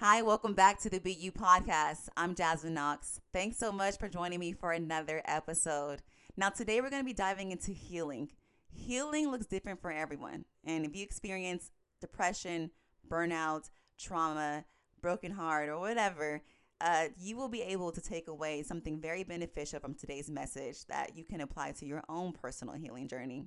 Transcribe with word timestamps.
Hi, 0.00 0.22
welcome 0.22 0.54
back 0.54 0.78
to 0.82 0.88
the 0.88 1.00
BU 1.00 1.32
podcast. 1.32 2.08
I'm 2.16 2.36
Jasmine 2.36 2.74
Knox. 2.74 3.20
Thanks 3.32 3.58
so 3.58 3.72
much 3.72 3.98
for 3.98 4.08
joining 4.08 4.38
me 4.38 4.52
for 4.52 4.70
another 4.70 5.22
episode. 5.24 6.02
Now, 6.36 6.50
today 6.50 6.80
we're 6.80 6.88
going 6.88 7.02
to 7.02 7.04
be 7.04 7.12
diving 7.12 7.50
into 7.50 7.72
healing. 7.72 8.30
Healing 8.70 9.32
looks 9.32 9.46
different 9.46 9.82
for 9.82 9.90
everyone. 9.90 10.44
And 10.64 10.86
if 10.86 10.94
you 10.94 11.02
experience 11.02 11.72
depression, 12.00 12.70
burnout, 13.10 13.70
trauma, 13.98 14.64
broken 15.02 15.32
heart, 15.32 15.68
or 15.68 15.80
whatever, 15.80 16.42
uh, 16.80 17.06
you 17.18 17.36
will 17.36 17.48
be 17.48 17.62
able 17.62 17.90
to 17.90 18.00
take 18.00 18.28
away 18.28 18.62
something 18.62 19.00
very 19.00 19.24
beneficial 19.24 19.80
from 19.80 19.94
today's 19.94 20.30
message 20.30 20.86
that 20.86 21.16
you 21.16 21.24
can 21.24 21.40
apply 21.40 21.72
to 21.72 21.86
your 21.86 22.04
own 22.08 22.30
personal 22.30 22.76
healing 22.76 23.08
journey. 23.08 23.46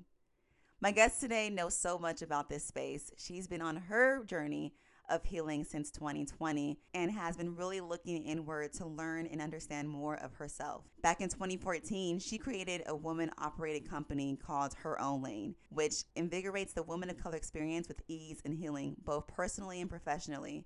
My 0.82 0.90
guest 0.90 1.18
today 1.18 1.48
knows 1.48 1.74
so 1.74 1.98
much 1.98 2.20
about 2.20 2.50
this 2.50 2.66
space. 2.66 3.10
She's 3.16 3.46
been 3.46 3.62
on 3.62 3.76
her 3.76 4.22
journey 4.24 4.74
of 5.08 5.24
healing 5.24 5.64
since 5.64 5.90
2020 5.90 6.78
and 6.94 7.10
has 7.10 7.36
been 7.36 7.54
really 7.54 7.80
looking 7.80 8.24
inward 8.24 8.72
to 8.74 8.86
learn 8.86 9.26
and 9.26 9.40
understand 9.40 9.88
more 9.88 10.16
of 10.16 10.34
herself. 10.34 10.84
Back 11.02 11.20
in 11.20 11.28
2014, 11.28 12.18
she 12.18 12.38
created 12.38 12.82
a 12.86 12.94
woman 12.94 13.30
operated 13.38 13.88
company 13.88 14.38
called 14.44 14.74
Her 14.74 15.00
Own 15.00 15.22
Lane, 15.22 15.54
which 15.70 16.04
invigorates 16.16 16.72
the 16.72 16.82
woman 16.82 17.10
of 17.10 17.22
color 17.22 17.36
experience 17.36 17.88
with 17.88 18.02
ease 18.08 18.40
and 18.44 18.54
healing, 18.54 18.96
both 19.04 19.26
personally 19.26 19.80
and 19.80 19.90
professionally. 19.90 20.64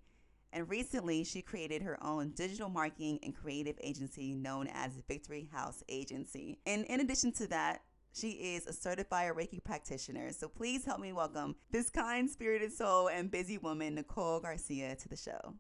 And 0.53 0.69
recently, 0.71 1.25
she 1.25 1.43
created 1.43 1.83
her 1.83 2.03
own 2.03 2.31
digital 2.31 2.69
marketing 2.69 3.19
and 3.23 3.37
creative 3.37 3.77
agency 3.81 4.35
known 4.35 4.69
as 4.73 5.03
Victory 5.07 5.51
House 5.53 5.83
Agency. 5.89 6.61
And 6.65 6.85
in 6.87 7.01
addition 7.01 7.33
to 7.33 7.47
that, 7.49 7.83
she 8.19 8.31
is 8.31 8.67
a 8.67 8.73
certified 8.73 9.33
Reiki 9.35 9.63
practitioner. 9.63 10.33
So 10.33 10.49
please 10.49 10.85
help 10.85 11.01
me 11.01 11.13
welcome 11.13 11.55
this 11.71 11.91
kind 11.91 12.31
spirited 12.31 12.73
soul 12.73 13.09
and 13.09 13.31
busy 13.31 13.59
woman, 13.59 13.95
Nicole 13.95 14.41
Garcia, 14.41 14.97
to 14.97 15.09
the 15.09 15.17
show. 15.17 15.55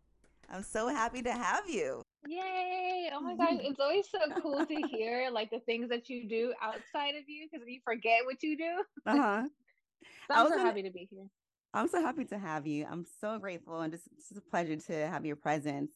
I'm 0.48 0.63
so 0.63 0.88
happy 0.88 1.23
to 1.23 1.32
have 1.32 1.68
you. 1.68 2.02
Yay! 2.26 3.10
Oh 3.13 3.21
my 3.21 3.37
gosh, 3.37 3.59
it's 3.60 3.79
always 3.79 4.09
so 4.09 4.18
cool 4.40 4.65
to 4.65 4.74
hear 4.90 5.29
like 5.30 5.51
the 5.51 5.60
things 5.60 5.88
that 5.90 6.09
you 6.09 6.29
do 6.29 6.54
outside 6.63 7.15
of 7.16 7.24
you 7.29 7.46
because 7.51 7.66
you 7.68 7.80
forget 7.85 8.24
what 8.24 8.43
you 8.43 8.57
do. 8.57 8.85
Uh 9.04 9.16
huh. 9.16 9.43
so 10.29 10.35
I'm 10.35 10.48
so 10.48 10.59
happy 10.59 10.82
to 10.82 10.91
be 10.91 11.09
here. 11.10 11.26
I'm 11.74 11.88
so 11.88 12.01
happy 12.01 12.24
to 12.26 12.38
have 12.38 12.66
you. 12.66 12.87
I'm 12.91 13.04
so 13.20 13.38
grateful 13.38 13.80
and 13.80 13.93
just 13.93 14.09
it's 14.16 14.38
a 14.38 14.41
pleasure 14.41 14.76
to 14.76 15.09
have 15.09 15.26
your 15.26 15.37
presence. 15.37 15.91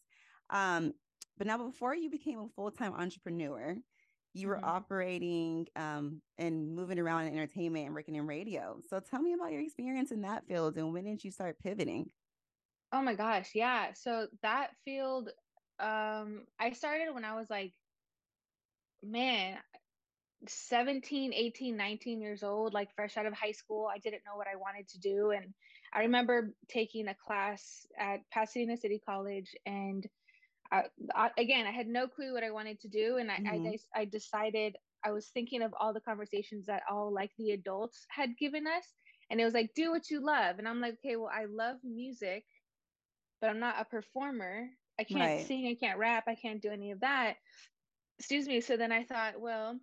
Um, 0.50 0.92
but 1.39 1.47
now, 1.47 1.56
before 1.56 1.95
you 1.95 2.11
became 2.11 2.39
a 2.39 2.48
full 2.55 2.70
time 2.70 2.92
entrepreneur, 2.92 3.77
you 4.33 4.48
were 4.48 4.56
mm-hmm. 4.56 4.64
operating 4.64 5.67
um, 5.77 6.20
and 6.39 6.75
moving 6.75 6.98
around 6.98 7.27
in 7.27 7.34
entertainment 7.34 7.86
and 7.86 7.95
working 7.95 8.14
in 8.14 8.27
radio. 8.27 8.78
So 8.89 9.00
tell 9.00 9.20
me 9.20 9.34
about 9.34 9.53
your 9.53 9.61
experience 9.61 10.12
in 10.12 10.23
that 10.23 10.47
field 10.47 10.77
and 10.77 10.92
when 10.92 11.05
did 11.05 11.25
you 11.25 11.31
start 11.31 11.59
pivoting? 11.62 12.11
Oh 12.92 13.03
my 13.03 13.14
gosh, 13.14 13.51
yeah. 13.55 13.92
So 13.95 14.27
that 14.42 14.70
field, 14.84 15.31
um, 15.78 16.42
I 16.58 16.73
started 16.73 17.14
when 17.14 17.25
I 17.25 17.36
was 17.36 17.48
like, 17.48 17.73
man, 19.03 19.58
17, 20.48 21.33
18, 21.33 21.77
19 21.77 22.20
years 22.20 22.42
old, 22.42 22.75
like 22.75 22.95
fresh 22.95 23.17
out 23.17 23.27
of 23.27 23.33
high 23.33 23.53
school. 23.53 23.89
I 23.92 23.98
didn't 23.98 24.23
know 24.27 24.36
what 24.36 24.48
I 24.48 24.56
wanted 24.56 24.89
to 24.89 24.98
do. 24.98 25.31
And 25.31 25.53
I 25.92 26.01
remember 26.01 26.55
taking 26.69 27.08
a 27.08 27.14
class 27.14 27.86
at 27.98 28.20
Pasadena 28.33 28.77
City 28.77 29.01
College 29.05 29.55
and 29.67 30.06
I, 30.73 30.85
I, 31.15 31.31
again, 31.39 31.67
I 31.67 31.73
had 31.73 31.89
no 31.89 32.07
clue 32.07 32.33
what 32.33 32.45
I 32.45 32.51
wanted 32.51 32.81
to 32.81 32.89
do, 32.89 33.17
and 33.17 33.31
I, 33.31 33.39
mm-hmm. 33.39 33.67
I, 33.95 34.01
I 34.01 34.05
decided 34.05 34.77
I 35.05 35.11
was 35.13 35.29
thinking 35.29 35.63
of 35.63 35.75
all 35.79 35.93
the 35.93 36.01
conversations 36.01 36.67
that 36.67 36.83
all 36.91 37.13
like 37.13 37.31
the 37.39 37.53
adults 37.53 38.07
had 38.11 38.37
given 38.39 38.67
us, 38.67 38.85
and 39.31 39.41
it 39.41 39.45
was 39.45 39.55
like, 39.55 39.71
do 39.75 39.91
what 39.91 40.11
you 40.11 40.25
love, 40.25 40.59
and 40.59 40.69
I'm 40.69 40.81
like, 40.81 40.95
okay, 41.05 41.17
well, 41.17 41.31
I 41.33 41.47
love 41.51 41.77
music, 41.83 42.45
but 43.41 43.51
I'm 43.51 43.61
not 43.61 43.81
a 43.81 43.85
performer. 43.85 44.69
I 44.98 45.05
can't 45.05 45.21
right. 45.21 45.47
sing, 45.47 45.67
I 45.67 45.77
can't 45.83 45.98
rap, 45.98 46.25
I 46.29 46.35
can't 46.35 46.61
do 46.61 46.71
any 46.71 46.91
of 46.91 47.01
that. 47.01 47.35
Excuse 48.19 48.47
me. 48.47 48.61
So 48.61 48.77
then 48.77 48.92
I 48.92 49.05
thought, 49.05 49.41
well, 49.41 49.79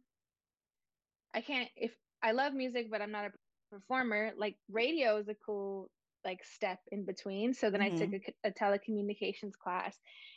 I 1.33 1.41
can't 1.41 1.69
if 1.75 1.91
I 2.21 2.31
love 2.33 2.53
music, 2.53 2.89
but 2.91 3.01
I'm 3.01 3.11
not 3.11 3.25
a 3.25 3.31
performer. 3.71 4.31
Like 4.37 4.55
radio 4.71 5.17
is 5.17 5.27
a 5.27 5.35
cool 5.45 5.89
like 6.25 6.43
step 6.43 6.79
in 6.91 7.05
between. 7.05 7.53
So 7.53 7.69
then 7.69 7.81
mm-hmm. 7.81 7.95
I 7.95 7.97
took 7.97 8.09
mm-hmm. 8.09 8.31
a, 8.43 8.49
a, 8.49 8.51
telecommunications 8.51 9.53
class 9.61 9.95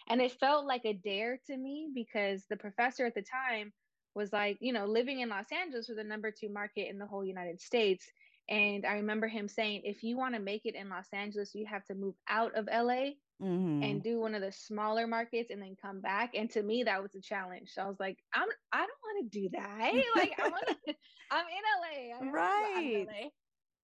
and 0.09 0.21
it 0.21 0.33
felt 0.33 0.67
like 0.67 0.85
a 0.85 0.93
dare 0.93 1.39
to 1.47 1.57
me 1.57 1.89
because 1.95 2.45
the 2.49 2.57
professor 2.57 3.07
at 3.07 3.15
the 3.15 3.23
time 3.23 3.73
was 4.15 4.33
like, 4.33 4.59
you 4.61 4.73
know, 4.73 4.87
living 4.87 5.21
in 5.21 5.29
Los 5.29 5.53
Angeles 5.53 5.89
was 5.89 5.97
the 5.97 6.05
number 6.05 6.31
two 6.31 6.49
market 6.49 6.89
in 6.89 6.99
the 6.99 7.07
whole 7.07 7.25
United 7.25 7.61
States. 7.61 8.07
And 8.49 8.85
I 8.85 8.95
remember 8.95 9.29
him 9.29 9.49
saying, 9.49 9.83
if 9.85 10.03
you 10.03 10.17
want 10.17 10.35
to 10.35 10.41
make 10.41 10.63
it 10.65 10.75
in 10.75 10.89
Los 10.89 11.07
Angeles, 11.13 11.55
you 11.55 11.67
have 11.67 11.85
to 11.85 11.95
move 11.95 12.17
out 12.29 12.57
of 12.57 12.67
LA 12.67 13.13
mm-hmm. 13.41 13.83
and 13.83 14.03
do 14.03 14.19
one 14.19 14.35
of 14.35 14.43
the 14.43 14.51
smaller 14.51 15.07
markets 15.07 15.51
and 15.51 15.63
then 15.63 15.77
come 15.81 16.01
back. 16.01 16.33
And 16.35 16.51
to 16.51 16.63
me, 16.63 16.83
that 16.83 17.01
was 17.01 17.15
a 17.15 17.21
challenge. 17.21 17.71
So 17.73 17.83
I 17.83 17.87
was 17.87 18.01
like, 18.01 18.19
I'm 18.35 18.49
I 18.73 18.79
don't 18.79 18.89
want 19.05 19.33
to 19.33 19.41
do 19.41 19.49
that. 19.53 19.93
Like 20.17 20.33
I 20.43 20.49
want 20.49 20.65
to 20.67 20.95
I'm 21.31 21.45
in 21.47 22.27
LA. 22.27 22.33
right. 22.33 23.07
LA. 23.09 23.29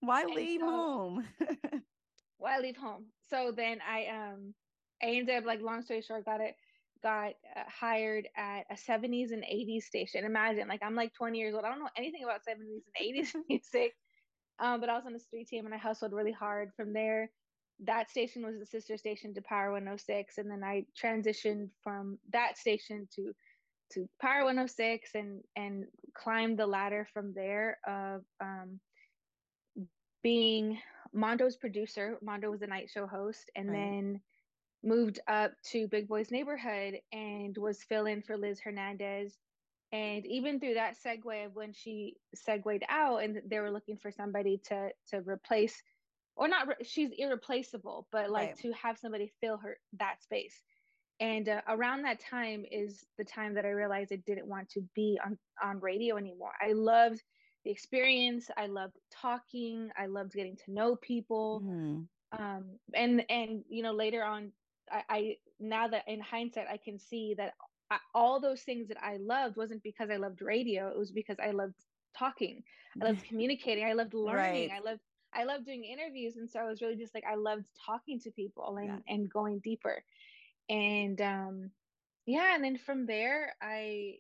Why 0.01 0.23
and 0.23 0.35
leave 0.35 0.61
so, 0.61 0.67
home? 0.67 1.27
why 2.39 2.59
leave 2.59 2.77
home? 2.77 3.07
So 3.29 3.53
then 3.57 3.79
I 3.87 4.07
um 4.07 4.55
I 5.03 5.07
ended 5.07 5.37
up 5.37 5.45
like 5.45 5.61
long 5.61 5.83
story 5.83 6.03
short, 6.03 6.25
got 6.25 6.41
it 6.41 6.55
got 7.03 7.33
uh, 7.55 7.63
hired 7.69 8.27
at 8.37 8.65
a 8.71 8.75
70s 8.75 9.33
and 9.33 9.43
80s 9.43 9.83
station. 9.83 10.25
Imagine 10.25 10.69
like 10.69 10.81
I'm 10.83 10.95
like 10.95 11.13
20 11.15 11.39
years 11.39 11.55
old. 11.55 11.65
I 11.65 11.69
don't 11.69 11.79
know 11.79 11.89
anything 11.97 12.25
about 12.25 12.41
70s 12.49 12.83
and 12.99 13.27
80s 13.27 13.35
music. 13.49 13.93
Um, 14.59 14.81
but 14.81 14.89
I 14.89 14.95
was 14.95 15.05
on 15.07 15.13
the 15.13 15.19
street 15.19 15.49
team 15.49 15.67
and 15.67 15.75
I 15.75 15.79
hustled 15.79 16.13
really 16.13 16.33
hard. 16.33 16.71
From 16.77 16.93
there, 16.93 17.31
that 17.85 18.11
station 18.11 18.45
was 18.45 18.59
the 18.59 18.67
sister 18.67 18.97
station 18.97 19.35
to 19.35 19.43
Power 19.43 19.73
106, 19.73 20.39
and 20.39 20.51
then 20.51 20.65
I 20.65 20.85
transitioned 21.01 21.69
from 21.83 22.19
that 22.33 22.57
station 22.57 23.07
to 23.17 23.33
to 23.93 24.09
Power 24.21 24.45
106 24.45 25.11
and 25.15 25.41
and 25.57 25.85
climbed 26.15 26.59
the 26.59 26.67
ladder 26.67 27.07
from 27.13 27.33
there 27.35 27.79
of 27.87 28.23
um, 28.41 28.81
being 30.27 30.77
Mondo's 31.13 31.57
producer. 31.57 32.19
Mondo 32.21 32.51
was 32.51 32.63
a 32.63 32.67
night 32.67 32.91
show 32.93 33.07
host, 33.07 33.49
and 33.55 33.69
right. 33.69 33.77
then 33.77 34.21
moved 34.83 35.21
up 35.29 35.53
to 35.71 35.87
Big 35.87 36.09
Boys 36.09 36.33
Neighborhood 36.33 36.99
and 37.13 37.57
was 37.57 37.85
filling 37.85 38.23
for 38.23 38.37
Liz 38.37 38.59
Hernandez. 38.59 39.39
And 39.93 40.27
even 40.27 40.59
through 40.59 40.75
that 40.75 40.97
segue 40.99 41.47
of 41.47 41.55
when 41.55 41.73
she 41.73 42.17
segued 42.35 42.83
out 42.89 43.23
and 43.23 43.41
they 43.49 43.61
were 43.61 43.71
looking 43.71 43.99
for 43.99 44.11
somebody 44.11 44.61
to 44.65 44.89
to 45.11 45.21
replace 45.21 45.81
or 46.35 46.49
not 46.49 46.67
re- 46.67 46.85
she's 46.85 47.11
irreplaceable, 47.17 48.09
but 48.11 48.29
like 48.29 48.49
right. 48.49 48.59
to 48.63 48.73
have 48.73 48.99
somebody 48.99 49.33
fill 49.41 49.59
her 49.59 49.79
that 50.01 50.25
space. 50.25 50.61
And 51.21 51.49
uh, 51.49 51.61
around 51.69 52.03
that 52.03 52.19
time 52.19 52.65
is 52.69 53.07
the 53.17 53.25
time 53.25 53.55
that 53.55 53.65
I 53.65 53.69
realized 53.69 54.13
I 54.13 54.17
didn't 54.27 54.49
want 54.49 54.71
to 54.71 54.83
be 54.97 55.21
on 55.25 55.39
on 55.63 55.79
radio 55.79 56.17
anymore. 56.17 56.53
I 56.61 56.73
loved 56.73 57.23
the 57.67 57.73
experience. 57.73 58.49
I 58.57 58.67
loved 58.67 58.97
talking. 59.11 59.91
I 59.99 60.07
loved 60.07 60.33
getting 60.33 60.57
to 60.65 60.73
know 60.73 60.95
people. 60.97 61.63
Mm. 61.65 62.07
Um, 62.39 62.65
and 62.95 63.25
and 63.29 63.65
you 63.69 63.83
know 63.83 63.93
later 63.93 64.23
on, 64.23 64.53
I, 64.91 65.03
I 65.09 65.37
now 65.59 65.89
that 65.89 66.05
in 66.07 66.21
hindsight 66.21 66.67
I 66.71 66.79
can 66.83 66.99
see 66.99 67.35
that 67.37 67.55
I, 67.91 67.99
all 68.15 68.41
those 68.41 68.63
things 68.63 68.89
that 68.89 68.99
I 69.03 69.17
loved 69.17 69.57
wasn't 69.57 69.83
because 69.83 70.11
I 70.11 70.17
loved 70.17 70.43
radio. 70.43 70.89
It 70.89 70.99
was 70.99 71.11
because 71.11 71.39
I 71.43 71.51
loved 71.51 71.75
talking. 72.17 72.63
I 73.03 73.07
loved 73.07 73.25
communicating. 73.29 73.85
I 73.85 73.95
loved 73.95 74.15
learning. 74.15 74.71
Right. 74.71 74.79
I 74.79 74.89
loved 74.89 75.01
I 75.35 75.43
loved 75.43 75.67
doing 75.67 75.85
interviews, 75.85 76.37
and 76.37 76.49
so 76.49 76.61
I 76.61 76.65
was 76.71 76.81
really 76.81 76.97
just 76.97 77.15
like 77.15 77.25
I 77.29 77.35
loved 77.35 77.67
talking 77.85 78.21
to 78.21 78.31
people 78.31 78.77
and 78.77 78.87
yeah. 78.87 79.13
and 79.15 79.29
going 79.29 79.59
deeper. 79.59 80.05
And 80.69 81.21
um, 81.21 81.71
yeah, 82.27 82.55
and 82.55 82.63
then 82.63 82.79
from 82.79 83.07
there 83.07 83.57
I 83.61 84.19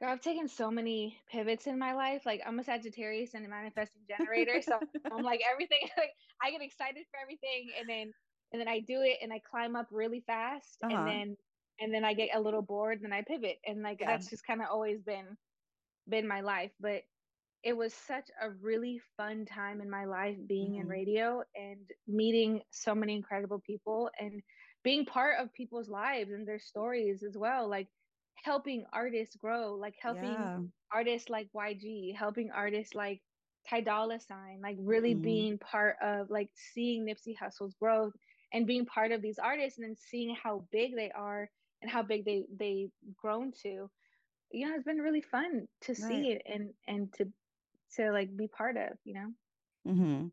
God, 0.00 0.10
I've 0.10 0.20
taken 0.20 0.46
so 0.46 0.70
many 0.70 1.18
pivots 1.30 1.66
in 1.66 1.78
my 1.78 1.94
life. 1.94 2.26
Like 2.26 2.42
I'm 2.46 2.58
a 2.58 2.64
Sagittarius 2.64 3.32
and 3.34 3.46
a 3.46 3.48
manifesting 3.48 4.02
generator, 4.06 4.60
so 4.62 4.78
I'm 5.10 5.24
like 5.24 5.40
everything. 5.50 5.78
Like 5.96 6.10
I 6.42 6.50
get 6.50 6.60
excited 6.60 7.04
for 7.10 7.18
everything, 7.22 7.70
and 7.78 7.88
then 7.88 8.12
and 8.52 8.60
then 8.60 8.68
I 8.68 8.80
do 8.80 9.00
it, 9.02 9.18
and 9.22 9.32
I 9.32 9.40
climb 9.50 9.74
up 9.74 9.88
really 9.90 10.22
fast, 10.26 10.78
uh-huh. 10.82 10.94
and 10.94 11.08
then 11.08 11.36
and 11.80 11.94
then 11.94 12.04
I 12.04 12.12
get 12.12 12.30
a 12.34 12.40
little 12.40 12.62
bored, 12.62 13.00
and 13.02 13.14
I 13.14 13.22
pivot, 13.22 13.58
and 13.66 13.82
like 13.82 14.00
yeah. 14.00 14.08
that's 14.08 14.28
just 14.28 14.46
kind 14.46 14.60
of 14.60 14.68
always 14.70 15.00
been 15.00 15.36
been 16.08 16.28
my 16.28 16.42
life. 16.42 16.72
But 16.78 17.02
it 17.62 17.76
was 17.76 17.94
such 17.94 18.28
a 18.40 18.50
really 18.62 19.00
fun 19.16 19.46
time 19.46 19.80
in 19.80 19.90
my 19.90 20.04
life 20.04 20.36
being 20.46 20.72
mm-hmm. 20.72 20.82
in 20.82 20.88
radio 20.88 21.42
and 21.56 21.80
meeting 22.06 22.60
so 22.70 22.94
many 22.94 23.16
incredible 23.16 23.60
people 23.66 24.10
and 24.20 24.42
being 24.84 25.04
part 25.04 25.34
of 25.40 25.52
people's 25.52 25.88
lives 25.88 26.30
and 26.30 26.46
their 26.46 26.60
stories 26.60 27.24
as 27.24 27.36
well. 27.36 27.68
Like 27.68 27.88
helping 28.42 28.84
artists 28.92 29.36
grow, 29.36 29.74
like 29.74 29.94
helping 30.00 30.32
yeah. 30.32 30.58
artists 30.92 31.28
like 31.28 31.48
YG, 31.54 32.14
helping 32.16 32.50
artists 32.50 32.94
like 32.94 33.20
Ty 33.68 33.80
Dolla 33.82 34.20
Sign, 34.20 34.60
like 34.62 34.76
really 34.78 35.14
mm-hmm. 35.14 35.22
being 35.22 35.58
part 35.58 35.96
of 36.02 36.30
like 36.30 36.50
seeing 36.54 37.04
Nipsey 37.04 37.36
Hussle's 37.38 37.74
growth 37.74 38.12
and 38.52 38.66
being 38.66 38.86
part 38.86 39.12
of 39.12 39.22
these 39.22 39.38
artists 39.38 39.78
and 39.78 39.88
then 39.88 39.96
seeing 39.96 40.36
how 40.40 40.64
big 40.70 40.94
they 40.94 41.10
are 41.10 41.48
and 41.82 41.90
how 41.90 42.02
big 42.02 42.24
they 42.24 42.44
they've 42.58 42.90
grown 43.20 43.52
to. 43.62 43.90
You 44.52 44.68
know, 44.68 44.74
it's 44.74 44.84
been 44.84 44.98
really 44.98 45.22
fun 45.22 45.66
to 45.82 45.92
right. 45.92 45.96
see 45.96 46.32
it 46.32 46.42
and 46.46 46.70
and 46.86 47.12
to 47.14 47.26
to 47.96 48.12
like 48.12 48.36
be 48.36 48.48
part 48.48 48.76
of, 48.76 48.92
you 49.04 49.14
know. 49.14 49.32
Mm-hmm. 49.86 50.26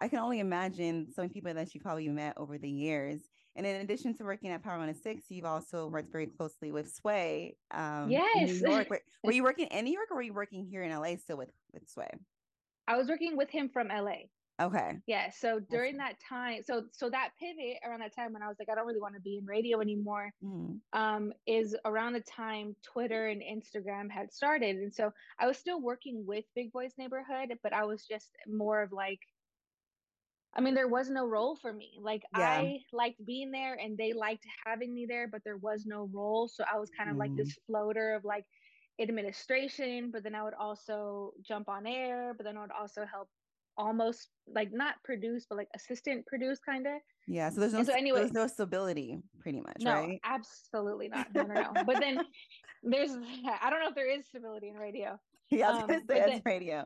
I 0.00 0.08
can 0.08 0.20
only 0.20 0.40
imagine 0.40 1.08
so 1.12 1.22
many 1.22 1.32
people 1.32 1.52
that 1.52 1.74
you 1.74 1.80
probably 1.80 2.08
met 2.08 2.34
over 2.38 2.56
the 2.56 2.70
years 2.70 3.20
And 3.56 3.66
in 3.66 3.80
addition 3.80 4.14
to 4.14 4.24
working 4.24 4.50
at 4.50 4.62
Power 4.62 4.78
106, 4.78 5.24
you've 5.30 5.44
also 5.44 5.88
worked 5.88 6.12
very 6.12 6.26
closely 6.26 6.70
with 6.70 6.92
Sway. 6.92 7.56
Um, 7.72 8.08
yes. 8.08 8.60
New 8.60 8.70
York. 8.70 8.90
Were, 8.90 9.00
were, 9.24 9.32
you 9.32 9.42
working 9.42 9.66
in 9.66 9.84
New 9.84 9.92
York 9.92 10.06
or 10.10 10.16
were 10.16 10.22
you 10.22 10.34
working 10.34 10.64
here 10.64 10.82
in 10.82 10.96
LA 10.96 11.16
still 11.16 11.36
with, 11.36 11.50
with 11.72 11.88
Sway? 11.88 12.10
I 12.86 12.96
was 12.96 13.08
working 13.08 13.36
with 13.36 13.50
him 13.50 13.68
from 13.68 13.88
LA. 13.88 14.26
Okay. 14.60 14.98
Yeah. 15.06 15.30
So 15.30 15.58
during 15.70 15.96
that 15.96 16.16
time, 16.28 16.62
so 16.66 16.82
so 16.92 17.08
that 17.08 17.30
pivot 17.40 17.78
around 17.86 18.00
that 18.00 18.14
time 18.14 18.34
when 18.34 18.42
I 18.42 18.48
was 18.48 18.56
like, 18.58 18.68
I 18.68 18.74
don't 18.74 18.86
really 18.86 19.00
want 19.00 19.14
to 19.14 19.20
be 19.20 19.38
in 19.38 19.46
radio 19.46 19.80
anymore, 19.80 20.32
mm-hmm. 20.44 20.74
um, 20.92 21.32
is 21.46 21.74
around 21.86 22.12
the 22.12 22.20
time 22.20 22.76
Twitter 22.82 23.28
and 23.28 23.40
Instagram 23.40 24.10
had 24.10 24.30
started. 24.30 24.76
And 24.76 24.92
so 24.92 25.12
I 25.38 25.46
was 25.46 25.56
still 25.56 25.80
working 25.80 26.24
with 26.26 26.44
Big 26.54 26.72
Boys 26.72 26.92
Neighborhood, 26.98 27.54
but 27.62 27.72
I 27.72 27.84
was 27.84 28.04
just 28.04 28.30
more 28.46 28.82
of 28.82 28.92
like 28.92 29.20
I 30.56 30.60
mean, 30.60 30.74
there 30.74 30.88
was 30.88 31.08
no 31.08 31.26
role 31.26 31.56
for 31.56 31.72
me. 31.72 31.92
Like 32.00 32.22
yeah. 32.36 32.48
I 32.48 32.80
liked 32.92 33.24
being 33.24 33.50
there 33.50 33.74
and 33.74 33.96
they 33.96 34.12
liked 34.12 34.44
having 34.66 34.92
me 34.92 35.06
there, 35.08 35.28
but 35.28 35.42
there 35.44 35.56
was 35.56 35.86
no 35.86 36.08
role. 36.12 36.48
So 36.48 36.64
I 36.72 36.78
was 36.78 36.90
kind 36.96 37.08
of 37.08 37.16
mm. 37.16 37.20
like 37.20 37.36
this 37.36 37.50
mm-hmm. 37.50 37.72
floater 37.72 38.14
of 38.14 38.24
like 38.24 38.44
administration, 39.00 40.10
but 40.12 40.24
then 40.24 40.34
I 40.34 40.42
would 40.42 40.54
also 40.54 41.32
jump 41.46 41.68
on 41.68 41.86
air, 41.86 42.34
but 42.36 42.44
then 42.44 42.56
I 42.56 42.62
would 42.62 42.72
also 42.72 43.04
help 43.10 43.28
almost 43.76 44.28
like 44.52 44.72
not 44.72 44.94
produce, 45.04 45.46
but 45.48 45.56
like 45.56 45.68
assistant 45.74 46.26
produce 46.26 46.58
kind 46.58 46.86
of. 46.86 46.94
Yeah. 47.28 47.48
So 47.50 47.60
there's 47.60 47.72
no 47.72 47.84
so 47.84 47.94
anyway, 47.94 48.20
there's 48.20 48.32
no 48.32 48.46
stability 48.46 49.18
pretty 49.40 49.60
much, 49.60 49.76
no, 49.80 49.94
right? 49.94 50.20
Absolutely 50.24 51.08
not. 51.08 51.32
No, 51.34 51.42
no, 51.42 51.54
no. 51.54 51.84
but 51.84 52.00
then 52.00 52.20
there's 52.82 53.10
I 53.62 53.70
don't 53.70 53.80
know 53.80 53.88
if 53.88 53.94
there 53.94 54.10
is 54.10 54.26
stability 54.26 54.68
in 54.68 54.74
radio. 54.74 55.18
Yeah, 55.50 55.68
I 55.68 55.72
was 55.72 55.82
um, 55.82 56.02
say 56.08 56.20
it's 56.26 56.46
radio. 56.46 56.84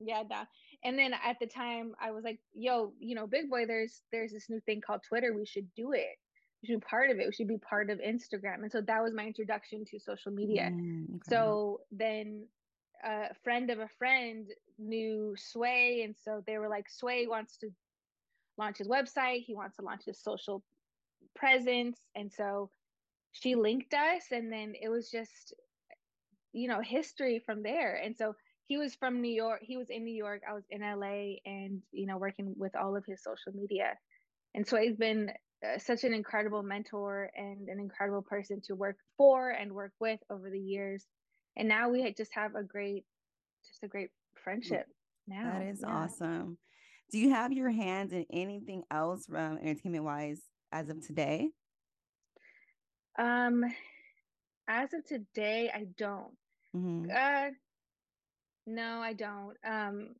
Yeah, 0.00 0.22
and 0.84 0.98
then 0.98 1.12
at 1.12 1.38
the 1.40 1.46
time 1.46 1.92
i 2.00 2.10
was 2.10 2.24
like 2.24 2.38
yo 2.54 2.92
you 2.98 3.14
know 3.14 3.26
big 3.26 3.50
boy 3.50 3.66
there's 3.66 4.02
there's 4.12 4.32
this 4.32 4.48
new 4.48 4.60
thing 4.60 4.80
called 4.80 5.02
twitter. 5.06 5.34
We 5.36 5.46
should 5.46 5.72
do 5.74 5.92
it. 5.92 6.18
We 6.62 6.68
should 6.68 6.80
be 6.80 6.86
part 6.86 7.10
of 7.10 7.18
it. 7.18 7.26
We 7.26 7.32
should 7.32 7.48
be 7.48 7.58
part 7.58 7.90
of 7.90 7.98
instagram. 7.98 8.62
And 8.62 8.72
so 8.72 8.80
that 8.82 9.02
was 9.02 9.14
my 9.14 9.24
introduction 9.24 9.84
to 9.86 9.98
social 9.98 10.32
media. 10.32 10.70
Mm, 10.72 11.16
okay. 11.16 11.20
so 11.28 11.80
then 11.92 12.46
a 13.04 13.34
friend 13.44 13.70
of 13.70 13.78
a 13.78 13.88
friend 13.98 14.46
knew 14.78 15.34
sway. 15.36 16.02
And 16.04 16.14
so 16.24 16.42
they 16.46 16.58
were 16.58 16.68
like 16.68 16.88
sway 16.88 17.26
wants 17.26 17.56
to 17.58 17.70
launch 18.58 18.78
his 18.78 18.88
website. 18.88 19.44
He 19.44 19.54
wants 19.54 19.76
to 19.76 19.82
launch 19.82 20.04
his 20.04 20.18
social 20.18 20.62
presence. 21.34 21.98
And 22.14 22.32
so 22.32 22.70
she 23.32 23.54
linked 23.54 23.94
us. 23.94 24.24
And 24.32 24.52
then 24.52 24.74
it 24.80 24.88
was 24.88 25.10
just 25.10 25.54
you 26.52 26.68
know 26.68 26.80
history 26.80 27.42
from 27.44 27.62
there. 27.62 28.00
And 28.02 28.16
so 28.16 28.34
he 28.70 28.78
was 28.78 28.94
from 28.94 29.20
New 29.20 29.32
York. 29.32 29.62
He 29.64 29.76
was 29.76 29.90
in 29.90 30.04
New 30.04 30.14
York. 30.14 30.42
I 30.48 30.52
was 30.52 30.62
in 30.70 30.80
LA, 30.80 31.38
and 31.44 31.82
you 31.90 32.06
know, 32.06 32.18
working 32.18 32.54
with 32.56 32.76
all 32.76 32.96
of 32.96 33.04
his 33.04 33.20
social 33.20 33.50
media. 33.52 33.98
And 34.54 34.64
so 34.64 34.76
he's 34.76 34.94
been 34.94 35.32
uh, 35.66 35.80
such 35.80 36.04
an 36.04 36.14
incredible 36.14 36.62
mentor 36.62 37.32
and 37.34 37.68
an 37.68 37.80
incredible 37.80 38.22
person 38.22 38.60
to 38.66 38.76
work 38.76 38.96
for 39.16 39.50
and 39.50 39.72
work 39.72 39.90
with 39.98 40.20
over 40.30 40.50
the 40.50 40.60
years. 40.60 41.04
And 41.56 41.66
now 41.68 41.88
we 41.88 42.14
just 42.16 42.32
have 42.34 42.54
a 42.54 42.62
great, 42.62 43.04
just 43.68 43.82
a 43.82 43.88
great 43.88 44.10
friendship. 44.44 44.86
Now 45.26 45.58
that 45.58 45.66
is 45.66 45.80
yeah. 45.82 45.92
awesome. 45.92 46.56
Do 47.10 47.18
you 47.18 47.30
have 47.30 47.52
your 47.52 47.70
hands 47.70 48.12
in 48.12 48.24
anything 48.32 48.84
else 48.88 49.26
from 49.26 49.58
entertainment 49.58 50.04
wise 50.04 50.42
as 50.70 50.88
of 50.90 51.04
today? 51.04 51.50
Um, 53.18 53.64
as 54.68 54.94
of 54.94 55.04
today, 55.04 55.72
I 55.74 55.86
don't. 55.98 56.36
Mm-hmm. 56.76 57.10
Uh, 57.10 57.50
no, 58.66 59.00
I 59.00 59.12
don't. 59.12 59.56
Um, 59.66 60.14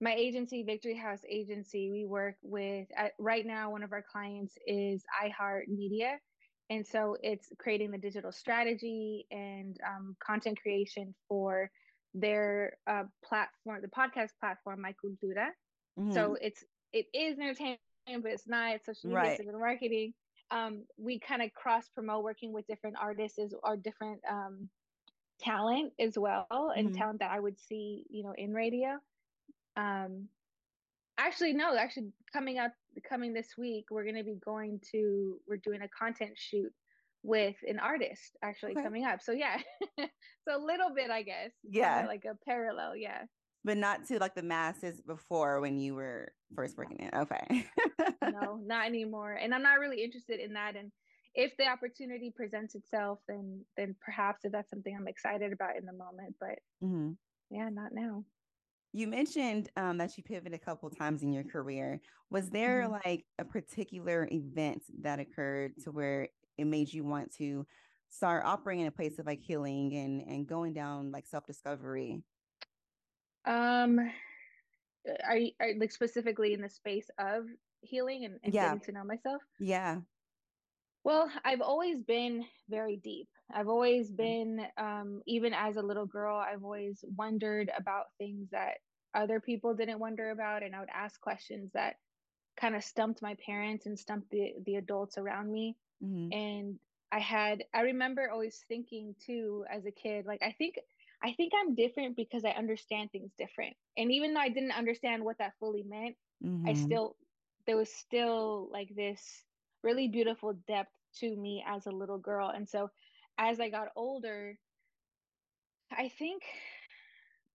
my 0.00 0.14
agency, 0.14 0.64
Victory 0.64 0.96
House 0.96 1.20
Agency, 1.28 1.90
we 1.92 2.04
work 2.06 2.34
with, 2.42 2.88
uh, 2.98 3.08
right 3.18 3.46
now, 3.46 3.70
one 3.70 3.84
of 3.84 3.92
our 3.92 4.02
clients 4.02 4.54
is 4.66 5.04
iHeart 5.24 5.68
Media. 5.68 6.18
And 6.70 6.86
so 6.86 7.16
it's 7.22 7.48
creating 7.58 7.92
the 7.92 7.98
digital 7.98 8.32
strategy 8.32 9.26
and 9.30 9.76
um, 9.86 10.16
content 10.24 10.58
creation 10.60 11.14
for 11.28 11.70
their 12.14 12.76
uh, 12.88 13.04
platform, 13.24 13.80
the 13.80 13.88
podcast 13.88 14.30
platform, 14.40 14.80
My 14.80 14.92
Cultura. 14.92 15.48
Mm-hmm. 15.98 16.12
So 16.12 16.36
it's, 16.40 16.64
it 16.92 17.06
is 17.14 17.38
entertainment, 17.38 17.78
but 18.22 18.32
it's 18.32 18.48
not, 18.48 18.74
it's 18.74 18.86
social 18.86 19.10
media, 19.10 19.36
right. 19.38 19.58
marketing. 19.58 20.14
Um, 20.50 20.84
we 20.96 21.20
kind 21.20 21.42
of 21.42 21.52
cross 21.54 21.88
promote 21.94 22.24
working 22.24 22.52
with 22.52 22.66
different 22.66 22.96
artists 23.00 23.38
or 23.62 23.76
different 23.76 24.20
um, 24.28 24.68
talent 25.42 25.92
as 25.98 26.18
well 26.18 26.72
and 26.76 26.88
mm-hmm. 26.88 26.96
talent 26.96 27.18
that 27.20 27.30
I 27.30 27.40
would 27.40 27.58
see, 27.58 28.04
you 28.10 28.22
know, 28.22 28.34
in 28.36 28.52
radio. 28.52 28.98
Um 29.76 30.28
actually 31.18 31.52
no, 31.52 31.76
actually 31.76 32.08
coming 32.32 32.58
up 32.58 32.72
coming 33.08 33.32
this 33.32 33.56
week, 33.58 33.86
we're 33.90 34.04
gonna 34.04 34.24
be 34.24 34.38
going 34.44 34.80
to 34.92 35.38
we're 35.46 35.56
doing 35.56 35.82
a 35.82 35.88
content 35.88 36.32
shoot 36.36 36.72
with 37.24 37.54
an 37.68 37.78
artist 37.78 38.36
actually 38.42 38.72
okay. 38.72 38.82
coming 38.82 39.04
up. 39.04 39.22
So 39.22 39.32
yeah. 39.32 39.58
so 39.98 40.56
a 40.56 40.58
little 40.58 40.94
bit 40.94 41.10
I 41.10 41.22
guess. 41.22 41.50
Yeah. 41.62 42.04
Like 42.06 42.24
a 42.24 42.36
parallel, 42.44 42.96
yeah. 42.96 43.22
But 43.64 43.76
not 43.76 44.06
to 44.08 44.18
like 44.18 44.34
the 44.34 44.42
masses 44.42 45.00
before 45.00 45.60
when 45.60 45.78
you 45.78 45.94
were 45.94 46.32
first 46.54 46.76
working 46.76 46.98
it. 47.00 47.14
Okay. 47.14 47.66
no, 48.32 48.58
not 48.64 48.86
anymore. 48.86 49.32
And 49.34 49.54
I'm 49.54 49.62
not 49.62 49.78
really 49.78 50.02
interested 50.02 50.40
in 50.40 50.54
that. 50.54 50.74
And 50.76 50.90
if 51.34 51.56
the 51.56 51.66
opportunity 51.66 52.30
presents 52.30 52.74
itself, 52.74 53.18
then 53.28 53.64
then 53.76 53.94
perhaps 54.04 54.44
if 54.44 54.52
that's 54.52 54.70
something 54.70 54.94
I'm 54.96 55.08
excited 55.08 55.52
about 55.52 55.76
in 55.76 55.86
the 55.86 55.92
moment. 55.92 56.34
But 56.38 56.58
mm-hmm. 56.82 57.12
yeah, 57.50 57.68
not 57.70 57.92
now. 57.92 58.24
You 58.92 59.06
mentioned 59.06 59.70
um, 59.76 59.96
that 59.98 60.16
you 60.18 60.22
pivoted 60.22 60.52
a 60.52 60.58
couple 60.58 60.90
times 60.90 61.22
in 61.22 61.32
your 61.32 61.44
career. 61.44 62.00
Was 62.30 62.50
there 62.50 62.82
mm-hmm. 62.82 63.08
like 63.08 63.24
a 63.38 63.44
particular 63.44 64.28
event 64.30 64.82
that 65.00 65.18
occurred 65.18 65.72
to 65.84 65.90
where 65.90 66.28
it 66.58 66.66
made 66.66 66.92
you 66.92 67.02
want 67.02 67.34
to 67.36 67.66
start 68.10 68.44
operating 68.44 68.82
in 68.82 68.88
a 68.88 68.92
place 68.92 69.18
of 69.18 69.24
like 69.24 69.40
healing 69.40 69.96
and 69.96 70.22
and 70.22 70.46
going 70.46 70.74
down 70.74 71.10
like 71.10 71.26
self 71.26 71.46
discovery? 71.46 72.22
Um, 73.44 73.98
are 75.26 75.36
you 75.36 75.52
are, 75.60 75.72
like 75.78 75.92
specifically 75.92 76.52
in 76.52 76.60
the 76.60 76.68
space 76.68 77.10
of 77.18 77.46
healing 77.80 78.24
and, 78.24 78.38
and 78.44 78.54
yeah. 78.54 78.66
getting 78.66 78.80
to 78.80 78.92
know 78.92 79.04
myself? 79.04 79.42
Yeah. 79.58 79.98
Well, 81.04 81.30
I've 81.44 81.60
always 81.60 82.02
been 82.02 82.44
very 82.68 82.96
deep. 82.96 83.28
I've 83.52 83.68
always 83.68 84.10
mm. 84.10 84.16
been, 84.16 84.66
um, 84.78 85.22
even 85.26 85.52
as 85.52 85.76
a 85.76 85.82
little 85.82 86.06
girl, 86.06 86.36
I've 86.36 86.64
always 86.64 87.04
wondered 87.16 87.70
about 87.76 88.06
things 88.18 88.50
that 88.50 88.78
other 89.14 89.40
people 89.40 89.74
didn't 89.74 89.98
wonder 89.98 90.30
about. 90.30 90.62
And 90.62 90.74
I 90.74 90.80
would 90.80 90.88
ask 90.94 91.20
questions 91.20 91.70
that 91.74 91.96
kind 92.58 92.76
of 92.76 92.84
stumped 92.84 93.20
my 93.20 93.36
parents 93.44 93.86
and 93.86 93.98
stumped 93.98 94.30
the, 94.30 94.52
the 94.64 94.76
adults 94.76 95.18
around 95.18 95.50
me. 95.50 95.76
Mm-hmm. 96.02 96.32
And 96.32 96.78
I 97.10 97.18
had, 97.18 97.64
I 97.74 97.82
remember 97.82 98.30
always 98.30 98.64
thinking 98.68 99.14
too, 99.26 99.64
as 99.70 99.84
a 99.84 99.90
kid, 99.90 100.24
like, 100.24 100.42
I 100.42 100.52
think, 100.52 100.76
I 101.22 101.32
think 101.34 101.52
I'm 101.60 101.74
different 101.74 102.16
because 102.16 102.44
I 102.44 102.50
understand 102.50 103.10
things 103.10 103.32
different. 103.36 103.74
And 103.96 104.10
even 104.10 104.34
though 104.34 104.40
I 104.40 104.48
didn't 104.48 104.72
understand 104.78 105.24
what 105.24 105.38
that 105.38 105.52
fully 105.60 105.82
meant, 105.82 106.16
mm-hmm. 106.44 106.68
I 106.68 106.72
still, 106.74 107.16
there 107.66 107.76
was 107.76 107.92
still 107.92 108.68
like 108.72 108.88
this 108.96 109.44
really 109.82 110.08
beautiful 110.08 110.54
depth 110.66 110.92
to 111.20 111.36
me 111.36 111.64
as 111.66 111.86
a 111.86 111.90
little 111.90 112.18
girl. 112.18 112.48
And 112.48 112.68
so 112.68 112.90
as 113.38 113.60
I 113.60 113.68
got 113.68 113.88
older, 113.96 114.58
I 115.90 116.08
think 116.08 116.42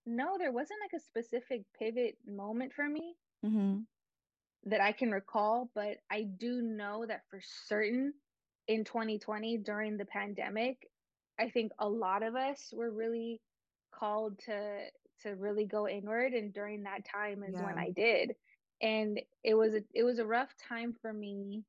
no, 0.05 0.38
there 0.38 0.51
wasn't 0.51 0.79
like 0.81 1.00
a 1.00 1.03
specific 1.03 1.63
pivot 1.77 2.17
moment 2.25 2.74
for 2.74 2.88
me 2.88 3.15
mm-hmm. 3.46 3.79
that 4.69 4.81
I 4.81 4.93
can 4.93 5.12
recall, 5.12 5.69
but 5.75 5.98
I 6.10 6.24
do 6.24 6.62
know 6.62 7.05
that 7.05 7.24
for 7.29 7.41
certain 7.67 8.13
in 8.67 8.86
2020 8.86 9.57
during 9.57 9.98
the 9.98 10.05
pandemic, 10.05 10.88
I 11.39 11.50
think 11.50 11.72
a 11.79 11.88
lot 11.88 12.24
of 12.24 12.36
us 12.36 12.74
were 12.74 12.91
really 12.91 13.41
called 13.93 14.39
to 14.46 14.79
to 15.24 15.36
really 15.36 15.65
go 15.65 15.88
inward 15.88 16.34
and 16.34 16.53
during 16.53 16.84
that 16.84 17.03
time 17.03 17.43
is 17.43 17.55
yeah. 17.55 17.65
when 17.65 17.77
I 17.77 17.89
did. 17.89 18.36
And 18.81 19.19
it 19.43 19.55
was 19.55 19.74
a, 19.74 19.81
it 19.93 20.03
was 20.03 20.19
a 20.19 20.25
rough 20.25 20.53
time 20.69 20.93
for 21.01 21.12
me 21.12 21.63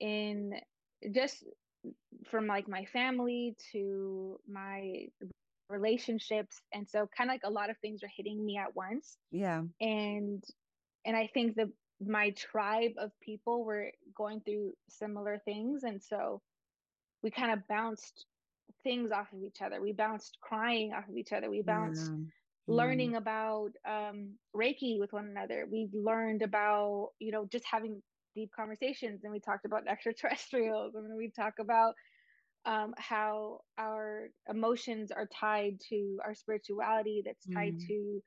in 0.00 0.54
just 1.12 1.44
from 2.24 2.46
like 2.46 2.68
my 2.68 2.84
family 2.86 3.56
to 3.72 4.38
my 4.48 5.06
relationships 5.68 6.60
and 6.72 6.88
so 6.88 7.08
kind 7.16 7.28
of 7.30 7.34
like 7.34 7.42
a 7.44 7.50
lot 7.50 7.70
of 7.70 7.76
things 7.78 8.02
are 8.02 8.10
hitting 8.16 8.44
me 8.44 8.56
at 8.56 8.74
once. 8.74 9.18
Yeah. 9.30 9.62
And 9.80 10.42
and 11.06 11.16
i 11.16 11.28
think 11.32 11.54
that 11.54 11.68
my 12.04 12.30
tribe 12.30 12.92
of 12.98 13.10
people 13.22 13.64
were 13.64 13.90
going 14.14 14.40
through 14.40 14.72
similar 14.90 15.40
things 15.44 15.84
and 15.84 16.02
so 16.02 16.42
we 17.22 17.30
kind 17.30 17.52
of 17.52 17.66
bounced 17.68 18.26
things 18.84 19.10
off 19.10 19.32
of 19.32 19.42
each 19.42 19.62
other. 19.62 19.80
We 19.80 19.92
bounced 19.92 20.38
crying 20.40 20.92
off 20.92 21.08
of 21.08 21.16
each 21.16 21.32
other. 21.32 21.50
We 21.50 21.62
bounced 21.62 22.12
yeah. 22.12 22.74
learning 22.74 23.12
mm. 23.12 23.16
about 23.16 23.70
um 23.88 24.34
reiki 24.54 24.98
with 25.00 25.12
one 25.12 25.26
another. 25.26 25.66
We 25.70 25.88
learned 25.92 26.42
about 26.42 27.10
you 27.18 27.32
know 27.32 27.46
just 27.50 27.64
having 27.64 28.02
deep 28.36 28.50
conversations 28.54 29.22
and 29.24 29.32
we 29.32 29.40
talked 29.40 29.64
about 29.64 29.88
extraterrestrials 29.88 30.94
and 30.94 31.16
we 31.16 31.30
talk 31.30 31.54
about 31.58 31.94
um, 32.66 32.94
how 32.98 33.60
our 33.78 34.28
emotions 34.48 35.10
are 35.10 35.28
tied 35.34 35.80
to 35.88 36.18
our 36.24 36.34
spirituality 36.34 37.22
that's 37.24 37.46
tied 37.52 37.74
mm. 37.74 37.86
to 37.88 38.22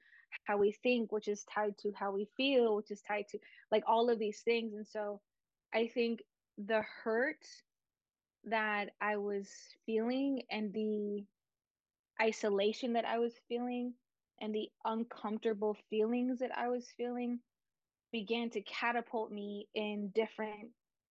how 0.45 0.57
we 0.57 0.73
think 0.83 1.11
which 1.11 1.27
is 1.27 1.45
tied 1.53 1.77
to 1.77 1.91
how 1.95 2.11
we 2.11 2.27
feel 2.35 2.75
which 2.75 2.91
is 2.91 3.01
tied 3.07 3.25
to 3.29 3.37
like 3.71 3.83
all 3.87 4.09
of 4.09 4.19
these 4.19 4.41
things 4.41 4.73
and 4.73 4.87
so 4.87 5.21
I 5.73 5.87
think 5.93 6.21
the 6.57 6.81
hurt 7.03 7.45
that 8.45 8.89
I 9.01 9.17
was 9.17 9.49
feeling 9.85 10.41
and 10.49 10.73
the 10.73 11.23
isolation 12.21 12.93
that 12.93 13.05
I 13.05 13.19
was 13.19 13.33
feeling 13.47 13.93
and 14.41 14.53
the 14.53 14.69
uncomfortable 14.85 15.77
feelings 15.89 16.39
that 16.39 16.57
I 16.57 16.69
was 16.69 16.87
feeling 16.97 17.39
began 18.11 18.49
to 18.51 18.61
catapult 18.61 19.31
me 19.31 19.67
in 19.73 20.11
different 20.13 20.69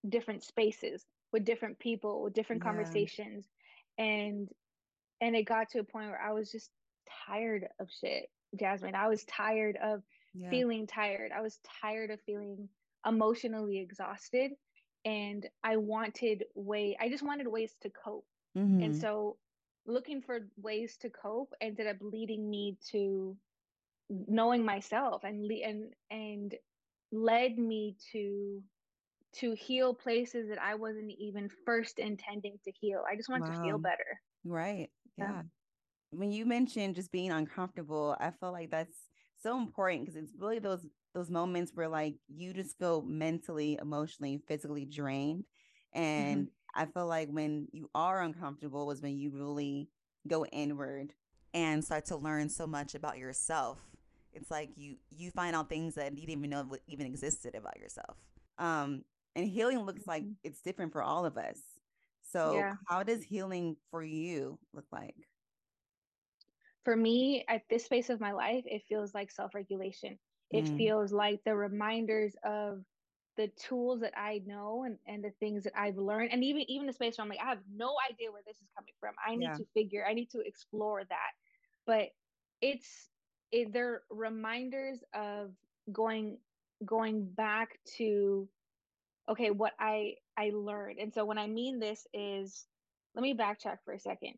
different 0.09 0.43
spaces 0.43 1.05
with 1.33 1.45
different 1.45 1.79
people 1.79 2.23
with 2.23 2.35
different 2.35 2.63
yeah. 2.63 2.71
conversations 2.71 3.47
and 3.99 4.49
and 5.21 5.35
it 5.35 5.45
got 5.45 5.69
to 5.71 5.81
a 5.81 5.85
point 5.85 6.09
where 6.09 6.21
I 6.21 6.33
was 6.33 6.51
just 6.51 6.71
tired 7.27 7.67
of 7.81 7.89
shit 8.01 8.27
Jasmine 8.59 8.95
I 8.95 9.09
was 9.09 9.25
tired 9.25 9.77
of 9.83 10.03
yeah. 10.35 10.51
feeling 10.51 10.87
tired 10.87 11.33
I 11.37 11.41
was 11.41 11.59
tired 11.83 12.11
of 12.11 12.21
feeling 12.23 12.69
emotionally 13.07 13.81
exhausted 13.81 14.53
and 15.05 15.47
I 15.65 15.77
wanted 15.77 16.45
way 16.55 16.97
I 17.01 17.09
just 17.09 17.25
wanted 17.25 17.49
ways 17.49 17.75
to 17.83 17.91
cope 17.91 18.27
mm-hmm. 18.57 18.83
and 18.83 18.97
so 18.97 19.37
looking 19.87 20.21
for 20.21 20.41
ways 20.57 20.97
to 20.99 21.11
cope 21.11 21.53
ended 21.61 21.87
up 21.87 21.97
leading 22.01 22.49
me 22.49 22.77
to 22.91 23.37
knowing 24.11 24.65
myself 24.65 25.25
and 25.25 25.51
and 25.51 25.93
and 26.11 26.55
led 27.13 27.59
me 27.59 27.97
to 28.13 28.63
to 29.35 29.55
heal 29.55 29.95
places 29.95 30.49
that 30.49 30.61
I 30.61 30.75
wasn't 30.75 31.13
even 31.19 31.51
first 31.67 31.99
intending 31.99 32.59
to 32.65 32.73
heal. 32.73 33.03
I 33.11 33.15
just 33.15 33.29
want 33.29 33.43
wow. 33.43 33.51
to 33.51 33.63
feel 33.63 33.79
better. 33.79 34.21
Right. 34.45 34.89
Yeah. 35.17 35.43
When 36.11 36.31
you 36.31 36.47
mentioned 36.47 36.95
just 36.95 37.13
being 37.13 37.31
uncomfortable, 37.31 38.17
I 38.19 38.31
feel 38.31 38.53
like 38.53 38.71
that's 38.71 38.97
so 39.43 39.59
important 39.59 40.07
because 40.07 40.17
it's 40.17 40.33
really 40.39 40.59
those 40.59 40.87
those 41.15 41.31
moments 41.31 41.73
where 41.75 41.89
like 41.89 42.15
you 42.29 42.53
just 42.53 42.79
feel 42.79 43.03
mentally, 43.03 43.79
emotionally, 43.81 44.41
physically 44.49 44.87
drained. 44.87 45.45
And 45.93 46.47
mm-hmm. 46.47 46.83
I 46.83 46.87
feel 46.87 47.07
like 47.07 47.29
when 47.29 47.69
you 47.73 47.91
are 47.95 48.23
uncomfortable 48.23 48.87
was 48.87 49.03
when 49.03 49.19
you 49.19 49.31
really 49.31 49.89
go 50.27 50.47
inward 50.47 51.13
and 51.55 51.85
start 51.85 52.07
to 52.07 52.17
learn 52.17 52.49
so 52.49 52.67
much 52.67 52.95
about 52.95 53.19
yourself 53.19 53.81
it's 54.41 54.51
like 54.51 54.71
you 54.77 54.97
you 55.11 55.31
find 55.31 55.55
out 55.55 55.69
things 55.69 55.95
that 55.95 56.17
you 56.17 56.27
didn't 56.27 56.39
even 56.39 56.51
know 56.51 56.67
even 56.87 57.07
existed 57.07 57.55
about 57.55 57.79
yourself 57.79 58.17
um 58.59 59.03
and 59.37 59.47
healing 59.47 59.79
looks 59.81 60.07
like 60.07 60.23
mm-hmm. 60.23 60.33
it's 60.45 60.61
different 60.61 60.93
for 60.93 61.03
all 61.03 61.25
of 61.25 61.37
us 61.37 61.59
so 62.23 62.55
yeah. 62.55 62.75
how 62.87 63.03
does 63.03 63.23
healing 63.23 63.77
for 63.91 64.03
you 64.03 64.59
look 64.73 64.87
like 64.93 65.15
for 66.85 66.97
me 66.97 67.45
at 67.49 67.63
this 67.69 67.85
space 67.85 68.11
of 68.11 68.21
my 68.21 68.33
life 68.33 68.65
it 68.67 68.83
feels 68.89 69.15
like 69.15 69.31
self-regulation 69.31 70.19
it 70.51 70.65
mm. 70.65 70.77
feels 70.77 71.13
like 71.13 71.41
the 71.45 71.55
reminders 71.55 72.35
of 72.45 72.83
the 73.37 73.49
tools 73.57 74.01
that 74.01 74.13
I 74.17 74.43
know 74.47 74.83
and, 74.85 74.99
and 75.07 75.23
the 75.23 75.31
things 75.39 75.63
that 75.65 75.73
I've 75.79 75.97
learned, 75.97 76.33
and 76.33 76.43
even 76.43 76.69
even 76.69 76.87
the 76.87 76.93
space 76.93 77.17
where 77.17 77.23
I'm 77.23 77.29
like, 77.29 77.39
I 77.43 77.49
have 77.49 77.61
no 77.73 77.95
idea 78.11 78.33
where 78.33 78.43
this 78.45 78.57
is 78.57 78.69
coming 78.77 78.93
from. 78.99 79.15
I 79.25 79.37
need 79.37 79.47
yeah. 79.47 79.55
to 79.55 79.65
figure, 79.75 80.05
I 80.07 80.13
need 80.13 80.29
to 80.31 80.41
explore 80.41 81.05
that. 81.09 81.31
But 81.87 82.09
it's 82.61 83.09
it, 83.53 83.73
they're 83.73 84.03
reminders 84.11 85.03
of 85.15 85.51
going 85.93 86.39
going 86.85 87.27
back 87.27 87.79
to 87.97 88.49
okay 89.29 89.51
what 89.51 89.73
i 89.79 90.15
i 90.37 90.51
learned. 90.55 90.99
And 90.99 91.13
so 91.13 91.25
when 91.25 91.39
i 91.39 91.47
mean 91.47 91.81
this 91.81 92.07
is 92.13 92.67
let 93.15 93.23
me 93.23 93.35
backtrack 93.35 93.79
for 93.85 93.95
a 93.95 93.99
second. 93.99 94.35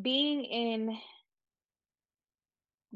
Being 0.00 0.44
in 0.44 0.96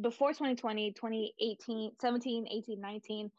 before 0.01 0.31
2020 0.31 0.93
2018 0.93 1.93
17 2.01 2.47
18 2.51 2.81
19 2.81 3.31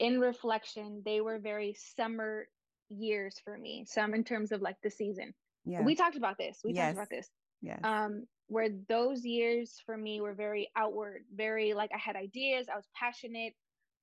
in 0.00 0.20
reflection 0.20 1.00
they 1.04 1.20
were 1.20 1.38
very 1.38 1.74
summer 1.96 2.46
years 2.90 3.40
for 3.44 3.56
me 3.56 3.84
some 3.86 4.12
in 4.14 4.24
terms 4.24 4.52
of 4.52 4.60
like 4.62 4.76
the 4.82 4.90
season. 4.90 5.32
Yeah. 5.64 5.82
We 5.82 5.94
talked 5.94 6.16
about 6.16 6.36
this. 6.36 6.58
We 6.64 6.72
yes. 6.72 6.86
talked 6.86 6.96
about 6.96 7.10
this 7.10 7.30
yeah 7.62 7.78
um 7.82 8.26
where 8.48 8.68
those 8.88 9.24
years 9.24 9.80
for 9.84 9.96
me 9.96 10.20
were 10.20 10.34
very 10.34 10.70
outward, 10.76 11.24
very 11.34 11.74
like 11.74 11.90
I 11.94 11.98
had 11.98 12.16
ideas, 12.16 12.66
I 12.72 12.76
was 12.76 12.88
passionate, 12.94 13.54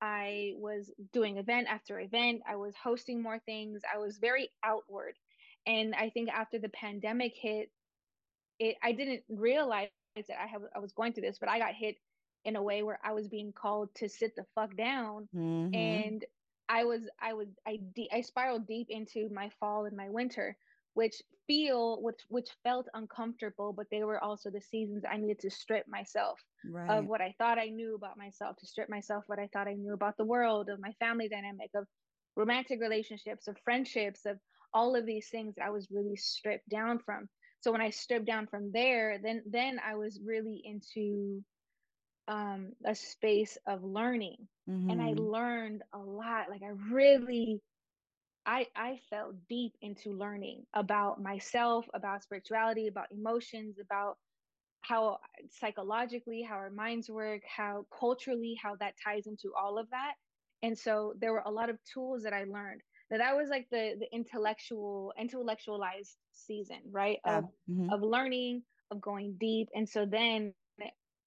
I 0.02 0.54
was 0.56 0.92
doing 1.14 1.38
event 1.38 1.68
after 1.70 2.00
event, 2.00 2.42
I 2.48 2.56
was 2.56 2.74
hosting 2.76 3.22
more 3.22 3.40
things, 3.46 3.82
I 3.94 4.00
was 4.00 4.18
very 4.18 4.50
outward. 4.64 5.14
And 5.68 5.94
I 5.94 6.10
think 6.10 6.30
after 6.30 6.58
the 6.58 6.70
pandemic 6.70 7.34
hit, 7.40 7.70
it 8.60 8.78
I 8.82 8.94
didn't 8.94 9.24
realize 9.30 9.90
that 10.16 10.42
I 10.42 10.48
have 10.48 10.62
I 10.76 10.80
was 10.80 10.92
going 10.92 11.14
through 11.14 11.24
this, 11.24 11.38
but 11.40 11.50
I 11.50 11.60
got 11.60 11.74
hit 11.76 11.98
in 12.44 12.56
a 12.56 12.64
way 12.64 12.82
where 12.82 13.00
I 13.04 13.14
was 13.14 13.28
being 13.28 13.54
called 13.54 13.90
to 13.96 14.10
sit 14.10 14.36
the 14.36 14.46
fuck 14.56 14.76
down 14.76 15.30
mm-hmm. 15.36 15.76
and 15.76 16.26
I 16.68 16.86
was 16.86 17.02
I 17.22 17.34
was 17.34 17.48
I 17.68 17.80
de- 17.96 18.10
I 18.12 18.22
spiraled 18.22 18.66
deep 18.66 18.88
into 18.90 19.30
my 19.30 19.52
fall 19.60 19.86
and 19.86 19.96
my 19.96 20.10
winter 20.10 20.58
which 20.94 21.22
feel 21.48 22.02
which 22.02 22.22
which 22.30 22.50
felt 22.64 22.88
uncomfortable 22.94 23.74
but 23.74 23.88
they 23.92 24.04
were 24.04 24.24
also 24.24 24.50
the 24.50 24.62
seasons 24.62 25.04
i 25.10 25.18
needed 25.18 25.40
to 25.40 25.50
strip 25.50 25.86
myself 25.88 26.40
right. 26.70 26.90
of 26.90 27.06
what 27.06 27.22
i 27.22 27.34
thought 27.38 27.58
i 27.58 27.68
knew 27.68 27.96
about 27.96 28.18
myself 28.18 28.56
to 28.58 28.68
strip 28.68 28.90
myself 28.90 29.24
what 29.28 29.40
i 29.40 29.48
thought 29.52 29.68
i 29.68 29.74
knew 29.74 29.94
about 29.94 30.16
the 30.18 30.26
world 30.26 30.70
of 30.70 30.80
my 30.80 30.92
family 31.00 31.28
dynamic 31.28 31.70
of 31.76 31.86
romantic 32.36 32.80
relationships 32.80 33.48
of 33.48 33.58
friendships 33.64 34.26
of 34.26 34.38
all 34.74 34.96
of 34.96 35.06
these 35.06 35.28
things 35.30 35.56
i 35.64 35.70
was 35.70 35.88
really 35.92 36.16
stripped 36.16 36.68
down 36.70 37.00
from 37.00 37.28
so 37.62 37.72
when 37.72 37.82
i 37.82 37.90
stripped 37.90 38.26
down 38.26 38.48
from 38.48 38.72
there 38.72 39.18
then 39.22 39.42
then 39.46 39.80
i 39.86 39.96
was 39.96 40.20
really 40.26 40.62
into 40.64 41.44
um 42.28 42.72
a 42.86 42.96
space 42.96 43.58
of 43.68 43.84
learning 43.84 44.38
mm-hmm. 44.70 44.90
and 44.90 45.02
i 45.02 45.12
mm-hmm. 45.12 45.24
learned 45.24 45.82
a 45.94 46.00
lot 46.00 46.50
like 46.50 46.62
i 46.64 46.72
really 46.92 47.62
I 48.46 48.68
I 48.76 49.00
fell 49.10 49.34
deep 49.50 49.74
into 49.82 50.12
learning 50.12 50.66
about 50.74 51.22
myself, 51.22 51.86
about 51.94 52.24
spirituality, 52.24 52.88
about 52.88 53.12
emotions, 53.12 53.78
about 53.80 54.18
how 54.82 55.20
psychologically 55.50 56.42
how 56.42 56.56
our 56.56 56.72
minds 56.72 57.10
work, 57.10 57.42
how 57.46 57.86
culturally 57.98 58.58
how 58.62 58.76
that 58.78 58.96
ties 59.04 59.28
into 59.28 59.52
all 59.60 59.78
of 59.78 59.90
that. 59.92 60.14
And 60.64 60.78
so 60.78 61.14
there 61.20 61.32
were 61.32 61.44
a 61.46 61.52
lot 61.52 61.70
of 61.70 61.78
tools 61.92 62.24
that 62.24 62.34
I 62.34 62.44
learned. 62.46 62.82
That 63.10 63.20
that 63.20 63.36
was 63.36 63.50
like 63.50 63.68
the 63.70 63.96
the 64.00 64.08
intellectual 64.14 65.14
intellectualized 65.20 66.18
season, 66.32 66.80
right? 66.90 67.20
Of 67.26 67.46
mm-hmm. 67.70 67.90
of 67.92 68.02
learning, 68.02 68.64
of 68.90 69.02
going 69.02 69.36
deep. 69.40 69.70
And 69.76 69.88
so 69.88 70.06
then 70.06 70.54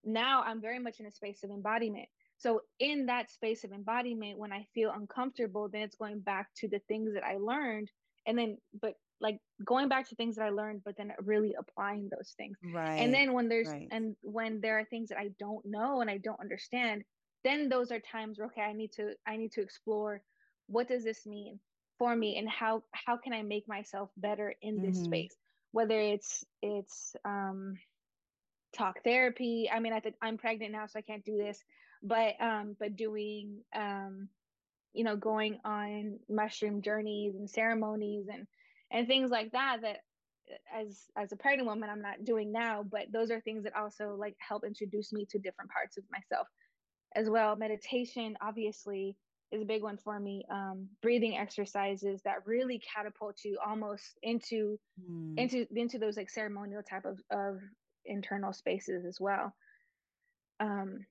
now 0.04 0.42
I'm 0.42 0.61
very 0.61 0.78
much 0.78 1.00
in 1.00 1.06
a 1.06 1.11
space 1.11 1.42
of 1.44 1.50
embodiment 1.50 2.09
so 2.38 2.60
in 2.78 3.06
that 3.06 3.30
space 3.30 3.64
of 3.64 3.72
embodiment, 3.72 4.38
when 4.38 4.52
I 4.52 4.66
feel 4.74 4.92
uncomfortable, 4.94 5.68
then 5.68 5.82
it's 5.82 5.96
going 5.96 6.20
back 6.20 6.48
to 6.58 6.68
the 6.68 6.80
things 6.88 7.14
that 7.14 7.24
I 7.24 7.36
learned. 7.38 7.90
And 8.26 8.36
then, 8.36 8.58
but 8.80 8.94
like 9.20 9.38
going 9.64 9.88
back 9.88 10.08
to 10.08 10.14
things 10.16 10.36
that 10.36 10.44
I 10.44 10.50
learned, 10.50 10.82
but 10.84 10.96
then 10.96 11.12
really 11.20 11.54
applying 11.58 12.08
those 12.10 12.34
things. 12.36 12.56
Right. 12.72 12.96
And 12.96 13.14
then 13.14 13.32
when 13.32 13.48
there's, 13.48 13.68
right. 13.68 13.88
and 13.90 14.16
when 14.22 14.60
there 14.60 14.78
are 14.78 14.84
things 14.84 15.08
that 15.10 15.18
I 15.18 15.30
don't 15.38 15.64
know 15.64 16.00
and 16.00 16.10
I 16.10 16.18
don't 16.18 16.40
understand, 16.40 17.04
then 17.44 17.68
those 17.68 17.92
are 17.92 18.00
times 18.00 18.38
where, 18.38 18.48
okay, 18.48 18.62
I 18.62 18.72
need 18.72 18.92
to, 18.92 19.14
I 19.26 19.36
need 19.36 19.52
to 19.52 19.62
explore 19.62 20.22
what 20.66 20.88
does 20.88 21.04
this 21.04 21.26
mean 21.26 21.60
for 21.98 22.14
me 22.14 22.36
and 22.36 22.48
how, 22.48 22.82
how 22.92 23.16
can 23.16 23.32
I 23.32 23.42
make 23.42 23.68
myself 23.68 24.10
better 24.16 24.54
in 24.60 24.82
this 24.82 24.96
mm-hmm. 24.96 25.06
space? 25.06 25.36
Whether 25.72 25.98
it's, 26.00 26.44
it's, 26.62 27.14
um, 27.24 27.76
talk 28.74 29.02
therapy. 29.04 29.70
I 29.72 29.78
mean, 29.80 29.92
I 29.92 30.00
think 30.00 30.16
I'm 30.20 30.36
pregnant 30.36 30.72
now, 30.72 30.86
so 30.86 30.98
I 30.98 31.02
can't 31.02 31.24
do 31.24 31.36
this 31.36 31.62
but 32.04 32.34
um 32.40 32.76
but 32.78 32.96
doing 32.96 33.58
um 33.75 34.28
you 34.92 35.02
know 35.02 35.16
going 35.16 35.58
on 35.64 36.18
mushroom 36.28 36.82
journeys 36.82 37.34
and 37.34 37.50
ceremonies 37.50 38.26
and 38.32 38.46
and 38.92 39.08
things 39.08 39.30
like 39.30 39.50
that 39.52 39.78
that 39.82 39.96
uh, 40.50 40.80
as 40.82 41.06
as 41.16 41.32
a 41.32 41.37
pregnant 41.37 41.66
woman 41.66 41.90
i'm 41.90 42.02
not 42.02 42.25
doing 42.25 42.52
now 42.52 42.84
but 42.88 43.11
those 43.12 43.30
are 43.30 43.40
things 43.40 43.64
that 43.64 43.75
also 43.75 44.14
like 44.18 44.37
help 44.38 44.64
introduce 44.64 45.12
me 45.12 45.26
to 45.28 45.38
different 45.38 45.70
parts 45.70 45.96
of 45.96 46.04
myself 46.12 46.46
as 47.14 47.28
well. 47.30 47.56
Meditation 47.56 48.37
obviously 48.40 49.16
is 49.52 49.62
a 49.62 49.66
big 49.66 49.82
one 49.82 49.96
for 49.96 50.18
me. 50.18 50.44
Um 50.50 50.88
breathing 51.02 51.37
exercises 51.37 52.20
that 52.25 52.46
really 52.46 52.80
catapult 52.94 53.37
you 53.44 53.58
almost 53.64 54.18
into 54.23 54.78
mm. 55.00 55.38
into 55.38 55.66
into 55.75 55.99
those 55.99 56.16
like 56.16 56.30
ceremonial 56.30 56.82
type 56.82 57.04
of 57.04 57.18
of 57.30 57.61
internal 58.04 58.52
spaces 58.52 59.04
as 59.06 59.18
well. 59.20 59.54
Um 60.61 61.06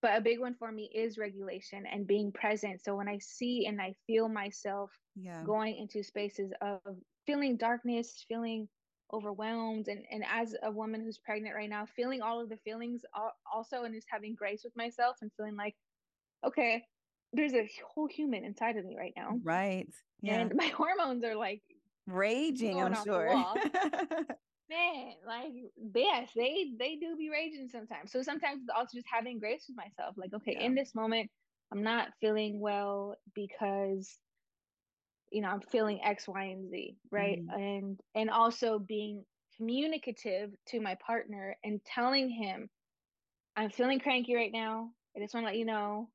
but 0.00 0.16
a 0.16 0.20
big 0.20 0.40
one 0.40 0.54
for 0.54 0.70
me 0.70 0.90
is 0.94 1.18
regulation 1.18 1.84
and 1.86 2.06
being 2.06 2.32
present. 2.32 2.82
So 2.82 2.96
when 2.96 3.08
i 3.08 3.18
see 3.18 3.66
and 3.66 3.80
i 3.80 3.94
feel 4.06 4.28
myself 4.28 4.90
yeah. 5.16 5.42
going 5.44 5.76
into 5.76 6.02
spaces 6.02 6.52
of 6.60 6.80
feeling 7.26 7.56
darkness 7.56 8.24
feeling 8.28 8.68
overwhelmed 9.12 9.88
and 9.88 10.02
and 10.10 10.22
as 10.30 10.54
a 10.62 10.70
woman 10.70 11.00
who's 11.00 11.18
pregnant 11.18 11.54
right 11.54 11.70
now 11.70 11.86
feeling 11.96 12.20
all 12.20 12.40
of 12.40 12.48
the 12.50 12.58
feelings 12.58 13.02
also 13.52 13.84
and 13.84 13.94
just 13.94 14.06
having 14.10 14.34
grace 14.34 14.62
with 14.64 14.76
myself 14.76 15.16
and 15.22 15.30
feeling 15.36 15.56
like 15.56 15.74
okay 16.46 16.82
there's 17.32 17.54
a 17.54 17.68
whole 17.86 18.06
human 18.06 18.44
inside 18.44 18.76
of 18.76 18.86
me 18.86 18.96
right 18.96 19.12
now. 19.14 19.38
Right. 19.42 19.88
Yeah. 20.22 20.40
and 20.40 20.54
my 20.54 20.66
hormones 20.76 21.24
are 21.24 21.36
like 21.36 21.62
raging 22.06 22.80
i'm 22.80 22.96
sure 23.04 23.28
man, 24.70 25.12
like 25.26 25.52
yes, 25.94 26.30
they 26.34 26.72
they 26.78 26.96
do 26.96 27.16
be 27.16 27.30
raging 27.30 27.68
sometimes. 27.70 28.12
So 28.12 28.22
sometimes 28.22 28.62
it's 28.62 28.70
also 28.76 28.96
just 28.96 29.06
having 29.12 29.38
grace 29.38 29.64
with 29.68 29.76
myself. 29.76 30.14
Like, 30.16 30.34
okay, 30.34 30.56
yeah. 30.58 30.66
in 30.66 30.74
this 30.74 30.94
moment, 30.94 31.30
I'm 31.72 31.82
not 31.82 32.08
feeling 32.20 32.60
well 32.60 33.16
because 33.34 34.18
you 35.30 35.42
know 35.42 35.48
i'm 35.48 35.60
feeling 35.60 36.00
x 36.02 36.26
y 36.26 36.44
and 36.44 36.70
z 36.70 36.96
right 37.10 37.40
mm-hmm. 37.40 37.60
and 37.60 38.00
and 38.14 38.30
also 38.30 38.78
being 38.78 39.24
communicative 39.56 40.50
to 40.66 40.80
my 40.80 40.96
partner 41.04 41.56
and 41.64 41.80
telling 41.84 42.30
him 42.30 42.68
i'm 43.56 43.70
feeling 43.70 43.98
cranky 43.98 44.34
right 44.34 44.52
now 44.52 44.90
i 45.16 45.20
just 45.20 45.34
want 45.34 45.44
to 45.44 45.50
let 45.50 45.58
you 45.58 45.64
know 45.64 46.08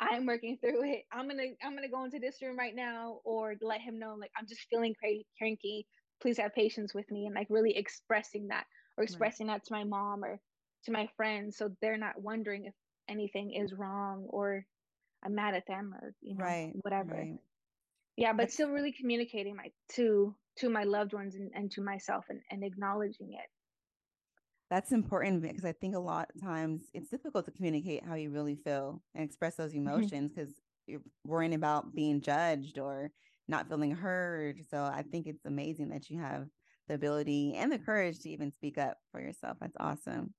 i'm 0.00 0.26
working 0.26 0.56
through 0.60 0.82
it 0.84 1.04
i'm 1.12 1.28
gonna 1.28 1.48
i'm 1.62 1.74
gonna 1.74 1.88
go 1.88 2.04
into 2.04 2.18
this 2.18 2.40
room 2.42 2.58
right 2.58 2.74
now 2.74 3.18
or 3.24 3.54
let 3.60 3.80
him 3.80 3.98
know 3.98 4.16
like 4.18 4.30
i'm 4.38 4.46
just 4.46 4.66
feeling 4.70 4.94
cranky 5.38 5.86
please 6.20 6.38
have 6.38 6.54
patience 6.54 6.94
with 6.94 7.10
me 7.10 7.26
and 7.26 7.34
like 7.34 7.46
really 7.50 7.76
expressing 7.76 8.48
that 8.48 8.64
or 8.96 9.04
expressing 9.04 9.48
right. 9.48 9.54
that 9.54 9.66
to 9.66 9.72
my 9.72 9.84
mom 9.84 10.24
or 10.24 10.40
to 10.84 10.92
my 10.92 11.08
friends 11.16 11.56
so 11.56 11.70
they're 11.80 11.98
not 11.98 12.20
wondering 12.20 12.66
if 12.66 12.74
anything 13.08 13.52
is 13.52 13.72
wrong 13.72 14.26
or 14.28 14.64
i'm 15.24 15.34
mad 15.34 15.54
at 15.54 15.66
them 15.66 15.94
or 16.00 16.14
you 16.20 16.36
know 16.36 16.44
right. 16.44 16.72
whatever 16.82 17.14
right 17.14 17.38
yeah 18.16 18.32
but 18.32 18.50
still 18.50 18.70
really 18.70 18.92
communicating 18.92 19.56
my 19.56 19.70
to 19.90 20.34
to 20.56 20.70
my 20.70 20.84
loved 20.84 21.12
ones 21.12 21.34
and, 21.34 21.50
and 21.54 21.70
to 21.72 21.82
myself 21.82 22.26
and, 22.28 22.40
and 22.50 22.62
acknowledging 22.62 23.32
it 23.32 23.50
that's 24.70 24.92
important 24.92 25.42
because 25.42 25.64
i 25.64 25.72
think 25.72 25.94
a 25.94 25.98
lot 25.98 26.28
of 26.34 26.40
times 26.40 26.82
it's 26.94 27.10
difficult 27.10 27.44
to 27.44 27.50
communicate 27.50 28.04
how 28.04 28.14
you 28.14 28.30
really 28.30 28.56
feel 28.56 29.02
and 29.14 29.24
express 29.24 29.56
those 29.56 29.72
mm-hmm. 29.72 29.88
emotions 29.88 30.32
because 30.34 30.50
mm-hmm. 30.50 30.92
you're 30.92 31.02
worrying 31.26 31.54
about 31.54 31.94
being 31.94 32.20
judged 32.20 32.78
or 32.78 33.10
not 33.48 33.68
feeling 33.68 33.92
heard 33.92 34.60
so 34.70 34.82
i 34.82 35.02
think 35.10 35.26
it's 35.26 35.44
amazing 35.44 35.88
that 35.88 36.10
you 36.10 36.18
have 36.18 36.46
the 36.88 36.94
ability 36.94 37.54
and 37.56 37.72
the 37.72 37.78
courage 37.78 38.20
to 38.20 38.30
even 38.30 38.52
speak 38.52 38.78
up 38.78 38.96
for 39.10 39.20
yourself 39.20 39.56
that's 39.60 39.76
awesome 39.80 40.32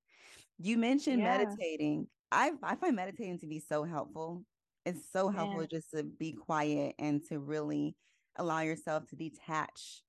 you 0.58 0.76
mentioned 0.78 1.20
yeah. 1.20 1.38
meditating 1.38 2.06
I, 2.32 2.50
I 2.62 2.74
find 2.74 2.96
meditating 2.96 3.38
to 3.40 3.46
be 3.46 3.60
so 3.60 3.84
helpful 3.84 4.42
it's 4.86 5.10
so 5.12 5.28
helpful 5.28 5.62
yeah. 5.62 5.78
just 5.78 5.90
to 5.90 6.04
be 6.04 6.32
quiet 6.32 6.94
and 6.98 7.20
to 7.28 7.40
really 7.40 7.96
allow 8.36 8.60
yourself 8.60 9.06
to 9.08 9.16
detach 9.16 10.02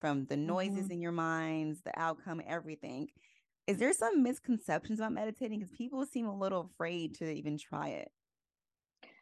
from 0.00 0.26
the 0.26 0.36
noises 0.36 0.84
mm-hmm. 0.84 0.92
in 0.92 1.00
your 1.00 1.12
minds, 1.12 1.80
the 1.84 1.98
outcome, 1.98 2.42
everything. 2.46 3.08
Is 3.66 3.78
there 3.78 3.92
some 3.92 4.22
misconceptions 4.22 4.98
about 4.98 5.12
meditating? 5.12 5.60
Because 5.60 5.72
people 5.72 6.04
seem 6.04 6.26
a 6.26 6.36
little 6.36 6.68
afraid 6.72 7.14
to 7.18 7.30
even 7.30 7.56
try 7.56 7.90
it. 7.90 8.10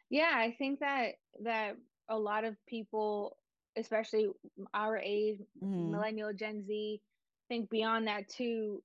Yeah, 0.09 0.31
I 0.33 0.55
think 0.57 0.79
that 0.79 1.13
that 1.43 1.77
a 2.09 2.17
lot 2.17 2.43
of 2.43 2.55
people, 2.67 3.37
especially 3.77 4.27
our 4.73 4.97
age, 4.97 5.39
mm-hmm. 5.63 5.91
millennial, 5.91 6.33
Gen 6.33 6.65
Z, 6.65 7.01
think 7.47 7.69
beyond 7.69 8.07
that 8.07 8.29
too. 8.29 8.81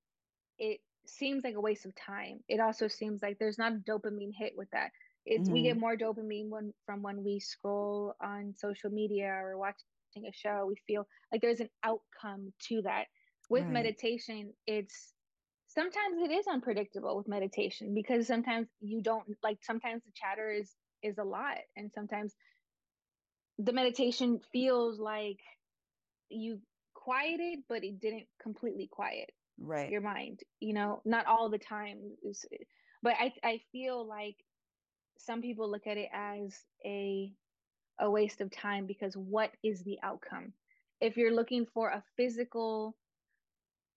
It 0.58 0.80
seems 1.06 1.44
like 1.44 1.54
a 1.54 1.60
waste 1.60 1.86
of 1.86 1.94
time. 1.94 2.40
It 2.48 2.60
also 2.60 2.88
seems 2.88 3.22
like 3.22 3.38
there's 3.38 3.58
not 3.58 3.72
a 3.72 3.76
dopamine 3.76 4.32
hit 4.36 4.54
with 4.56 4.70
that 4.72 4.90
it's 5.28 5.44
mm-hmm. 5.44 5.52
we 5.52 5.62
get 5.62 5.72
mm-hmm. 5.72 5.80
more 5.80 5.96
dopamine 5.96 6.48
when 6.48 6.72
from 6.86 7.02
when 7.02 7.22
we 7.22 7.38
scroll 7.38 8.14
on 8.20 8.54
social 8.56 8.90
media 8.90 9.28
or 9.28 9.58
watching 9.58 10.26
a 10.26 10.32
show 10.32 10.64
we 10.66 10.76
feel 10.86 11.06
like 11.30 11.42
there's 11.42 11.60
an 11.60 11.68
outcome 11.84 12.52
to 12.60 12.82
that 12.82 13.04
with 13.50 13.64
right. 13.64 13.72
meditation 13.72 14.52
it's 14.66 15.12
sometimes 15.66 16.22
it 16.22 16.32
is 16.32 16.46
unpredictable 16.46 17.16
with 17.16 17.28
meditation 17.28 17.94
because 17.94 18.26
sometimes 18.26 18.68
you 18.80 19.02
don't 19.02 19.26
like 19.42 19.58
sometimes 19.62 20.02
the 20.04 20.12
chatter 20.14 20.50
is 20.50 20.72
is 21.02 21.18
a 21.18 21.24
lot 21.24 21.58
and 21.76 21.92
sometimes 21.94 22.34
the 23.58 23.72
meditation 23.72 24.40
feels 24.52 24.98
like 24.98 25.40
you 26.28 26.60
quieted 26.94 27.60
but 27.68 27.84
it 27.84 28.00
didn't 28.00 28.26
completely 28.42 28.88
quiet 28.90 29.30
right. 29.60 29.90
your 29.90 30.00
mind 30.00 30.40
you 30.60 30.72
know? 30.74 31.00
Not 31.04 31.26
all 31.26 31.48
the 31.48 31.58
time 31.58 31.98
but 33.02 33.14
i 33.18 33.32
i 33.42 33.60
feel 33.72 34.06
like 34.06 34.36
some 35.18 35.42
people 35.42 35.70
look 35.70 35.86
at 35.86 35.96
it 35.96 36.08
as 36.12 36.54
a 36.84 37.32
a 38.00 38.10
waste 38.10 38.40
of 38.40 38.50
time 38.50 38.86
because 38.86 39.16
what 39.16 39.50
is 39.62 39.82
the 39.82 39.98
outcome? 40.02 40.52
If 41.00 41.16
you're 41.16 41.34
looking 41.34 41.66
for 41.66 41.90
a 41.90 42.02
physical 42.16 42.96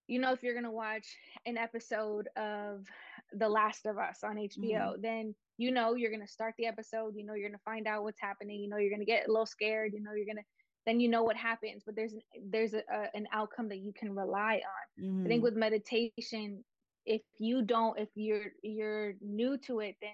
you 0.07 0.19
know 0.19 0.33
if 0.33 0.43
you're 0.43 0.53
going 0.53 0.65
to 0.65 0.71
watch 0.71 1.07
an 1.45 1.57
episode 1.57 2.27
of 2.35 2.85
the 3.33 3.47
last 3.47 3.85
of 3.85 3.97
us 3.97 4.19
on 4.23 4.35
hbo 4.35 4.57
mm-hmm. 4.57 5.01
then 5.01 5.35
you 5.61 5.71
know 5.71 5.93
you're 5.93 6.09
going 6.09 6.25
to 6.25 6.31
start 6.31 6.55
the 6.57 6.65
episode 6.65 7.13
you 7.15 7.23
know 7.23 7.35
you're 7.35 7.47
going 7.47 7.57
to 7.57 7.63
find 7.63 7.85
out 7.87 8.03
what's 8.03 8.19
happening 8.19 8.59
you 8.59 8.67
know 8.67 8.77
you're 8.77 8.89
going 8.89 8.99
to 8.99 9.05
get 9.05 9.27
a 9.27 9.31
little 9.31 9.45
scared 9.45 9.91
you 9.93 10.01
know 10.01 10.13
you're 10.13 10.25
going 10.25 10.37
to 10.37 10.43
then 10.87 10.99
you 10.99 11.07
know 11.07 11.21
what 11.21 11.35
happens 11.35 11.83
but 11.85 11.95
there's 11.95 12.15
there's 12.49 12.73
a, 12.73 12.81
a, 12.91 13.05
an 13.13 13.27
outcome 13.31 13.69
that 13.69 13.77
you 13.77 13.93
can 13.93 14.15
rely 14.15 14.55
on 14.55 15.05
mm-hmm. 15.05 15.25
i 15.25 15.27
think 15.27 15.37
mm-hmm. 15.37 15.43
with 15.43 15.55
meditation 15.55 16.63
if 17.05 17.21
you 17.37 17.61
don't 17.61 17.99
if 17.99 18.09
you're 18.15 18.51
you're 18.63 19.13
new 19.21 19.55
to 19.57 19.79
it 19.79 19.95
then 20.01 20.11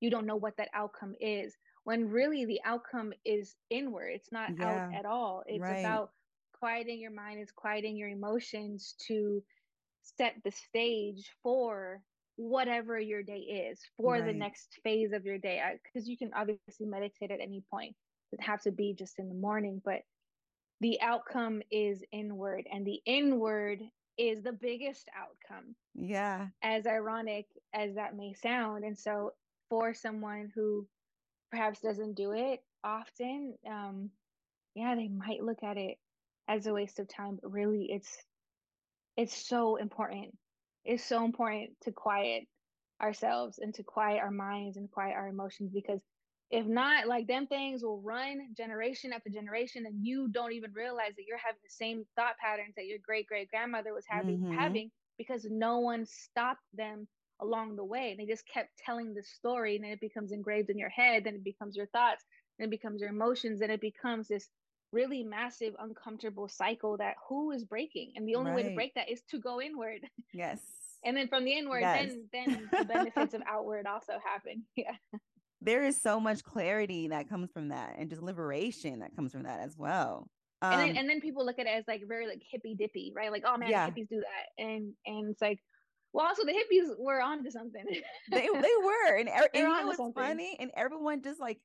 you 0.00 0.10
don't 0.10 0.26
know 0.26 0.36
what 0.36 0.56
that 0.58 0.68
outcome 0.74 1.14
is 1.18 1.56
when 1.84 2.08
really 2.08 2.44
the 2.44 2.60
outcome 2.66 3.12
is 3.24 3.54
inward 3.70 4.10
it's 4.14 4.32
not 4.32 4.50
yeah, 4.58 4.84
out 4.84 4.94
at 4.94 5.06
all 5.06 5.42
it's 5.46 5.62
right. 5.62 5.80
about 5.80 6.10
quieting 6.58 7.00
your 7.00 7.10
mind 7.10 7.40
it's 7.40 7.52
quieting 7.52 7.96
your 7.96 8.10
emotions 8.10 8.94
to 9.06 9.42
set 10.02 10.34
the 10.44 10.50
stage 10.50 11.30
for 11.42 12.02
whatever 12.40 12.98
your 12.98 13.22
day 13.22 13.68
is 13.70 13.80
for 13.96 14.14
right. 14.14 14.24
the 14.24 14.32
next 14.32 14.78
phase 14.82 15.12
of 15.12 15.24
your 15.24 15.38
day 15.38 15.60
because 15.84 16.08
you 16.08 16.16
can 16.16 16.30
obviously 16.34 16.86
meditate 16.86 17.30
at 17.30 17.40
any 17.40 17.62
point 17.70 17.94
it 18.32 18.40
have 18.40 18.62
to 18.62 18.70
be 18.70 18.94
just 18.96 19.18
in 19.18 19.28
the 19.28 19.34
morning 19.34 19.80
but 19.84 20.00
the 20.80 21.00
outcome 21.02 21.60
is 21.70 22.02
inward 22.12 22.66
and 22.72 22.86
the 22.86 23.00
inward 23.04 23.80
is 24.16 24.42
the 24.42 24.52
biggest 24.52 25.08
outcome 25.16 25.74
yeah 25.94 26.46
as 26.62 26.86
ironic 26.86 27.46
as 27.74 27.94
that 27.94 28.16
may 28.16 28.32
sound 28.32 28.84
and 28.84 28.98
so 28.98 29.32
for 29.68 29.92
someone 29.92 30.50
who 30.54 30.86
perhaps 31.50 31.80
doesn't 31.80 32.14
do 32.14 32.32
it 32.32 32.60
often, 32.84 33.54
um, 33.68 34.10
yeah, 34.74 34.94
they 34.94 35.08
might 35.08 35.42
look 35.42 35.62
at 35.62 35.76
it 35.76 35.98
as 36.48 36.66
a 36.66 36.72
waste 36.72 36.98
of 36.98 37.08
time, 37.08 37.38
but 37.40 37.52
really 37.52 37.88
it's 37.90 38.16
it's 39.16 39.48
so 39.48 39.76
important. 39.76 40.36
It's 40.84 41.04
so 41.04 41.24
important 41.24 41.70
to 41.82 41.92
quiet 41.92 42.44
ourselves 43.00 43.58
and 43.58 43.74
to 43.74 43.82
quiet 43.82 44.20
our 44.20 44.30
minds 44.30 44.76
and 44.76 44.90
quiet 44.90 45.14
our 45.14 45.28
emotions 45.28 45.70
because 45.72 46.00
if 46.50 46.66
not, 46.66 47.06
like 47.06 47.28
them 47.28 47.46
things 47.46 47.82
will 47.84 48.00
run 48.00 48.48
generation 48.56 49.12
after 49.12 49.30
generation, 49.30 49.86
and 49.86 50.04
you 50.04 50.28
don't 50.28 50.52
even 50.52 50.72
realize 50.72 51.12
that 51.16 51.24
you're 51.26 51.38
having 51.38 51.60
the 51.62 51.70
same 51.70 52.04
thought 52.16 52.36
patterns 52.38 52.74
that 52.76 52.86
your 52.86 52.98
great 53.06 53.28
great 53.28 53.48
grandmother 53.50 53.94
was 53.94 54.04
having 54.08 54.38
mm-hmm. 54.38 54.52
having 54.52 54.90
because 55.16 55.46
no 55.48 55.78
one 55.78 56.04
stopped 56.06 56.64
them 56.74 57.06
along 57.40 57.76
the 57.76 57.84
way. 57.84 58.10
And 58.10 58.18
they 58.18 58.30
just 58.30 58.48
kept 58.48 58.70
telling 58.84 59.14
the 59.14 59.22
story, 59.22 59.76
and 59.76 59.84
then 59.84 59.92
it 59.92 60.00
becomes 60.00 60.32
engraved 60.32 60.70
in 60.70 60.78
your 60.78 60.88
head, 60.88 61.22
then 61.24 61.36
it 61.36 61.44
becomes 61.44 61.76
your 61.76 61.86
thoughts, 61.86 62.24
then 62.58 62.66
it 62.66 62.70
becomes 62.70 63.00
your 63.00 63.10
emotions, 63.10 63.60
and 63.60 63.70
it 63.70 63.80
becomes 63.80 64.26
this 64.26 64.48
really 64.92 65.22
massive, 65.22 65.74
uncomfortable 65.78 66.48
cycle 66.48 66.96
that 66.98 67.14
who 67.28 67.50
is 67.52 67.64
breaking? 67.64 68.12
And 68.16 68.26
the 68.28 68.34
only 68.34 68.50
right. 68.50 68.64
way 68.64 68.68
to 68.68 68.74
break 68.74 68.94
that 68.94 69.10
is 69.10 69.22
to 69.30 69.38
go 69.38 69.60
inward. 69.60 70.00
Yes. 70.32 70.60
and 71.04 71.16
then 71.16 71.28
from 71.28 71.44
the 71.44 71.52
inward, 71.52 71.80
yes. 71.80 72.08
then 72.08 72.28
then 72.32 72.68
the 72.70 72.84
benefits 72.84 73.34
of 73.34 73.42
outward 73.48 73.86
also 73.86 74.14
happen. 74.24 74.64
Yeah. 74.76 74.92
There 75.62 75.84
is 75.84 76.00
so 76.00 76.18
much 76.18 76.42
clarity 76.42 77.08
that 77.08 77.28
comes 77.28 77.50
from 77.52 77.68
that, 77.68 77.96
and 77.98 78.08
just 78.08 78.22
liberation 78.22 79.00
that 79.00 79.14
comes 79.14 79.32
from 79.32 79.42
that 79.42 79.60
as 79.60 79.76
well. 79.76 80.30
Um, 80.62 80.72
and 80.72 80.80
then 80.80 80.90
um 80.90 80.96
and 80.96 81.10
then 81.10 81.20
people 81.20 81.44
look 81.44 81.58
at 81.58 81.66
it 81.66 81.70
as 81.70 81.84
like 81.86 82.02
very 82.06 82.26
like 82.26 82.42
hippy 82.50 82.74
dippy, 82.74 83.12
right? 83.14 83.30
Like, 83.30 83.42
oh 83.46 83.56
man, 83.58 83.70
yeah. 83.70 83.88
hippies 83.88 84.08
do 84.08 84.20
that, 84.20 84.62
and 84.62 84.94
and 85.06 85.30
it's 85.30 85.42
like, 85.42 85.58
well, 86.12 86.26
also 86.26 86.44
the 86.44 86.52
hippies 86.52 86.98
were 86.98 87.20
on 87.20 87.44
to 87.44 87.50
something. 87.50 87.84
they 88.30 88.40
they 88.40 88.48
were, 88.48 89.16
and, 89.18 89.28
and 89.28 89.48
you 89.54 89.62
know 89.62 89.86
what's 89.86 90.14
funny? 90.14 90.56
And 90.58 90.70
everyone 90.76 91.22
just 91.22 91.40
like 91.40 91.60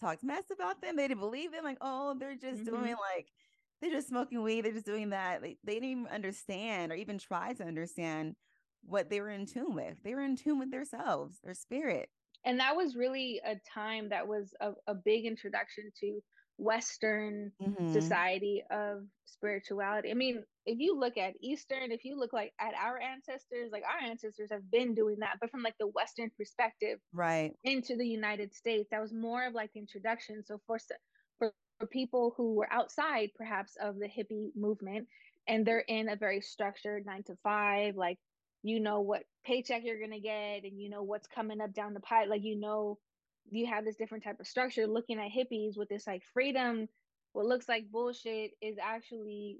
talks 0.00 0.22
mess 0.22 0.44
about 0.52 0.80
them. 0.80 0.96
They 0.96 1.08
didn't 1.08 1.20
believe 1.20 1.52
them. 1.52 1.64
Like, 1.64 1.78
oh, 1.80 2.16
they're 2.18 2.34
just 2.34 2.62
mm-hmm. 2.62 2.76
doing 2.76 2.96
like 3.14 3.28
they're 3.80 3.90
just 3.90 4.08
smoking 4.08 4.42
weed. 4.42 4.64
They're 4.64 4.72
just 4.72 4.86
doing 4.86 5.10
that. 5.10 5.42
They, 5.42 5.56
they 5.64 5.74
didn't 5.74 5.90
even 5.90 6.06
understand 6.08 6.92
or 6.92 6.96
even 6.96 7.18
try 7.18 7.52
to 7.54 7.64
understand 7.64 8.36
what 8.82 9.08
they 9.10 9.20
were 9.20 9.30
in 9.30 9.46
tune 9.46 9.74
with. 9.74 9.96
They 10.02 10.14
were 10.14 10.24
in 10.24 10.36
tune 10.36 10.58
with 10.58 10.70
themselves, 10.70 11.38
their 11.42 11.54
spirit. 11.54 12.08
And 12.44 12.60
that 12.60 12.76
was 12.76 12.96
really 12.96 13.40
a 13.44 13.56
time 13.72 14.08
that 14.10 14.26
was 14.26 14.54
a, 14.60 14.72
a 14.86 14.94
big 14.94 15.26
introduction 15.26 15.90
to 16.00 16.20
Western 16.60 17.50
mm-hmm. 17.60 17.92
society 17.92 18.62
of 18.70 19.04
spirituality. 19.24 20.10
I 20.10 20.14
mean, 20.14 20.44
if 20.66 20.78
you 20.78 20.98
look 20.98 21.16
at 21.16 21.32
Eastern, 21.40 21.90
if 21.90 22.04
you 22.04 22.18
look 22.18 22.34
like 22.34 22.52
at 22.60 22.74
our 22.74 23.00
ancestors, 23.00 23.70
like 23.72 23.82
our 23.82 24.06
ancestors 24.06 24.50
have 24.52 24.70
been 24.70 24.94
doing 24.94 25.16
that, 25.20 25.38
but 25.40 25.50
from 25.50 25.62
like 25.62 25.76
the 25.80 25.86
Western 25.86 26.30
perspective, 26.36 26.98
right, 27.14 27.52
into 27.64 27.96
the 27.96 28.06
United 28.06 28.54
States, 28.54 28.88
that 28.90 29.00
was 29.00 29.12
more 29.12 29.46
of 29.46 29.54
like 29.54 29.72
the 29.72 29.80
introduction. 29.80 30.44
So 30.44 30.60
for 30.66 30.78
for, 31.38 31.52
for 31.78 31.86
people 31.86 32.34
who 32.36 32.54
were 32.54 32.70
outside, 32.70 33.30
perhaps 33.36 33.76
of 33.80 33.98
the 33.98 34.06
hippie 34.06 34.50
movement, 34.54 35.08
and 35.48 35.66
they're 35.66 35.84
in 35.88 36.10
a 36.10 36.16
very 36.16 36.42
structured 36.42 37.06
nine 37.06 37.22
to 37.24 37.36
five, 37.42 37.96
like 37.96 38.18
you 38.62 38.80
know 38.80 39.00
what 39.00 39.22
paycheck 39.46 39.82
you're 39.82 40.00
gonna 40.00 40.20
get, 40.20 40.64
and 40.64 40.78
you 40.78 40.90
know 40.90 41.02
what's 41.02 41.26
coming 41.26 41.62
up 41.62 41.72
down 41.72 41.94
the 41.94 42.00
pipe, 42.00 42.28
like 42.28 42.44
you 42.44 42.60
know 42.60 42.98
you 43.50 43.66
have 43.66 43.84
this 43.84 43.96
different 43.96 44.24
type 44.24 44.40
of 44.40 44.46
structure 44.46 44.86
looking 44.86 45.18
at 45.18 45.30
hippies 45.30 45.76
with 45.76 45.88
this 45.88 46.06
like 46.06 46.22
freedom 46.32 46.88
what 47.32 47.46
looks 47.46 47.68
like 47.68 47.90
bullshit 47.90 48.52
is 48.60 48.76
actually 48.82 49.58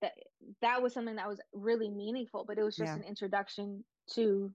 that 0.00 0.12
that 0.60 0.82
was 0.82 0.92
something 0.92 1.16
that 1.16 1.28
was 1.28 1.40
really 1.52 1.90
meaningful 1.90 2.44
but 2.46 2.58
it 2.58 2.62
was 2.62 2.76
just 2.76 2.92
yeah. 2.92 2.96
an 2.96 3.02
introduction 3.02 3.84
to 4.10 4.50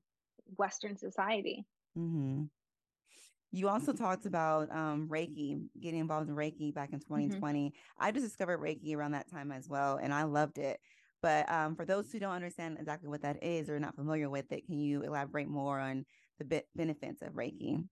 western 0.58 0.98
society 0.98 1.66
mm-hmm. 1.98 2.44
You 3.52 3.68
also 3.68 3.94
talked 3.94 4.26
about 4.28 4.72
um, 4.72 5.08
Reiki, 5.08 5.60
getting 5.82 6.00
involved 6.00 6.30
in 6.30 6.36
Reiki 6.36 6.74
back 6.74 6.94
in 6.94 7.00
2020. 7.00 7.70
Mm-hmm. 7.70 7.76
I 8.04 8.12
just 8.12 8.26
discovered 8.26 8.60
Reiki 8.60 8.96
around 8.96 9.12
that 9.14 9.30
time 9.30 9.52
as 9.52 9.68
well, 9.68 9.98
and 10.02 10.14
I 10.14 10.24
loved 10.24 10.58
it. 10.58 10.80
But 11.22 11.52
um, 11.52 11.76
for 11.76 11.86
those 11.86 12.12
who 12.12 12.20
don't 12.20 12.34
understand 12.34 12.78
exactly 12.80 13.10
what 13.10 13.24
that 13.24 13.44
is 13.44 13.70
or 13.70 13.80
not 13.80 13.96
familiar 13.96 14.30
with 14.30 14.52
it, 14.52 14.66
can 14.66 14.80
you 14.80 15.02
elaborate 15.02 15.50
more 15.50 15.80
on 15.80 16.06
the 16.38 16.46
be- 16.46 16.62
benefits 16.76 17.22
of 17.22 17.34
Reiki? 17.34 17.84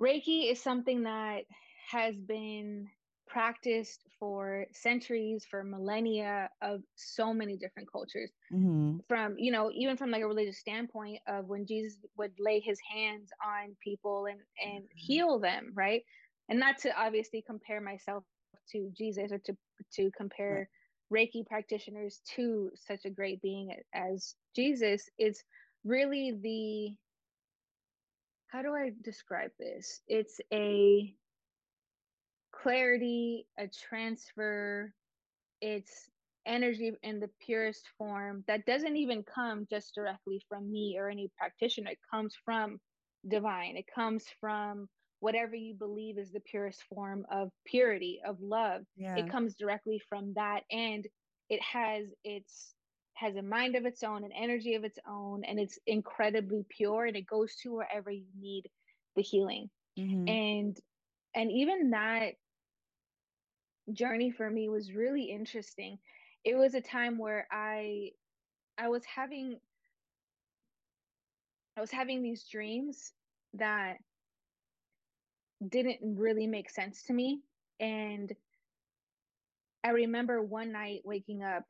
Reiki 0.00 0.50
is 0.50 0.62
something 0.62 1.02
that 1.04 1.44
has 1.90 2.14
been 2.16 2.88
practiced 3.26 4.02
for 4.18 4.66
centuries, 4.72 5.46
for 5.48 5.62
millennia 5.62 6.48
of 6.62 6.82
so 6.96 7.32
many 7.32 7.56
different 7.56 7.90
cultures. 7.90 8.30
Mm-hmm. 8.52 8.98
From, 9.08 9.38
you 9.38 9.52
know, 9.52 9.70
even 9.74 9.96
from 9.96 10.10
like 10.10 10.22
a 10.22 10.26
religious 10.26 10.58
standpoint 10.58 11.18
of 11.26 11.46
when 11.46 11.66
Jesus 11.66 11.98
would 12.16 12.32
lay 12.38 12.60
his 12.60 12.78
hands 12.92 13.30
on 13.44 13.76
people 13.82 14.26
and, 14.26 14.40
and 14.64 14.84
mm-hmm. 14.84 14.96
heal 14.96 15.38
them, 15.38 15.72
right? 15.74 16.02
And 16.48 16.58
not 16.58 16.78
to 16.78 17.00
obviously 17.00 17.42
compare 17.46 17.80
myself 17.80 18.24
to 18.72 18.90
Jesus 18.96 19.32
or 19.32 19.38
to 19.38 19.56
to 19.94 20.10
compare 20.16 20.68
right. 21.12 21.28
Reiki 21.28 21.46
practitioners 21.46 22.20
to 22.34 22.70
such 22.74 23.04
a 23.04 23.10
great 23.10 23.40
being 23.40 23.72
as 23.94 24.34
Jesus 24.54 25.08
is 25.18 25.42
really 25.84 26.32
the 26.42 26.94
how 28.48 28.62
do 28.62 28.74
I 28.74 28.92
describe 29.02 29.50
this? 29.58 30.00
It's 30.08 30.40
a 30.52 31.14
clarity, 32.52 33.46
a 33.58 33.68
transfer, 33.68 34.92
it's 35.60 36.10
energy 36.46 36.92
in 37.02 37.20
the 37.20 37.30
purest 37.44 37.84
form 37.98 38.42
that 38.48 38.64
doesn't 38.64 38.96
even 38.96 39.22
come 39.22 39.66
just 39.68 39.94
directly 39.94 40.40
from 40.48 40.70
me 40.70 40.96
or 40.98 41.08
any 41.08 41.30
practitioner. 41.38 41.90
It 41.90 41.98
comes 42.10 42.34
from 42.44 42.80
divine. 43.28 43.76
It 43.76 43.86
comes 43.94 44.24
from 44.40 44.88
whatever 45.20 45.54
you 45.54 45.74
believe 45.74 46.16
is 46.16 46.30
the 46.32 46.40
purest 46.40 46.82
form 46.88 47.26
of 47.30 47.50
purity, 47.66 48.20
of 48.26 48.40
love. 48.40 48.82
Yeah. 48.96 49.16
It 49.16 49.30
comes 49.30 49.54
directly 49.56 50.00
from 50.08 50.32
that. 50.34 50.62
And 50.70 51.06
it 51.50 51.60
has 51.62 52.06
its 52.24 52.74
has 53.18 53.36
a 53.36 53.42
mind 53.42 53.74
of 53.74 53.84
its 53.84 54.02
own, 54.04 54.22
an 54.24 54.30
energy 54.32 54.74
of 54.74 54.84
its 54.84 54.98
own, 55.08 55.42
and 55.44 55.58
it's 55.58 55.78
incredibly 55.86 56.64
pure 56.68 57.06
and 57.06 57.16
it 57.16 57.26
goes 57.26 57.56
to 57.56 57.74
wherever 57.74 58.10
you 58.10 58.26
need 58.38 58.64
the 59.16 59.22
healing. 59.22 59.68
Mm-hmm. 59.98 60.28
And 60.28 60.76
and 61.34 61.50
even 61.50 61.90
that 61.90 62.34
journey 63.92 64.30
for 64.30 64.48
me 64.48 64.68
was 64.68 64.92
really 64.92 65.24
interesting. 65.24 65.98
It 66.44 66.54
was 66.54 66.74
a 66.74 66.80
time 66.80 67.18
where 67.18 67.48
I 67.50 68.10
I 68.78 68.88
was 68.88 69.02
having 69.04 69.58
I 71.76 71.80
was 71.80 71.90
having 71.90 72.22
these 72.22 72.44
dreams 72.50 73.12
that 73.54 73.96
didn't 75.68 75.98
really 76.02 76.46
make 76.46 76.70
sense 76.70 77.02
to 77.04 77.12
me 77.12 77.40
and 77.80 78.32
I 79.82 79.90
remember 79.90 80.42
one 80.42 80.72
night 80.72 81.00
waking 81.04 81.42
up 81.42 81.64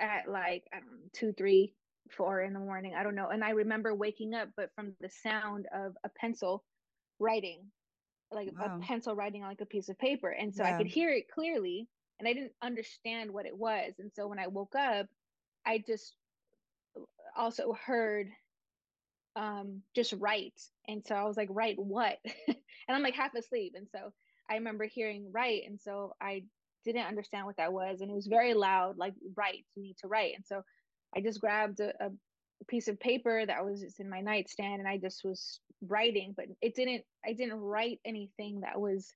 at 0.00 0.28
like 0.28 0.64
I 0.72 0.80
don't 0.80 0.90
know, 0.90 1.08
two, 1.12 1.32
three, 1.32 1.74
four 2.10 2.42
in 2.42 2.52
the 2.52 2.60
morning. 2.60 2.94
I 2.96 3.02
don't 3.02 3.14
know. 3.14 3.28
And 3.28 3.44
I 3.44 3.50
remember 3.50 3.94
waking 3.94 4.34
up, 4.34 4.48
but 4.56 4.70
from 4.74 4.94
the 5.00 5.10
sound 5.10 5.66
of 5.74 5.96
a 6.04 6.08
pencil 6.08 6.64
writing 7.18 7.60
like 8.30 8.50
wow. 8.58 8.76
a 8.76 8.84
pencil 8.84 9.14
writing 9.14 9.42
on 9.42 9.48
like 9.48 9.60
a 9.60 9.66
piece 9.66 9.88
of 9.88 9.98
paper 9.98 10.30
and 10.30 10.54
so 10.54 10.62
yeah. 10.62 10.74
i 10.74 10.78
could 10.78 10.86
hear 10.86 11.10
it 11.10 11.30
clearly 11.32 11.88
and 12.18 12.28
i 12.28 12.32
didn't 12.32 12.52
understand 12.62 13.30
what 13.30 13.46
it 13.46 13.56
was 13.56 13.94
and 13.98 14.10
so 14.14 14.26
when 14.26 14.38
i 14.38 14.46
woke 14.46 14.74
up 14.74 15.06
i 15.64 15.82
just 15.86 16.14
also 17.36 17.76
heard 17.84 18.28
um 19.36 19.82
just 19.94 20.12
write 20.14 20.60
and 20.88 21.04
so 21.06 21.14
i 21.14 21.24
was 21.24 21.36
like 21.36 21.48
write 21.50 21.78
what 21.78 22.18
and 22.48 22.56
i'm 22.88 23.02
like 23.02 23.14
half 23.14 23.34
asleep 23.34 23.74
and 23.76 23.86
so 23.92 24.12
i 24.50 24.54
remember 24.54 24.84
hearing 24.84 25.30
write 25.30 25.62
and 25.66 25.80
so 25.80 26.14
i 26.20 26.42
didn't 26.92 27.08
understand 27.08 27.46
what 27.46 27.56
that 27.56 27.72
was 27.72 28.00
and 28.00 28.10
it 28.10 28.14
was 28.14 28.26
very 28.26 28.54
loud 28.54 28.96
like 28.96 29.14
write 29.36 29.64
you 29.74 29.82
need 29.82 29.96
to 29.98 30.08
write 30.08 30.34
and 30.34 30.44
so 30.46 30.62
i 31.16 31.20
just 31.20 31.40
grabbed 31.40 31.80
a, 31.80 31.92
a 32.00 32.10
piece 32.68 32.88
of 32.88 32.98
paper 32.98 33.44
that 33.44 33.64
was 33.64 33.80
just 33.80 34.00
in 34.00 34.08
my 34.08 34.20
nightstand 34.20 34.80
and 34.80 34.88
I 34.88 34.98
just 34.98 35.24
was 35.24 35.60
writing, 35.82 36.34
but 36.36 36.46
it 36.60 36.74
didn't 36.74 37.04
I 37.24 37.32
didn't 37.32 37.60
write 37.60 38.00
anything 38.04 38.60
that 38.60 38.80
was 38.80 39.12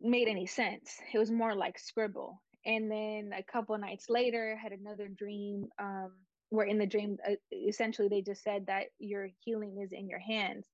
made 0.00 0.28
any 0.28 0.46
sense. 0.46 0.96
It 1.12 1.18
was 1.18 1.30
more 1.30 1.54
like 1.54 1.78
scribble. 1.78 2.42
And 2.66 2.90
then 2.90 3.32
a 3.36 3.42
couple 3.42 3.76
nights 3.78 4.06
later, 4.10 4.56
I 4.56 4.62
had 4.62 4.78
another 4.78 5.08
dream 5.08 5.68
um, 5.78 6.12
where 6.50 6.66
in 6.66 6.76
the 6.76 6.86
dream, 6.86 7.16
uh, 7.26 7.36
essentially 7.50 8.08
they 8.08 8.20
just 8.20 8.42
said 8.42 8.66
that 8.66 8.86
your 8.98 9.28
healing 9.40 9.80
is 9.82 9.92
in 9.92 10.08
your 10.08 10.18
hands. 10.18 10.66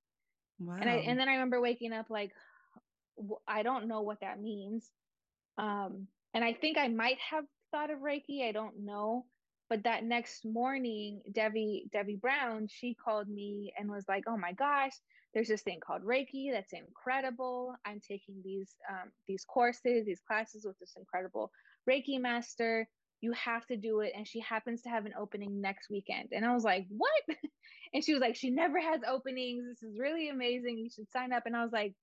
Wow. 0.58 0.78
And 0.80 0.90
I 0.90 0.94
and 0.94 1.20
then 1.20 1.28
I 1.28 1.34
remember 1.34 1.60
waking 1.60 1.92
up 1.92 2.06
like 2.10 2.32
I 3.46 3.62
don't 3.62 3.88
know 3.88 4.00
what 4.00 4.20
that 4.20 4.40
means. 4.40 4.90
Um, 5.58 6.08
and 6.34 6.44
I 6.44 6.52
think 6.52 6.78
I 6.78 6.88
might 6.88 7.18
have 7.30 7.44
thought 7.70 7.90
of 7.90 8.00
Reiki. 8.00 8.48
I 8.48 8.52
don't 8.52 8.84
know. 8.84 9.26
But 9.68 9.82
that 9.84 10.04
next 10.04 10.44
morning, 10.44 11.22
Debbie 11.32 11.88
Debbie 11.92 12.16
Brown, 12.20 12.68
she 12.70 12.94
called 12.94 13.28
me 13.28 13.72
and 13.76 13.90
was 13.90 14.04
like, 14.08 14.24
"Oh 14.28 14.36
my 14.36 14.52
gosh, 14.52 14.92
there's 15.34 15.48
this 15.48 15.62
thing 15.62 15.80
called 15.84 16.02
Reiki 16.04 16.52
that's 16.52 16.72
incredible. 16.72 17.74
I'm 17.84 18.00
taking 18.00 18.40
these 18.44 18.76
um, 18.88 19.10
these 19.26 19.44
courses, 19.44 20.06
these 20.06 20.20
classes 20.26 20.64
with 20.64 20.78
this 20.78 20.94
incredible 20.96 21.50
Reiki 21.88 22.20
master. 22.20 22.88
You 23.20 23.32
have 23.32 23.66
to 23.66 23.76
do 23.76 24.00
it." 24.00 24.12
And 24.16 24.26
she 24.28 24.38
happens 24.40 24.82
to 24.82 24.88
have 24.88 25.04
an 25.04 25.14
opening 25.18 25.60
next 25.60 25.90
weekend, 25.90 26.28
and 26.30 26.44
I 26.44 26.54
was 26.54 26.62
like, 26.62 26.86
"What?" 26.88 27.22
and 27.94 28.04
she 28.04 28.12
was 28.12 28.20
like, 28.20 28.36
"She 28.36 28.50
never 28.50 28.80
has 28.80 29.00
openings. 29.08 29.64
This 29.68 29.82
is 29.82 29.98
really 29.98 30.28
amazing. 30.28 30.78
You 30.78 30.90
should 30.90 31.10
sign 31.10 31.32
up." 31.32 31.42
And 31.46 31.56
I 31.56 31.64
was 31.64 31.72
like, 31.72 31.94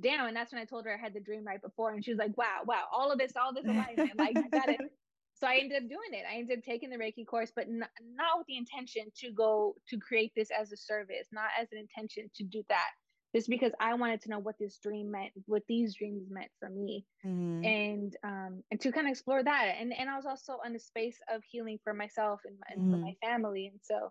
damn 0.00 0.26
and 0.26 0.36
that's 0.36 0.52
when 0.52 0.60
i 0.60 0.64
told 0.64 0.84
her 0.84 0.94
i 0.94 0.96
had 0.96 1.14
the 1.14 1.20
dream 1.20 1.44
right 1.44 1.62
before 1.62 1.92
and 1.92 2.04
she 2.04 2.10
was 2.10 2.18
like 2.18 2.36
wow 2.36 2.60
wow 2.66 2.84
all 2.92 3.10
of 3.10 3.18
this 3.18 3.32
all 3.36 3.52
this 3.52 3.64
alignment 3.64 4.16
like 4.18 4.36
i 4.36 4.48
got 4.48 4.68
it 4.68 4.80
so 5.38 5.46
I 5.46 5.58
ended 5.58 5.84
up 5.84 5.88
doing 5.88 6.12
it. 6.12 6.24
I 6.30 6.36
ended 6.38 6.58
up 6.58 6.64
taking 6.64 6.90
the 6.90 6.96
Reiki 6.96 7.26
course, 7.26 7.52
but 7.54 7.68
not, 7.68 7.90
not 8.14 8.38
with 8.38 8.46
the 8.48 8.56
intention 8.56 9.04
to 9.18 9.30
go 9.30 9.76
to 9.88 9.98
create 9.98 10.32
this 10.34 10.48
as 10.50 10.72
a 10.72 10.76
service, 10.76 11.28
not 11.32 11.50
as 11.60 11.68
an 11.70 11.78
intention 11.78 12.28
to 12.36 12.44
do 12.44 12.62
that. 12.68 12.90
Just 13.36 13.48
because 13.48 13.72
I 13.78 13.94
wanted 13.94 14.22
to 14.22 14.30
know 14.30 14.38
what 14.38 14.58
this 14.58 14.78
dream 14.82 15.10
meant, 15.10 15.32
what 15.46 15.62
these 15.68 15.94
dreams 15.94 16.28
meant 16.30 16.50
for 16.58 16.70
me, 16.70 17.04
mm-hmm. 17.24 17.62
and 17.62 18.16
um, 18.24 18.62
and 18.70 18.80
to 18.80 18.90
kind 18.90 19.06
of 19.06 19.10
explore 19.10 19.44
that. 19.44 19.74
And 19.78 19.92
and 19.92 20.08
I 20.08 20.16
was 20.16 20.24
also 20.24 20.56
in 20.64 20.74
a 20.74 20.78
space 20.78 21.18
of 21.32 21.42
healing 21.44 21.78
for 21.84 21.92
myself 21.92 22.40
and, 22.46 22.56
and 22.70 22.80
mm-hmm. 22.80 22.92
for 22.92 22.96
my 22.96 23.14
family. 23.22 23.66
And 23.66 23.78
so 23.82 24.10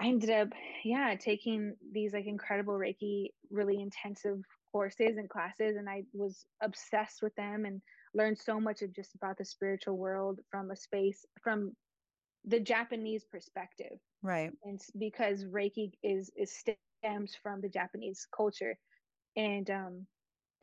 I 0.00 0.08
ended 0.08 0.30
up, 0.30 0.48
yeah, 0.84 1.14
taking 1.14 1.76
these 1.92 2.12
like 2.12 2.26
incredible 2.26 2.74
Reiki, 2.74 3.28
really 3.50 3.80
intensive 3.80 4.40
courses 4.72 5.16
and 5.16 5.28
classes, 5.30 5.76
and 5.76 5.88
I 5.88 6.02
was 6.12 6.44
obsessed 6.62 7.22
with 7.22 7.34
them 7.36 7.64
and 7.64 7.80
learned 8.14 8.38
so 8.38 8.60
much 8.60 8.82
of 8.82 8.92
just 8.94 9.14
about 9.14 9.38
the 9.38 9.44
spiritual 9.44 9.96
world 9.96 10.40
from 10.50 10.70
a 10.70 10.76
space 10.76 11.24
from 11.42 11.72
the 12.44 12.60
Japanese 12.60 13.24
perspective. 13.24 13.98
Right. 14.22 14.50
And 14.64 14.80
because 14.98 15.44
Reiki 15.44 15.92
is 16.02 16.30
is 16.36 16.52
stems 16.52 17.34
from 17.42 17.60
the 17.60 17.68
Japanese 17.68 18.26
culture. 18.34 18.76
And 19.36 19.70
um 19.70 20.06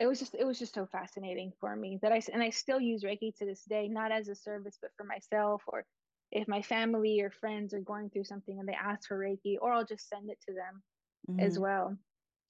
it 0.00 0.06
was 0.06 0.18
just 0.18 0.34
it 0.34 0.46
was 0.46 0.58
just 0.58 0.74
so 0.74 0.86
fascinating 0.86 1.52
for 1.60 1.76
me 1.76 1.98
that 2.02 2.12
I 2.12 2.20
and 2.32 2.42
I 2.42 2.50
still 2.50 2.80
use 2.80 3.04
Reiki 3.04 3.34
to 3.36 3.46
this 3.46 3.64
day, 3.64 3.88
not 3.88 4.12
as 4.12 4.28
a 4.28 4.34
service, 4.34 4.78
but 4.80 4.90
for 4.96 5.04
myself 5.04 5.62
or 5.66 5.84
if 6.32 6.48
my 6.48 6.62
family 6.62 7.20
or 7.20 7.30
friends 7.30 7.74
are 7.74 7.80
going 7.80 8.08
through 8.08 8.24
something 8.24 8.58
and 8.58 8.66
they 8.66 8.72
ask 8.72 9.06
for 9.06 9.18
Reiki, 9.18 9.56
or 9.60 9.72
I'll 9.72 9.84
just 9.84 10.08
send 10.08 10.30
it 10.30 10.38
to 10.48 10.54
them 10.54 10.82
mm-hmm. 11.30 11.40
as 11.40 11.58
well. 11.58 11.96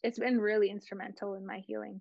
It's 0.05 0.19
been 0.19 0.41
really 0.41 0.71
instrumental 0.71 1.35
in 1.35 1.45
my 1.45 1.59
healing. 1.59 2.01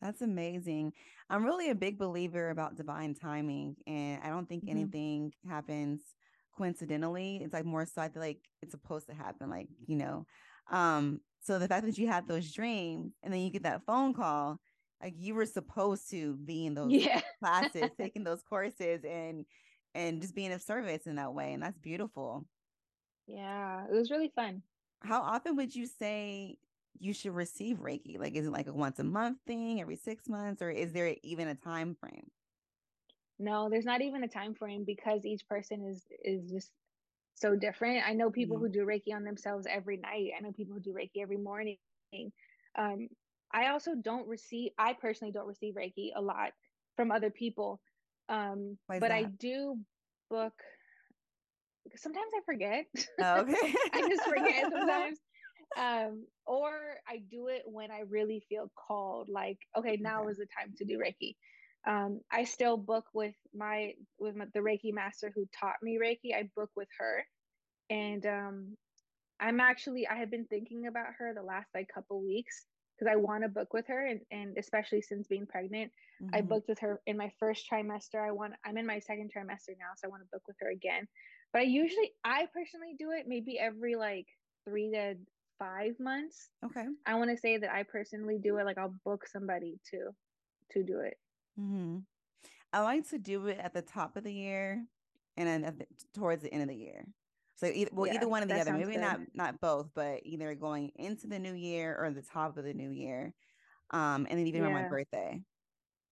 That's 0.00 0.22
amazing. 0.22 0.94
I'm 1.30 1.44
really 1.44 1.70
a 1.70 1.74
big 1.74 1.98
believer 1.98 2.50
about 2.50 2.76
divine 2.76 3.14
timing, 3.14 3.76
and 3.86 4.20
I 4.24 4.28
don't 4.28 4.48
think 4.48 4.64
mm-hmm. 4.64 4.78
anything 4.78 5.32
happens 5.48 6.00
coincidentally. 6.56 7.40
It's 7.42 7.52
like 7.52 7.64
more 7.64 7.86
so 7.86 8.02
I 8.02 8.08
feel 8.08 8.22
like 8.22 8.40
it's 8.62 8.72
supposed 8.72 9.06
to 9.08 9.14
happen, 9.14 9.50
like 9.50 9.68
you 9.86 9.96
know. 9.96 10.26
Um, 10.70 11.20
so 11.42 11.58
the 11.58 11.68
fact 11.68 11.86
that 11.86 11.98
you 11.98 12.08
had 12.08 12.26
those 12.26 12.52
dreams 12.52 13.12
and 13.22 13.32
then 13.32 13.40
you 13.40 13.50
get 13.50 13.64
that 13.64 13.84
phone 13.84 14.14
call, 14.14 14.60
like 15.02 15.14
you 15.16 15.34
were 15.34 15.46
supposed 15.46 16.08
to 16.10 16.36
be 16.36 16.66
in 16.66 16.74
those 16.74 16.92
yeah. 16.92 17.20
classes, 17.40 17.90
taking 17.98 18.24
those 18.24 18.42
courses, 18.42 19.04
and 19.04 19.44
and 19.94 20.20
just 20.20 20.34
being 20.34 20.52
of 20.52 20.62
service 20.62 21.06
in 21.06 21.16
that 21.16 21.34
way, 21.34 21.52
and 21.52 21.62
that's 21.62 21.78
beautiful. 21.78 22.44
Yeah, 23.26 23.84
it 23.90 23.92
was 23.92 24.10
really 24.10 24.32
fun. 24.34 24.62
How 25.00 25.20
often 25.20 25.56
would 25.56 25.74
you 25.74 25.86
say 25.86 26.56
you 26.98 27.12
should 27.12 27.34
receive 27.34 27.78
Reiki? 27.78 28.18
Like, 28.18 28.34
is 28.34 28.46
it 28.46 28.52
like 28.52 28.66
a 28.66 28.72
once 28.72 28.98
a 28.98 29.04
month 29.04 29.38
thing, 29.46 29.80
every 29.80 29.96
six 29.96 30.28
months, 30.28 30.62
or 30.62 30.70
is 30.70 30.92
there 30.92 31.14
even 31.22 31.48
a 31.48 31.54
time 31.54 31.96
frame? 31.98 32.30
No, 33.38 33.68
there's 33.68 33.84
not 33.84 34.02
even 34.02 34.22
a 34.22 34.28
time 34.28 34.54
frame 34.54 34.84
because 34.84 35.24
each 35.24 35.46
person 35.48 35.84
is 35.84 36.04
is 36.24 36.50
just 36.50 36.70
so 37.34 37.56
different. 37.56 38.06
I 38.06 38.12
know 38.12 38.30
people 38.30 38.56
mm-hmm. 38.56 38.66
who 38.66 38.72
do 38.72 38.86
Reiki 38.86 39.14
on 39.14 39.24
themselves 39.24 39.66
every 39.68 39.96
night. 39.96 40.30
I 40.36 40.40
know 40.40 40.52
people 40.52 40.74
who 40.74 40.80
do 40.80 40.92
Reiki 40.92 41.22
every 41.22 41.38
morning. 41.38 41.78
Um, 42.78 43.08
I 43.52 43.68
also 43.68 43.94
don't 43.94 44.28
receive. 44.28 44.70
I 44.78 44.92
personally 44.92 45.32
don't 45.32 45.48
receive 45.48 45.74
Reiki 45.74 46.10
a 46.14 46.22
lot 46.22 46.52
from 46.96 47.10
other 47.10 47.30
people, 47.30 47.80
um, 48.28 48.78
but 48.88 49.00
that? 49.00 49.12
I 49.12 49.24
do 49.24 49.78
book. 50.30 50.54
Sometimes 51.96 52.32
I 52.36 52.40
forget. 52.44 52.86
Oh, 53.20 53.34
okay. 53.40 53.74
I 53.92 54.08
just 54.08 54.24
forget 54.24 54.62
sometimes. 54.72 55.18
um, 55.76 56.26
or 56.46 56.72
I 57.08 57.22
do 57.30 57.48
it 57.48 57.62
when 57.66 57.90
I 57.90 58.00
really 58.08 58.44
feel 58.48 58.70
called. 58.88 59.28
Like, 59.28 59.58
okay, 59.76 59.98
now 60.00 60.28
is 60.28 60.38
the 60.38 60.46
time 60.46 60.74
to 60.78 60.84
do 60.84 60.98
Reiki. 60.98 61.36
Um, 61.86 62.20
I 62.30 62.44
still 62.44 62.76
book 62.76 63.06
with 63.12 63.34
my 63.54 63.92
with 64.18 64.36
my, 64.36 64.46
the 64.54 64.60
Reiki 64.60 64.92
master 64.92 65.32
who 65.34 65.48
taught 65.58 65.82
me 65.82 65.98
Reiki. 66.02 66.34
I 66.34 66.48
book 66.54 66.70
with 66.76 66.88
her, 66.98 67.26
and 67.90 68.24
um, 68.24 68.76
I'm 69.40 69.60
actually 69.60 70.06
I 70.06 70.16
have 70.16 70.30
been 70.30 70.46
thinking 70.46 70.86
about 70.86 71.08
her 71.18 71.34
the 71.34 71.42
last 71.42 71.68
like 71.74 71.88
couple 71.92 72.22
weeks 72.22 72.66
because 72.98 73.10
I 73.10 73.16
want 73.16 73.42
to 73.42 73.48
book 73.48 73.72
with 73.72 73.86
her, 73.88 74.06
and 74.06 74.20
and 74.30 74.56
especially 74.58 75.02
since 75.02 75.26
being 75.28 75.46
pregnant, 75.46 75.92
I 76.32 76.40
hmm 76.40 76.48
booked 76.48 76.68
with 76.68 76.78
her 76.80 77.00
in 77.06 77.16
my 77.16 77.30
first 77.38 77.66
trimester. 77.70 78.26
I 78.26 78.32
want 78.32 78.54
I'm 78.64 78.78
in 78.78 78.86
my 78.86 79.00
second 79.00 79.30
trimester 79.34 79.76
now, 79.78 79.92
so 79.96 80.06
I 80.06 80.08
want 80.08 80.22
to 80.22 80.28
book 80.32 80.42
with 80.46 80.56
her 80.60 80.70
again. 80.70 81.08
But 81.52 81.62
I 81.62 81.64
usually 81.64 82.12
I 82.24 82.46
personally 82.52 82.94
do 82.98 83.10
it 83.12 83.26
maybe 83.28 83.58
every 83.58 83.94
like 83.96 84.26
three 84.64 84.90
to 84.92 85.16
five 85.58 85.98
months. 86.00 86.50
Okay. 86.64 86.86
I 87.06 87.14
want 87.16 87.30
to 87.30 87.36
say 87.36 87.58
that 87.58 87.72
I 87.72 87.82
personally 87.84 88.38
do 88.42 88.58
it 88.58 88.64
like 88.64 88.78
I'll 88.78 88.94
book 89.04 89.26
somebody 89.26 89.80
to 89.90 90.10
to 90.72 90.82
do 90.82 91.00
it. 91.00 91.18
hmm 91.56 91.98
I 92.72 92.80
like 92.80 93.08
to 93.10 93.18
do 93.18 93.46
it 93.48 93.58
at 93.58 93.74
the 93.74 93.82
top 93.82 94.16
of 94.16 94.24
the 94.24 94.32
year 94.32 94.86
and 95.36 95.48
then 95.48 95.64
at 95.64 95.78
the, 95.78 95.86
towards 96.14 96.42
the 96.42 96.52
end 96.52 96.62
of 96.62 96.68
the 96.68 96.76
year. 96.76 97.06
So 97.62 97.70
either 97.70 97.90
well, 97.92 98.06
Yeah, 98.06 98.14
either 98.14 98.28
one 98.28 98.42
or 98.42 98.46
the 98.46 98.58
other. 98.58 98.72
Maybe 98.72 98.92
good. 98.92 99.00
not 99.00 99.20
not 99.34 99.60
both, 99.60 99.90
but 99.94 100.20
either 100.24 100.54
going 100.56 100.90
into 100.96 101.28
the 101.28 101.38
new 101.38 101.54
year 101.54 101.96
or 101.96 102.10
the 102.10 102.22
top 102.22 102.56
of 102.56 102.64
the 102.64 102.74
new 102.74 102.90
year. 102.90 103.34
Um, 103.90 104.26
and 104.28 104.38
then 104.38 104.46
even 104.46 104.64
on 104.64 104.72
my 104.72 104.82
birthday, 104.82 105.40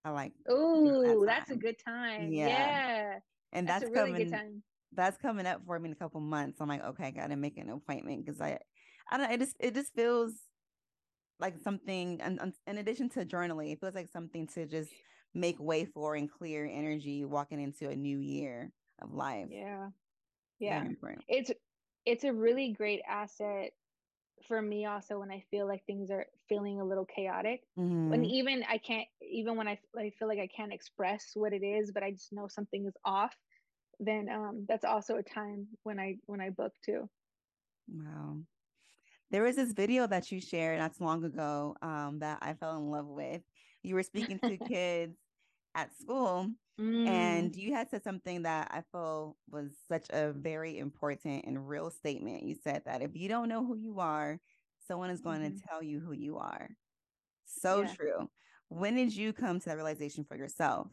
I 0.05 0.11
like 0.11 0.33
Ooh, 0.49 1.23
that 1.23 1.25
that's 1.25 1.51
a 1.51 1.55
good 1.57 1.77
time. 1.83 2.31
Yeah, 2.31 2.47
Yeah. 2.47 3.19
and 3.51 3.67
That's 3.67 3.81
that's 3.81 3.89
a 3.89 3.91
really 3.91 4.13
good 4.13 4.29
coming. 4.29 4.31
time. 4.31 4.63
That's 4.93 5.17
coming 5.17 5.45
up 5.45 5.61
for 5.65 5.79
me 5.79 5.87
in 5.89 5.93
a 5.93 5.95
couple 5.95 6.21
months. 6.21 6.61
I'm 6.61 6.69
like, 6.69 6.83
okay, 6.83 7.05
I 7.07 7.11
gotta 7.11 7.35
make 7.35 7.57
an 7.57 7.69
appointment 7.69 8.25
because 8.25 8.41
I, 8.41 8.59
I 9.09 9.17
don't. 9.17 9.31
It 9.31 9.39
just 9.39 9.55
it 9.59 9.73
just 9.73 9.93
feels 9.93 10.33
like 11.39 11.57
something. 11.59 12.21
And 12.21 12.39
and 12.39 12.53
in 12.67 12.77
addition 12.77 13.09
to 13.11 13.25
journaling, 13.25 13.71
it 13.73 13.79
feels 13.79 13.95
like 13.95 14.09
something 14.09 14.47
to 14.47 14.65
just 14.65 14.91
make 15.33 15.59
way 15.59 15.85
for 15.85 16.15
and 16.15 16.29
clear 16.31 16.65
energy 16.65 17.25
walking 17.25 17.61
into 17.61 17.89
a 17.89 17.95
new 17.95 18.19
year 18.19 18.71
of 19.01 19.13
life. 19.13 19.49
Yeah. 19.49 19.89
Yeah. 20.61 20.89
It's 21.27 21.51
it's 22.05 22.25
a 22.25 22.33
really 22.33 22.73
great 22.73 23.01
asset 23.07 23.73
for 24.47 24.61
me 24.61 24.85
also 24.85 25.19
when 25.19 25.31
I 25.31 25.41
feel 25.51 25.67
like 25.67 25.85
things 25.85 26.11
are 26.11 26.27
feeling 26.49 26.81
a 26.81 26.85
little 26.85 27.05
chaotic. 27.05 27.61
When 28.07 28.23
hmm 28.23 28.25
even 28.25 28.63
I 28.63 28.77
can't 28.79 29.07
even 29.21 29.57
when 29.57 29.67
I, 29.67 29.79
I 29.97 30.11
feel 30.11 30.27
like 30.29 30.39
I 30.39 30.47
can't 30.47 30.73
express 30.73 31.31
what 31.35 31.53
it 31.53 31.63
is, 31.63 31.91
but 31.93 32.03
I 32.03 32.11
just 32.11 32.33
know 32.33 32.47
something 32.49 32.87
is 32.87 32.97
off, 33.05 33.35
then 33.99 34.29
um 34.29 34.65
that's 34.67 34.85
also 34.85 35.17
a 35.17 35.23
time 35.23 35.69
when 35.83 35.99
I 35.99 36.17
when 36.27 36.41
I 36.41 36.51
book 36.51 36.73
too. 36.85 37.09
Wow. 37.87 38.39
There 39.31 39.43
was 39.43 39.55
this 39.57 39.73
video 39.73 40.07
that 40.07 40.31
you 40.31 40.41
shared 40.41 40.79
not 40.79 40.95
too 40.95 41.03
long 41.05 41.23
ago 41.23 41.75
um, 41.81 42.19
that 42.19 42.39
I 42.41 42.53
fell 42.53 42.77
in 42.77 42.91
love 42.91 43.07
with. 43.07 43.43
You 43.83 43.95
were 43.95 44.03
speaking 44.03 44.39
to 44.41 44.57
kids 44.59 45.17
at 45.75 45.93
school, 45.93 46.53
mm, 46.81 47.01
and 47.05 47.55
you 47.55 47.73
had 47.73 47.89
said 47.89 48.03
something 48.03 48.43
that 48.43 48.69
I 48.71 48.81
feel 48.91 49.37
was 49.49 49.71
such 49.87 50.07
a 50.11 50.33
very 50.33 50.77
important 50.77 51.45
and 51.45 51.67
real 51.67 51.89
statement. 51.91 52.43
You 52.43 52.55
said 52.55 52.83
that 52.85 53.01
if 53.01 53.15
you 53.15 53.29
don't 53.29 53.49
know 53.49 53.65
who 53.65 53.75
you 53.75 53.99
are, 53.99 54.39
someone 54.87 55.09
is 55.11 55.21
going 55.21 55.41
to 55.41 55.51
hmm 55.51 55.61
tell 55.67 55.83
you 55.83 55.99
who 55.99 56.13
you 56.13 56.37
are. 56.37 56.69
So 57.45 57.83
Yeah. 57.83 57.95
true. 57.95 58.29
When 58.69 58.95
did 58.95 59.15
you 59.15 59.33
come 59.33 59.59
to 59.59 59.65
that 59.69 59.75
realization 59.75 60.25
for 60.25 60.35
yourself? 60.37 60.87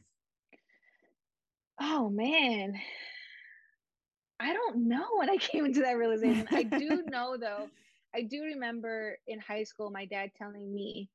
Oh 1.81 2.09
man. 2.11 2.81
I 4.40 4.53
don't 4.53 4.88
know 4.88 5.07
when 5.16 5.31
I 5.31 5.37
came 5.38 5.64
into 5.64 5.81
that 5.81 5.92
realization. 5.96 6.48
I 6.55 6.64
do 6.64 7.03
know 7.07 7.37
though, 7.38 7.70
I 8.14 8.22
do 8.22 8.42
remember 8.44 9.18
in 9.27 9.38
high 9.40 9.64
school 9.64 9.90
my 9.90 10.07
dad 10.07 10.31
telling 10.37 10.72
me 10.72 11.11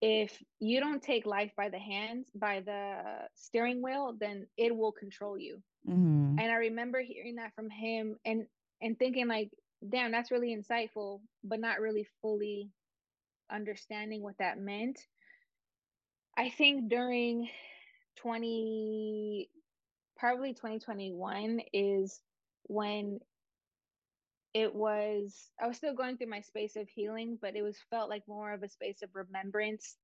if 0.00 0.42
you 0.60 0.80
don't 0.80 1.02
take 1.02 1.26
life 1.26 1.52
by 1.56 1.68
the 1.68 1.78
hands, 1.78 2.30
by 2.34 2.60
the 2.60 3.28
steering 3.34 3.82
wheel, 3.82 4.14
then 4.18 4.46
it 4.56 4.74
will 4.76 4.92
control 4.92 5.38
you. 5.38 5.62
hmm 5.86 6.38
And 6.38 6.50
I 6.50 6.56
remember 6.56 7.00
hearing 7.00 7.36
that 7.36 7.54
from 7.54 7.70
him 7.70 8.16
and 8.24 8.46
and 8.80 8.98
thinking 8.98 9.28
like, 9.28 9.50
damn, 9.88 10.12
that's 10.12 10.30
really 10.30 10.56
insightful, 10.56 11.20
but 11.44 11.60
not 11.60 11.80
really 11.80 12.06
fully 12.22 12.70
understanding 13.50 14.22
what 14.22 14.38
that 14.38 14.58
meant. 14.58 14.98
I 16.36 16.50
think 16.50 16.88
during 16.88 17.48
20 18.16 19.48
probably 20.16 20.52
2021 20.54 21.60
is 21.72 22.20
when 22.64 23.20
it 24.54 24.74
was 24.74 25.50
I 25.60 25.66
was 25.68 25.76
still 25.76 25.94
going 25.94 26.16
through 26.18 26.28
my 26.28 26.40
space 26.42 26.76
of 26.76 26.88
healing, 26.88 27.38
but 27.40 27.56
it 27.56 27.62
was 27.62 27.78
felt 27.90 28.10
like 28.10 28.24
more 28.28 28.52
of 28.52 28.62
a 28.62 28.68
space 28.68 29.02
of 29.02 29.10
remembrance 29.14 29.96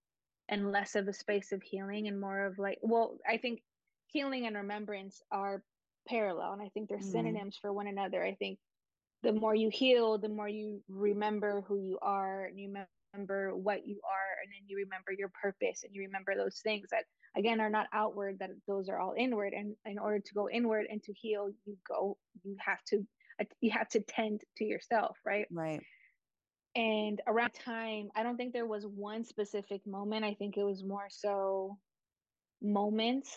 and 0.49 0.71
less 0.73 0.95
of 0.97 1.09
a 1.09 1.13
space 1.13 1.53
of 1.53 1.63
healing 1.63 2.09
and 2.09 2.21
more 2.21 2.47
of 2.47 2.59
like 2.59 2.79
well, 2.83 3.19
I 3.29 3.39
think 3.39 3.63
healing 4.07 4.47
and 4.47 4.57
remembrance 4.57 5.23
are 5.31 5.65
parallel 6.09 6.53
and 6.55 6.63
I 6.63 6.69
think 6.71 6.89
they're 6.89 7.01
hmm 7.01 7.03
synonyms 7.03 7.57
for 7.61 7.73
one 7.73 7.87
another. 7.89 8.23
I 8.25 8.35
think 8.35 8.59
the 9.23 9.33
more 9.33 9.55
you 9.55 9.71
heal, 9.71 10.19
the 10.19 10.29
more 10.29 10.49
you 10.49 10.83
remember 10.89 11.63
who 11.63 11.79
you 11.79 11.99
are 12.03 12.45
and 12.47 12.59
you 12.59 12.69
remember 13.15 13.57
what 13.57 13.87
you 13.87 14.01
are 14.05 14.43
and 14.43 14.53
then 14.53 14.69
you 14.69 14.77
remember 14.79 15.13
your 15.13 15.31
purpose 15.43 15.83
and 15.85 15.95
you 15.95 16.03
remember 16.03 16.35
those 16.37 16.61
things 16.63 16.89
that 16.91 17.05
again 17.37 17.61
are 17.61 17.71
not 17.71 17.87
outward 17.93 18.39
that 18.41 18.51
those 18.67 18.89
are 18.89 18.99
all 19.01 19.15
inward 19.17 19.53
and 19.53 19.77
in 19.87 19.99
order 19.99 20.19
to 20.21 20.35
go 20.35 20.49
inward 20.51 20.87
and 20.91 21.03
to 21.03 21.13
heal 21.15 21.49
you 21.65 21.77
go 21.89 22.19
you 22.43 22.57
have 22.59 22.83
to 22.85 23.07
you 23.61 23.71
have 23.71 23.89
to 23.89 24.01
tend 24.01 24.43
to 24.57 24.65
yourself 24.65 25.19
right? 25.25 25.47
Right. 25.51 25.83
and 26.77 27.21
around 27.27 27.53
time 27.55 28.11
i 28.15 28.23
don't 28.23 28.37
think 28.37 28.53
there 28.53 28.67
was 28.67 28.87
one 28.87 29.25
specific 29.25 29.87
moment. 29.87 30.25
I 30.25 30.35
think 30.35 30.57
it 30.57 30.65
was 30.65 30.83
more 30.85 31.07
so 31.09 31.79
moments 32.63 33.37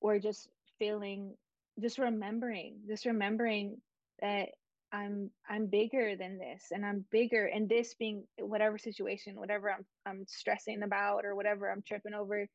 or 0.00 0.18
just 0.18 0.48
feeling 0.78 1.34
just 1.80 1.98
remembering 1.98 2.80
just 2.88 3.04
remembering 3.06 3.78
that 4.20 4.50
i'm 4.92 5.30
i'm 5.48 5.66
bigger 5.66 6.16
than 6.16 6.38
this 6.38 6.66
and 6.72 6.84
i'm 6.86 7.04
bigger 7.10 7.46
and 7.46 7.68
this 7.68 7.94
being 7.94 8.24
whatever 8.38 8.78
situation 8.78 9.34
whatever 9.36 9.70
i'm 9.70 9.84
i'm 10.06 10.24
stressing 10.26 10.82
about 10.82 11.24
or 11.24 11.34
whatever 11.34 11.70
i'm 11.70 11.82
tripping 11.82 12.14
over 12.14 12.46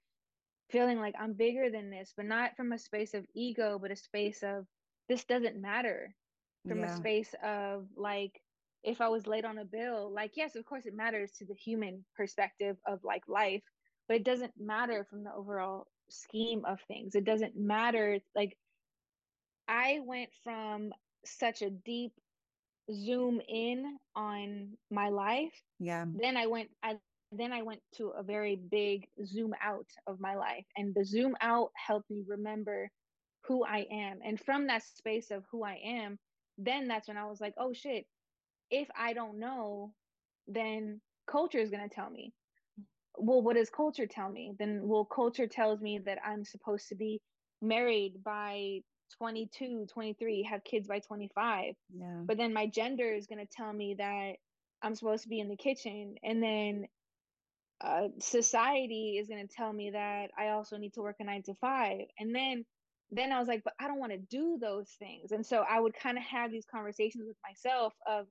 feeling 0.71 0.99
like 0.99 1.15
i'm 1.19 1.33
bigger 1.33 1.69
than 1.69 1.89
this 1.89 2.13
but 2.15 2.25
not 2.25 2.55
from 2.55 2.71
a 2.71 2.77
space 2.79 3.13
of 3.13 3.25
ego 3.35 3.77
but 3.81 3.91
a 3.91 3.95
space 3.95 4.43
of 4.43 4.65
this 5.09 5.25
doesn't 5.25 5.61
matter 5.61 6.15
from 6.67 6.83
a 6.83 6.87
space 6.87 7.33
of 7.43 7.87
like 7.95 8.41
if 8.83 9.01
i 9.01 9.07
was 9.07 9.27
late 9.27 9.45
on 9.45 9.57
a 9.59 9.65
bill 9.65 10.11
like 10.13 10.31
yes 10.35 10.55
of 10.55 10.65
course 10.65 10.85
it 10.85 10.95
matters 10.95 11.31
to 11.31 11.45
the 11.45 11.53
human 11.55 12.03
perspective 12.15 12.77
of 12.87 12.99
like 13.03 13.23
life 13.27 13.63
but 14.07 14.17
it 14.17 14.23
doesn't 14.23 14.53
matter 14.59 15.05
from 15.09 15.23
the 15.23 15.33
overall 15.33 15.87
scheme 16.09 16.63
of 16.65 16.79
things 16.87 17.15
it 17.15 17.25
doesn't 17.25 17.55
matter 17.55 18.19
like 18.35 18.55
i 19.67 19.99
went 20.05 20.29
from 20.43 20.91
such 21.25 21.61
a 21.61 21.69
deep 21.69 22.11
zoom 22.91 23.39
in 23.47 23.97
on 24.15 24.69
my 24.91 25.09
life 25.09 25.53
Yeah. 25.79 26.05
then 26.13 26.37
i 26.37 26.47
went 26.47 26.69
i 26.83 26.97
then 27.31 27.51
i 27.51 27.61
went 27.61 27.81
to 27.95 28.09
a 28.09 28.23
very 28.23 28.55
big 28.55 29.07
zoom 29.25 29.53
out 29.61 29.87
of 30.07 30.19
my 30.19 30.35
life 30.35 30.65
and 30.77 30.93
the 30.95 31.05
zoom 31.05 31.35
out 31.41 31.71
helped 31.75 32.09
me 32.09 32.23
remember 32.27 32.89
who 33.45 33.63
i 33.65 33.85
am 33.91 34.19
and 34.23 34.39
from 34.39 34.67
that 34.67 34.83
space 34.83 35.31
of 35.31 35.43
who 35.51 35.63
i 35.63 35.75
am 35.83 36.17
then 36.59 36.87
that's 36.87 37.07
when 37.07 37.17
i 37.17 37.25
was 37.25 37.41
like 37.41 37.53
oh 37.57 37.73
shit. 37.73 38.05
If 38.69 38.87
i 38.97 39.13
don't 39.13 39.39
know 39.39 39.93
then 40.47 41.01
culture 41.29 41.59
is 41.59 41.69
going 41.71 41.87
to 41.87 41.93
tell 41.95 42.09
me. 42.09 42.33
Well 43.17 43.41
what 43.41 43.55
does 43.55 43.69
culture 43.69 44.07
tell 44.07 44.29
me? 44.29 44.53
Then 44.59 44.81
well 44.83 45.05
culture 45.05 45.47
tells 45.47 45.79
me 45.81 45.99
that 46.05 46.19
i'm 46.25 46.43
supposed 46.45 46.89
to 46.89 46.95
be 46.95 47.21
married 47.61 48.23
by 48.23 48.79
22 49.17 49.87
23 49.91 50.43
have 50.43 50.63
kids 50.63 50.87
by 50.87 50.99
25 50.99 51.73
Yeah. 51.97 52.21
but 52.25 52.37
then 52.37 52.53
my 52.53 52.67
gender 52.67 53.11
is 53.11 53.25
going 53.27 53.39
to 53.45 53.51
tell 53.51 53.73
me 53.73 53.95
that 53.97 54.33
i'm 54.83 54.95
supposed 54.95 55.23
to 55.23 55.29
be 55.29 55.39
in 55.39 55.49
the 55.49 55.57
kitchen. 55.57 56.15
And 56.23 56.41
then 56.43 56.85
uh, 57.81 58.09
society 58.19 59.17
is 59.19 59.27
going 59.27 59.47
to 59.47 59.53
tell 59.53 59.71
me 59.73 59.91
that 59.91 60.29
i 60.37 60.49
also 60.49 60.77
need 60.77 60.93
to 60.93 61.01
work 61.01 61.15
a 61.19 61.23
nine 61.23 61.43
to 61.43 61.53
five. 61.55 62.01
And 62.19 62.35
then 62.35 62.65
then 63.11 63.31
i 63.31 63.39
was 63.39 63.47
like 63.47 63.63
but 63.63 63.73
i 63.79 63.87
don't 63.87 63.99
want 63.99 64.11
to 64.11 64.17
do 64.17 64.57
those 64.61 64.89
things 64.99 65.31
and 65.31 65.45
so 65.45 65.63
i 65.69 65.79
would 65.79 65.93
kind 65.95 66.17
of 66.17 66.23
have 66.23 66.51
these 66.51 66.65
conversations 66.71 67.25
with 67.27 67.37
myself 67.43 67.93
of 68.07 68.27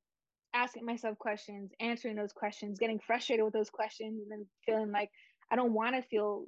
asking 0.55 0.85
myself 0.85 1.19
questions, 1.19 1.73
answering 1.81 2.17
those 2.17 2.33
questions, 2.33 2.79
getting 2.79 2.99
frustrated 2.99 3.45
with 3.45 3.55
those 3.55 3.71
questions, 3.71 4.21
and 4.23 4.31
then 4.31 4.47
feeling 4.65 4.91
like 4.91 5.11
I 5.51 5.57
don't 5.57 5.73
want 5.73 5.95
to 5.97 6.03
feel 6.03 6.45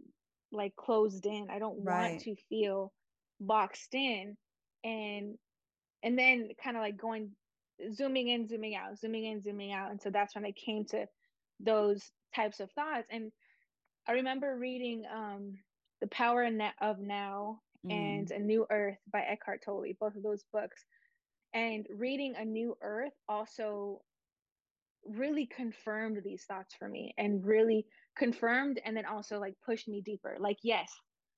like 0.53 0.75
closed 0.77 1.27
in. 1.27 1.49
I 1.51 1.59
don't 1.59 1.79
want 1.79 2.21
to 2.23 2.35
feel 2.49 2.93
boxed 3.40 3.95
in. 3.95 4.37
And 4.85 5.37
and 6.03 6.19
then 6.19 6.51
kind 6.62 6.77
of 6.77 6.83
like 6.83 6.97
going 6.97 7.31
zooming 7.93 8.29
in, 8.29 8.49
zooming 8.49 8.75
out, 8.75 8.99
zooming 8.99 9.25
in, 9.27 9.43
zooming 9.43 9.73
out. 9.73 9.90
And 9.90 10.01
so 10.01 10.11
that's 10.11 10.35
when 10.35 10.45
I 10.45 10.53
came 10.53 10.85
to 10.87 11.07
those 11.61 12.11
types 12.35 12.61
of 12.61 12.71
thoughts. 12.73 13.07
And 13.11 13.31
I 14.09 14.12
remember 14.12 14.57
reading 14.59 15.05
um 15.14 15.59
The 16.01 16.09
Power 16.09 16.51
of 16.81 16.99
Now 16.99 17.61
and 17.88 18.29
Mm. 18.29 18.37
A 18.37 18.38
New 18.38 18.66
Earth 18.71 18.99
by 19.12 19.23
Eckhart 19.23 19.62
Tolle, 19.62 19.93
both 19.99 20.16
of 20.16 20.23
those 20.23 20.45
books. 20.53 20.85
And 21.55 21.87
reading 21.90 22.37
A 22.37 22.45
New 22.45 22.77
Earth 22.83 23.14
also 23.29 24.03
really 25.05 25.47
confirmed 25.47 26.21
these 26.25 26.45
thoughts 26.45 26.75
for 26.75 26.88
me 26.88 27.14
and 27.16 27.45
really 27.45 27.87
confirmed 28.16 28.81
and 28.85 28.97
then 28.97 29.07
also 29.07 29.38
like 29.38 29.55
pushed 29.64 29.88
me 29.88 30.03
deeper 30.03 30.37
like 30.38 30.59
yes 30.62 30.93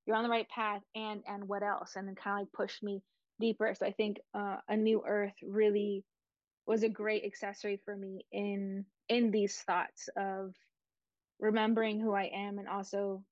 you're 0.05 0.16
on 0.16 0.24
the 0.24 0.31
right 0.31 0.48
path 0.48 0.83
and 0.94 1.22
and 1.26 1.46
what 1.46 1.62
else 1.62 1.94
and 1.96 2.09
then 2.09 2.14
kind 2.14 2.37
of 2.37 2.40
like 2.42 2.52
pushed 2.52 2.83
me 2.83 3.02
deeper 3.40 3.72
so 3.74 3.87
i 3.87 3.92
think 3.92 4.18
uh, 4.35 4.57
a 4.68 4.76
new 4.76 5.02
earth 5.07 5.35
really 5.42 6.05
was 6.66 6.83
a 6.83 6.88
great 6.88 7.24
accessory 7.24 7.81
for 7.85 7.94
me 7.94 8.26
in 8.33 8.85
in 9.09 9.31
these 9.31 9.57
thoughts 9.61 10.09
of 10.16 10.55
remembering 11.38 12.00
who 12.00 12.12
i 12.12 12.31
am 12.35 12.59
and 12.59 12.68
also 12.68 13.22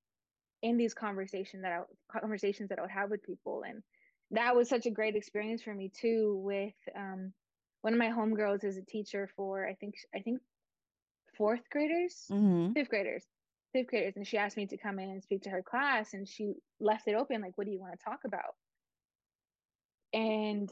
in 0.61 0.77
these 0.77 0.93
conversations 0.93 1.63
that 1.63 1.71
I, 1.71 2.19
conversations 2.19 2.69
that 2.69 2.79
i 2.79 2.81
would 2.81 2.91
have 2.91 3.09
with 3.09 3.23
people. 3.23 3.63
And 3.67 3.81
that 4.31 4.55
was 4.55 4.69
such 4.69 4.85
a 4.85 4.91
great 4.91 5.15
experience 5.15 5.61
for 5.61 5.73
me 5.73 5.91
too 5.93 6.39
with 6.43 6.73
um, 6.95 7.33
one 7.81 7.93
of 7.93 7.99
my 7.99 8.09
homegirls 8.09 8.63
is 8.63 8.77
a 8.77 8.83
teacher 8.83 9.29
for 9.35 9.67
i 9.67 9.73
think 9.73 9.95
i 10.15 10.19
think 10.19 10.39
fourth 11.37 11.69
graders 11.69 12.27
mm-hmm. 12.31 12.71
fifth 12.73 12.89
graders 12.89 13.25
fifth 13.73 13.87
graders. 13.87 14.15
And 14.15 14.27
she 14.27 14.37
asked 14.37 14.57
me 14.57 14.65
to 14.67 14.77
come 14.77 14.99
in 14.99 15.09
and 15.09 15.23
speak 15.23 15.43
to 15.43 15.49
her 15.49 15.63
class 15.63 16.13
and 16.13 16.27
she 16.27 16.53
left 16.79 17.07
it 17.07 17.15
open 17.15 17.41
like 17.41 17.57
what 17.57 17.65
do 17.65 17.71
you 17.71 17.79
want 17.79 17.97
to 17.97 18.03
talk 18.03 18.19
about? 18.25 18.55
And 20.13 20.69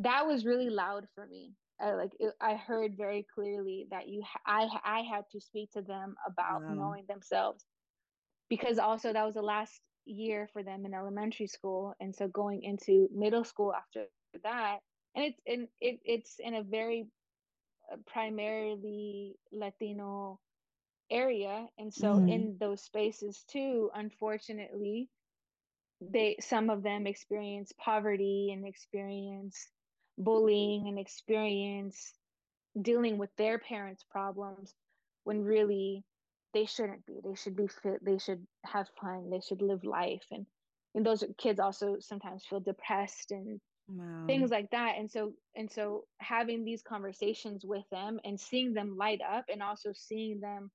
that 0.00 0.26
was 0.26 0.44
really 0.44 0.70
loud 0.70 1.06
for 1.14 1.26
me. 1.26 1.52
Uh, 1.84 1.96
like 1.96 2.12
it, 2.20 2.32
i 2.40 2.54
heard 2.54 2.96
very 2.96 3.26
clearly 3.34 3.88
that 3.90 4.06
you 4.06 4.22
ha- 4.22 4.38
i 4.46 4.68
i 4.84 5.00
had 5.00 5.24
to 5.32 5.40
speak 5.40 5.68
to 5.72 5.82
them 5.82 6.14
about 6.24 6.62
wow. 6.62 6.72
knowing 6.72 7.04
themselves 7.08 7.64
because 8.48 8.78
also 8.78 9.12
that 9.12 9.24
was 9.24 9.34
the 9.34 9.42
last 9.42 9.80
year 10.06 10.48
for 10.52 10.62
them 10.62 10.84
in 10.84 10.94
elementary 10.94 11.46
school 11.46 11.94
and 12.00 12.14
so 12.14 12.28
going 12.28 12.62
into 12.62 13.08
middle 13.14 13.44
school 13.44 13.72
after 13.74 14.04
that 14.42 14.78
and 15.14 15.24
it's 15.24 15.40
in 15.46 15.68
it, 15.80 16.00
it's 16.04 16.36
in 16.38 16.54
a 16.54 16.62
very 16.62 17.06
uh, 17.92 17.96
primarily 18.06 19.34
latino 19.52 20.38
area 21.10 21.66
and 21.78 21.92
so 21.92 22.14
mm-hmm. 22.14 22.28
in 22.28 22.56
those 22.60 22.82
spaces 22.82 23.44
too 23.48 23.90
unfortunately 23.94 25.08
they 26.00 26.36
some 26.40 26.70
of 26.70 26.82
them 26.82 27.06
experience 27.06 27.72
poverty 27.78 28.50
and 28.52 28.66
experience 28.66 29.68
bullying 30.18 30.88
and 30.88 30.98
experience 30.98 32.12
dealing 32.80 33.18
with 33.18 33.30
their 33.36 33.58
parents 33.58 34.04
problems 34.10 34.74
when 35.24 35.42
really 35.42 36.04
they 36.54 36.64
shouldn't 36.64 37.04
be 37.04 37.20
they 37.22 37.34
should 37.34 37.56
be 37.56 37.66
fit 37.66 38.02
they 38.04 38.18
should 38.18 38.46
have 38.64 38.86
fun 39.00 39.28
they 39.30 39.40
should 39.40 39.60
live 39.60 39.84
life 39.84 40.24
and 40.30 40.46
and 40.94 41.04
those 41.04 41.24
kids 41.38 41.58
also 41.58 41.96
sometimes 42.00 42.44
feel 42.48 42.60
depressed 42.60 43.32
and 43.32 43.60
wow. 43.88 44.24
things 44.26 44.50
like 44.50 44.70
that 44.70 44.94
and 44.96 45.10
so 45.10 45.32
and 45.56 45.70
so 45.70 46.04
having 46.18 46.64
these 46.64 46.82
conversations 46.82 47.64
with 47.64 47.84
them 47.90 48.20
and 48.24 48.38
seeing 48.40 48.72
them 48.72 48.96
light 48.96 49.20
up 49.28 49.44
and 49.52 49.62
also 49.62 49.90
seeing 49.92 50.40
them 50.40 50.70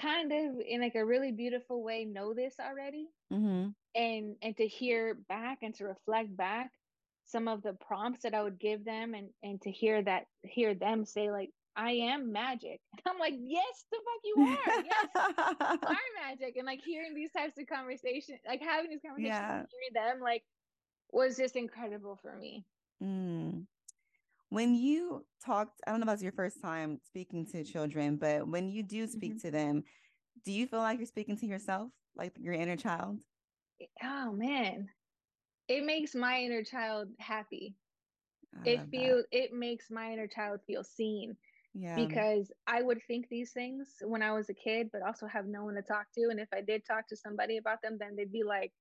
kind 0.00 0.32
of 0.32 0.60
in 0.66 0.80
like 0.80 0.94
a 0.94 1.04
really 1.04 1.32
beautiful 1.32 1.82
way 1.82 2.04
know 2.04 2.32
this 2.32 2.54
already 2.60 3.08
mm-hmm. 3.32 3.68
and 3.94 4.36
and 4.40 4.56
to 4.56 4.66
hear 4.66 5.18
back 5.28 5.58
and 5.62 5.74
to 5.74 5.84
reflect 5.84 6.34
back 6.36 6.70
some 7.26 7.48
of 7.48 7.60
the 7.62 7.76
prompts 7.86 8.22
that 8.22 8.34
i 8.34 8.42
would 8.42 8.58
give 8.60 8.84
them 8.84 9.14
and 9.14 9.28
and 9.42 9.60
to 9.60 9.70
hear 9.70 10.00
that 10.00 10.26
hear 10.42 10.74
them 10.74 11.04
say 11.04 11.32
like 11.32 11.50
i 11.76 11.92
am 11.92 12.32
magic. 12.32 12.80
I'm 13.06 13.18
like 13.18 13.34
yes 13.38 13.84
the 13.90 13.98
fuck 13.98 14.22
you 14.24 14.34
are. 14.42 14.84
Yes 14.84 15.06
you 15.82 15.88
are 15.88 16.28
magic. 16.28 16.56
And 16.56 16.66
like 16.66 16.80
hearing 16.84 17.14
these 17.14 17.32
types 17.32 17.58
of 17.58 17.66
conversations 17.66 18.38
like 18.46 18.62
having 18.62 18.90
these 18.90 19.00
conversations 19.04 19.36
yeah. 19.36 19.62
hearing 19.70 19.94
them 19.94 20.20
like 20.22 20.42
was 21.12 21.36
just 21.36 21.56
incredible 21.56 22.18
for 22.20 22.36
me. 22.36 22.64
Mm. 23.02 23.66
When 24.50 24.74
you 24.74 25.24
talked 25.44 25.80
i 25.86 25.90
don't 25.90 26.00
know 26.00 26.06
if 26.06 26.14
it's 26.14 26.22
your 26.22 26.32
first 26.32 26.60
time 26.60 27.00
speaking 27.06 27.46
to 27.46 27.64
children 27.64 28.16
but 28.16 28.46
when 28.46 28.68
you 28.68 28.82
do 28.82 29.06
speak 29.06 29.36
mm-hmm. 29.36 29.46
to 29.46 29.50
them 29.50 29.84
do 30.44 30.52
you 30.52 30.66
feel 30.66 30.80
like 30.80 30.98
you're 30.98 31.06
speaking 31.06 31.36
to 31.38 31.46
yourself? 31.46 31.90
Like 32.16 32.32
your 32.38 32.54
inner 32.54 32.76
child? 32.76 33.20
Oh 34.02 34.32
man. 34.32 34.88
It 35.68 35.84
makes 35.84 36.14
my 36.14 36.40
inner 36.40 36.64
child 36.64 37.08
happy. 37.18 37.76
I 38.64 38.68
it 38.68 38.80
feels 38.90 39.24
it 39.30 39.52
makes 39.52 39.90
my 39.90 40.12
inner 40.12 40.26
child 40.26 40.60
feel 40.66 40.82
seen 40.82 41.36
yeah 41.74 41.94
because 41.94 42.50
i 42.66 42.82
would 42.82 42.98
think 43.06 43.26
these 43.28 43.52
things 43.52 43.88
when 44.02 44.22
i 44.22 44.32
was 44.32 44.48
a 44.48 44.54
kid 44.54 44.88
but 44.92 45.02
also 45.02 45.26
have 45.26 45.46
no 45.46 45.64
one 45.64 45.74
to 45.74 45.82
talk 45.82 46.06
to 46.12 46.28
and 46.30 46.40
if 46.40 46.48
i 46.52 46.60
did 46.60 46.82
talk 46.84 47.06
to 47.06 47.16
somebody 47.16 47.58
about 47.58 47.80
them 47.82 47.96
then 48.00 48.16
they'd 48.16 48.32
be 48.32 48.42
like 48.42 48.72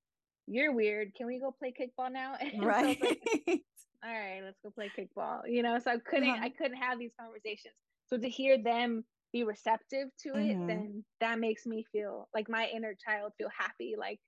you're 0.47 0.73
weird 0.73 1.13
can 1.15 1.27
we 1.27 1.39
go 1.39 1.53
play 1.57 1.71
kickball 1.71 2.11
now 2.11 2.33
right 2.59 2.97
so 2.99 3.07
like, 3.47 3.61
all 4.03 4.11
right, 4.11 4.41
let's 4.43 4.59
go 4.63 4.69
play 4.69 4.91
kickball. 4.97 5.41
You 5.47 5.63
know, 5.63 5.77
so 5.79 5.91
I 5.91 5.97
couldn't 5.97 6.29
uh-huh. 6.29 6.43
I 6.43 6.49
couldn't 6.49 6.77
have 6.77 6.99
these 6.99 7.11
conversations. 7.19 7.73
So 8.07 8.17
to 8.17 8.29
hear 8.29 8.61
them 8.61 9.03
be 9.31 9.43
receptive 9.43 10.07
to 10.21 10.29
it, 10.29 10.55
mm-hmm. 10.55 10.67
then 10.67 11.03
that 11.21 11.39
makes 11.39 11.65
me 11.65 11.85
feel 11.91 12.27
like 12.33 12.49
my 12.49 12.67
inner 12.73 12.95
child 13.05 13.33
feel 13.37 13.49
happy. 13.55 13.95
Like 13.97 14.19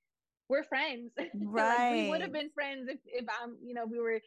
we're 0.50 0.64
friends. 0.64 1.12
Right. 1.18 1.78
like 1.78 1.94
we 1.94 2.10
would 2.10 2.22
have 2.22 2.34
been 2.34 2.50
friends 2.54 2.90
if 2.90 3.00
if 3.06 3.26
I'm, 3.42 3.56
you 3.64 3.74
know, 3.74 3.86
we 3.86 4.00
were 4.00 4.20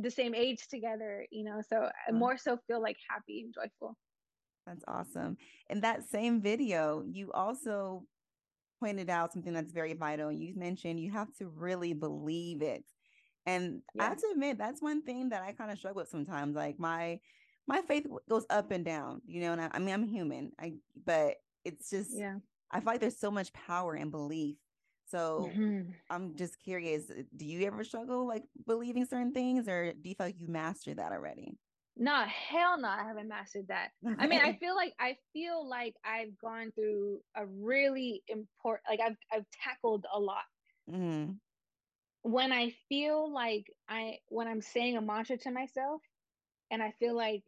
the 0.00 0.10
same 0.10 0.34
age 0.34 0.68
together, 0.68 1.26
you 1.30 1.44
know. 1.44 1.60
So 1.68 1.88
I 2.08 2.12
more 2.12 2.36
so 2.36 2.58
feel 2.66 2.82
like 2.82 2.96
happy 3.08 3.42
and 3.42 3.54
joyful. 3.54 3.96
That's 4.66 4.84
awesome. 4.88 5.36
In 5.70 5.80
that 5.82 6.08
same 6.08 6.40
video, 6.40 7.04
you 7.06 7.30
also 7.32 8.04
pointed 8.80 9.08
out 9.08 9.32
something 9.32 9.52
that's 9.52 9.72
very 9.72 9.94
vital. 9.94 10.32
You 10.32 10.54
mentioned 10.56 11.00
you 11.00 11.10
have 11.12 11.32
to 11.38 11.48
really 11.48 11.92
believe 11.92 12.62
it. 12.62 12.84
And 13.46 13.82
yeah. 13.94 14.04
I 14.04 14.08
have 14.08 14.18
to 14.18 14.28
admit, 14.32 14.58
that's 14.58 14.82
one 14.82 15.02
thing 15.02 15.28
that 15.28 15.42
I 15.42 15.52
kind 15.52 15.70
of 15.70 15.78
struggle 15.78 16.00
with 16.00 16.08
sometimes. 16.08 16.56
Like 16.56 16.78
my 16.78 17.20
my 17.68 17.80
faith 17.82 18.06
goes 18.28 18.46
up 18.50 18.70
and 18.70 18.84
down, 18.84 19.22
you 19.26 19.40
know. 19.40 19.52
And 19.52 19.60
I, 19.60 19.70
I 19.72 19.78
mean, 19.78 19.94
I'm 19.94 20.06
human. 20.06 20.52
I 20.60 20.74
but 21.04 21.36
it's 21.64 21.90
just 21.90 22.10
yeah. 22.12 22.36
I 22.70 22.80
feel 22.80 22.86
like 22.86 23.00
there's 23.00 23.20
so 23.20 23.30
much 23.30 23.52
power 23.52 23.94
in 23.94 24.10
belief. 24.10 24.56
So 25.06 25.50
mm-hmm. 25.52 25.90
I'm 26.10 26.34
just 26.34 26.58
curious, 26.60 27.10
uh, 27.10 27.22
do 27.36 27.44
you 27.44 27.66
ever 27.66 27.84
struggle 27.84 28.26
like 28.26 28.44
believing 28.66 29.04
certain 29.04 29.32
things, 29.32 29.68
or 29.68 29.92
do 29.92 30.08
you 30.08 30.14
feel 30.14 30.26
like 30.26 30.40
you 30.40 30.48
mastered 30.48 30.98
that 30.98 31.12
already? 31.12 31.56
No, 31.96 32.24
hell 32.24 32.78
no, 32.78 32.88
I 32.88 33.04
haven't 33.04 33.28
mastered 33.28 33.68
that. 33.68 33.90
Okay. 34.06 34.16
I 34.18 34.26
mean, 34.26 34.40
I 34.42 34.52
feel 34.60 34.74
like 34.74 34.94
I 35.00 35.16
feel 35.32 35.66
like 35.68 35.94
I've 36.04 36.36
gone 36.38 36.72
through 36.72 37.20
a 37.36 37.46
really 37.46 38.22
important, 38.28 38.82
like 38.88 39.00
I've 39.00 39.16
I've 39.32 39.46
tackled 39.62 40.06
a 40.12 40.18
lot. 40.18 40.44
Mm-hmm 40.90 41.32
when 42.26 42.50
I 42.50 42.74
feel 42.88 43.32
like 43.32 43.72
I 43.88 44.18
when 44.28 44.48
I'm 44.48 44.60
saying 44.60 44.96
a 44.96 45.00
mantra 45.00 45.36
to 45.38 45.50
myself 45.52 46.02
and 46.72 46.82
I 46.82 46.92
feel 46.98 47.16
like 47.16 47.44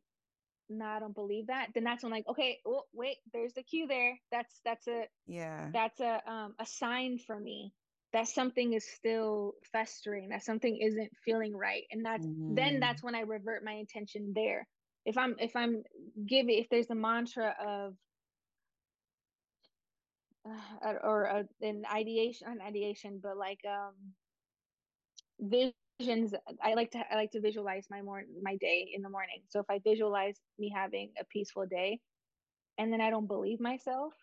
no, 0.68 0.84
I 0.84 0.98
don't 1.00 1.14
believe 1.14 1.46
that, 1.48 1.68
then 1.74 1.84
that's 1.84 2.02
when 2.02 2.12
like, 2.12 2.28
okay, 2.28 2.58
oh 2.66 2.82
wait, 2.92 3.16
there's 3.32 3.54
the 3.54 3.62
cue 3.62 3.86
there. 3.86 4.18
That's 4.30 4.60
that's 4.64 4.86
a 4.88 5.04
yeah, 5.26 5.68
that's 5.72 6.00
a 6.00 6.20
um 6.26 6.54
a 6.58 6.66
sign 6.66 7.18
for 7.18 7.38
me 7.38 7.72
that 8.12 8.28
something 8.28 8.72
is 8.72 8.86
still 8.86 9.54
festering, 9.72 10.30
that 10.30 10.44
something 10.44 10.78
isn't 10.80 11.10
feeling 11.24 11.56
right. 11.56 11.84
And 11.90 12.04
that's 12.04 12.26
mm. 12.26 12.56
then 12.56 12.74
mm-hmm. 12.74 12.80
that's 12.80 13.02
when 13.02 13.14
I 13.14 13.20
revert 13.20 13.64
my 13.64 13.72
intention 13.72 14.32
there. 14.34 14.66
If 15.04 15.18
I'm 15.18 15.36
if 15.38 15.54
I'm 15.56 15.82
giving 16.26 16.58
if 16.58 16.68
there's 16.70 16.90
a 16.90 16.94
mantra 16.94 17.54
of 17.64 17.94
uh, 20.46 20.94
or 21.02 21.24
a, 21.24 21.44
an 21.60 21.84
ideation, 21.92 22.48
an 22.48 22.60
ideation, 22.66 23.20
but 23.22 23.36
like 23.36 23.60
um 23.68 23.94
visions 25.98 26.34
i 26.62 26.74
like 26.74 26.90
to 26.92 26.98
i 27.10 27.16
like 27.16 27.30
to 27.32 27.40
visualize 27.40 27.86
my 27.90 28.02
morning 28.02 28.28
my 28.42 28.56
day 28.56 28.90
in 28.94 29.02
the 29.02 29.10
morning. 29.10 29.42
So 29.48 29.60
if 29.60 29.66
i 29.70 29.80
visualize 29.84 30.40
me 30.58 30.72
having 30.74 31.12
a 31.20 31.24
peaceful 31.24 31.66
day 31.66 32.00
and 32.78 32.92
then 32.92 33.00
i 33.00 33.10
don't 33.10 33.26
believe 33.26 33.60
myself 33.60 34.14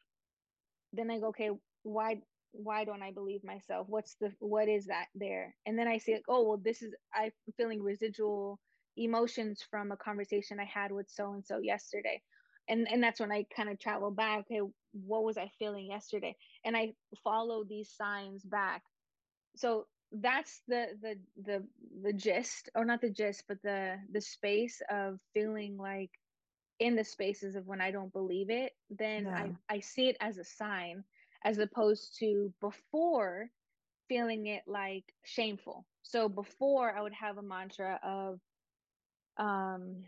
then 0.94 1.12
i 1.12 1.20
go 1.20 1.28
okay 1.28 1.50
why 1.84 2.18
why 2.54 2.86
don't 2.86 3.04
i 3.04 3.12
believe 3.12 3.44
myself? 3.44 3.88
What's 3.90 4.16
the 4.22 4.32
what 4.40 4.70
is 4.70 4.86
that 4.86 5.08
there? 5.14 5.56
And 5.66 5.78
then 5.78 5.88
i 5.88 5.98
see 5.98 6.14
like 6.14 6.24
oh 6.30 6.44
well 6.48 6.62
this 6.64 6.82
is 6.82 6.94
i'm 7.14 7.32
feeling 7.58 7.82
residual 7.84 8.60
emotions 8.98 9.62
from 9.70 9.92
a 9.92 9.98
conversation 9.98 10.60
i 10.60 10.66
had 10.66 10.92
with 10.92 11.10
so 11.10 11.34
and 11.34 11.46
so 11.46 11.60
yesterday. 11.60 12.22
And 12.70 12.88
and 12.90 13.04
that's 13.04 13.20
when 13.20 13.32
i 13.32 13.46
kind 13.56 13.70
of 13.70 13.80
travel 13.80 14.12
back 14.12 14.40
okay 14.42 14.62
what 14.94 15.26
was 15.26 15.38
i 15.38 15.52
feeling 15.60 15.88
yesterday? 15.88 16.36
And 16.64 16.78
i 16.78 16.94
follow 17.24 17.66
these 17.66 17.92
signs 17.92 18.44
back. 18.44 18.84
So 19.58 19.88
that's 20.22 20.62
the 20.68 20.88
the 21.02 21.18
the 21.44 21.64
the 22.04 22.14
gist 22.14 22.70
or 22.76 22.86
not 22.86 23.02
the 23.02 23.10
gist 23.10 23.44
but 23.48 23.62
the 23.64 23.96
the 24.12 24.22
space 24.22 24.82
of 24.90 25.20
feeling 25.34 25.78
like 25.78 26.12
in 26.80 26.96
the 26.96 27.04
spaces 27.04 27.56
of 27.56 27.68
when 27.68 27.82
i 27.82 27.92
don't 27.92 28.14
believe 28.14 28.50
it 28.50 28.74
then 28.90 29.26
yeah. 29.26 29.48
i 29.70 29.76
i 29.76 29.80
see 29.80 30.08
it 30.08 30.18
as 30.22 30.38
a 30.38 30.44
sign 30.44 31.04
as 31.44 31.58
opposed 31.58 32.18
to 32.20 32.54
before 32.62 33.50
feeling 34.08 34.48
it 34.48 34.64
like 34.68 35.06
shameful 35.24 35.86
so 36.04 36.30
before 36.30 36.96
i 36.96 37.02
would 37.02 37.14
have 37.14 37.38
a 37.38 37.42
mantra 37.42 38.00
of 38.04 38.40
um 39.38 40.04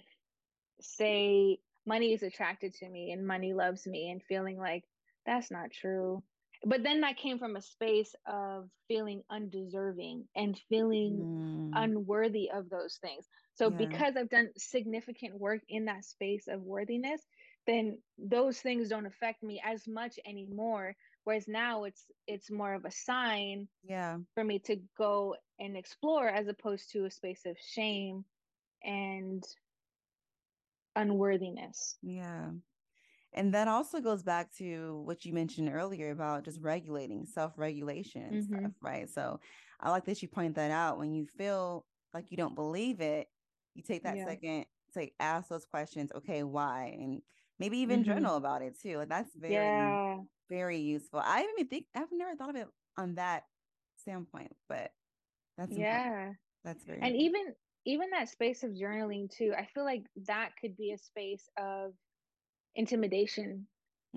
say 0.81 1.57
money 1.85 2.13
is 2.13 2.23
attracted 2.23 2.73
to 2.73 2.87
me 2.87 3.11
and 3.11 3.25
money 3.25 3.53
loves 3.53 3.87
me 3.87 4.09
and 4.09 4.21
feeling 4.23 4.57
like 4.57 4.83
that's 5.25 5.49
not 5.51 5.71
true 5.71 6.21
but 6.68 6.84
then 6.84 7.01
that 7.01 7.15
came 7.15 7.39
from 7.39 7.55
a 7.55 7.61
space 7.61 8.13
of 8.26 8.70
feeling 8.88 9.24
undeserving 9.32 10.26
and 10.36 10.59
feeling 10.68 11.72
mm. 11.74 11.82
unworthy 11.82 12.49
of 12.53 12.70
those 12.70 12.97
things 13.01 13.26
so 13.55 13.70
yeah. 13.70 13.78
because 13.78 14.13
i've 14.18 14.30
done 14.30 14.49
significant 14.57 15.39
work 15.39 15.61
in 15.70 15.86
that 15.86 16.03
space 16.03 16.47
of 16.47 16.61
worthiness 16.61 17.22
then 17.65 17.97
those 18.18 18.59
things 18.59 18.89
don't 18.89 19.05
affect 19.05 19.41
me 19.43 19.61
as 19.65 19.88
much 19.88 20.20
anymore 20.28 20.95
whereas 21.24 21.47
now 21.47 21.86
it's 21.86 22.05
it's 22.28 22.51
more 22.51 22.74
of 22.74 22.86
a 22.86 22.91
sign 22.91 23.68
yeah 23.84 24.18
for 24.34 24.43
me 24.43 24.59
to 24.59 24.78
go 24.97 25.36
and 25.59 25.78
explore 25.78 26.28
as 26.28 26.47
opposed 26.47 26.91
to 26.91 27.05
a 27.05 27.11
space 27.11 27.41
of 27.45 27.55
shame 27.74 28.26
and 28.84 29.43
unworthiness 30.95 31.97
yeah 32.01 32.47
and 33.34 33.53
that 33.53 33.67
also 33.67 33.99
goes 33.99 34.23
back 34.23 34.53
to 34.57 35.01
what 35.05 35.25
you 35.25 35.34
mentioned 35.34 35.69
earlier 35.69 36.11
about 36.11 36.43
just 36.43 36.61
regulating 36.61 37.25
self-regulation 37.25 38.21
and 38.21 38.43
mm-hmm. 38.43 38.59
stuff 38.59 38.71
right 38.82 39.09
so 39.09 39.39
i 39.80 39.91
like 39.91 40.05
that 40.05 40.21
you 40.21 40.28
point 40.28 40.55
that 40.55 40.71
out 40.71 40.97
when 40.97 41.13
you 41.13 41.25
feel 41.25 41.86
like 42.13 42.32
you 42.32 42.38
don't 42.38 42.55
believe 42.55 43.01
it 43.01 43.28
you 43.75 43.84
take 43.84 44.03
that 44.03 44.17
yeah. 44.17 44.25
second 44.25 44.65
to 44.93 45.07
ask 45.19 45.49
those 45.49 45.65
questions 45.65 46.11
okay 46.15 46.43
why 46.43 46.97
and 46.99 47.21
maybe 47.59 47.78
even 47.78 48.01
mm-hmm. 48.01 48.11
journal 48.11 48.38
about 48.38 48.61
it 48.61 48.80
too 48.82 48.97
like 48.97 49.09
that's 49.09 49.36
very 49.36 49.53
yeah. 49.53 50.17
very 50.49 50.80
useful 50.80 51.21
i 51.23 51.41
even 51.41 51.67
think 51.67 51.86
i've 51.95 52.07
never 52.11 52.36
thought 52.36 52.49
of 52.49 52.55
it 52.55 52.67
on 52.97 53.15
that 53.15 53.43
standpoint 53.97 54.53
but 54.69 54.91
that's 55.57 55.75
yeah 55.75 56.07
important. 56.07 56.38
that's 56.63 56.84
very 56.84 56.99
and 57.01 57.15
important. 57.15 57.23
even 57.23 57.53
even 57.86 58.09
that 58.09 58.30
space 58.30 58.63
of 58.63 58.71
journaling 58.71 59.30
too 59.30 59.53
i 59.57 59.65
feel 59.73 59.84
like 59.84 60.03
that 60.25 60.49
could 60.59 60.75
be 60.78 60.91
a 60.91 60.97
space 60.97 61.49
of 61.57 61.91
intimidation 62.76 63.68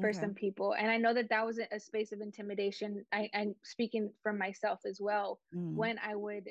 for 0.01 0.11
okay. 0.11 0.19
some 0.21 0.35
people. 0.35 0.75
And 0.79 0.91
i 0.91 0.97
know 0.97 1.15
that 1.15 1.29
that 1.31 1.45
was 1.45 1.59
a 1.59 1.81
space 1.81 2.13
of 2.13 2.21
intimidation 2.21 3.05
I, 3.13 3.29
i'm 3.35 3.55
speaking 3.63 4.11
from 4.23 4.39
myself 4.39 4.81
as 4.87 4.99
well. 5.01 5.41
Mm. 5.55 5.75
when 5.75 5.99
i 5.99 6.15
would 6.15 6.49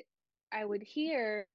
i 0.52 0.64
would 0.64 0.82
hear 0.82 1.46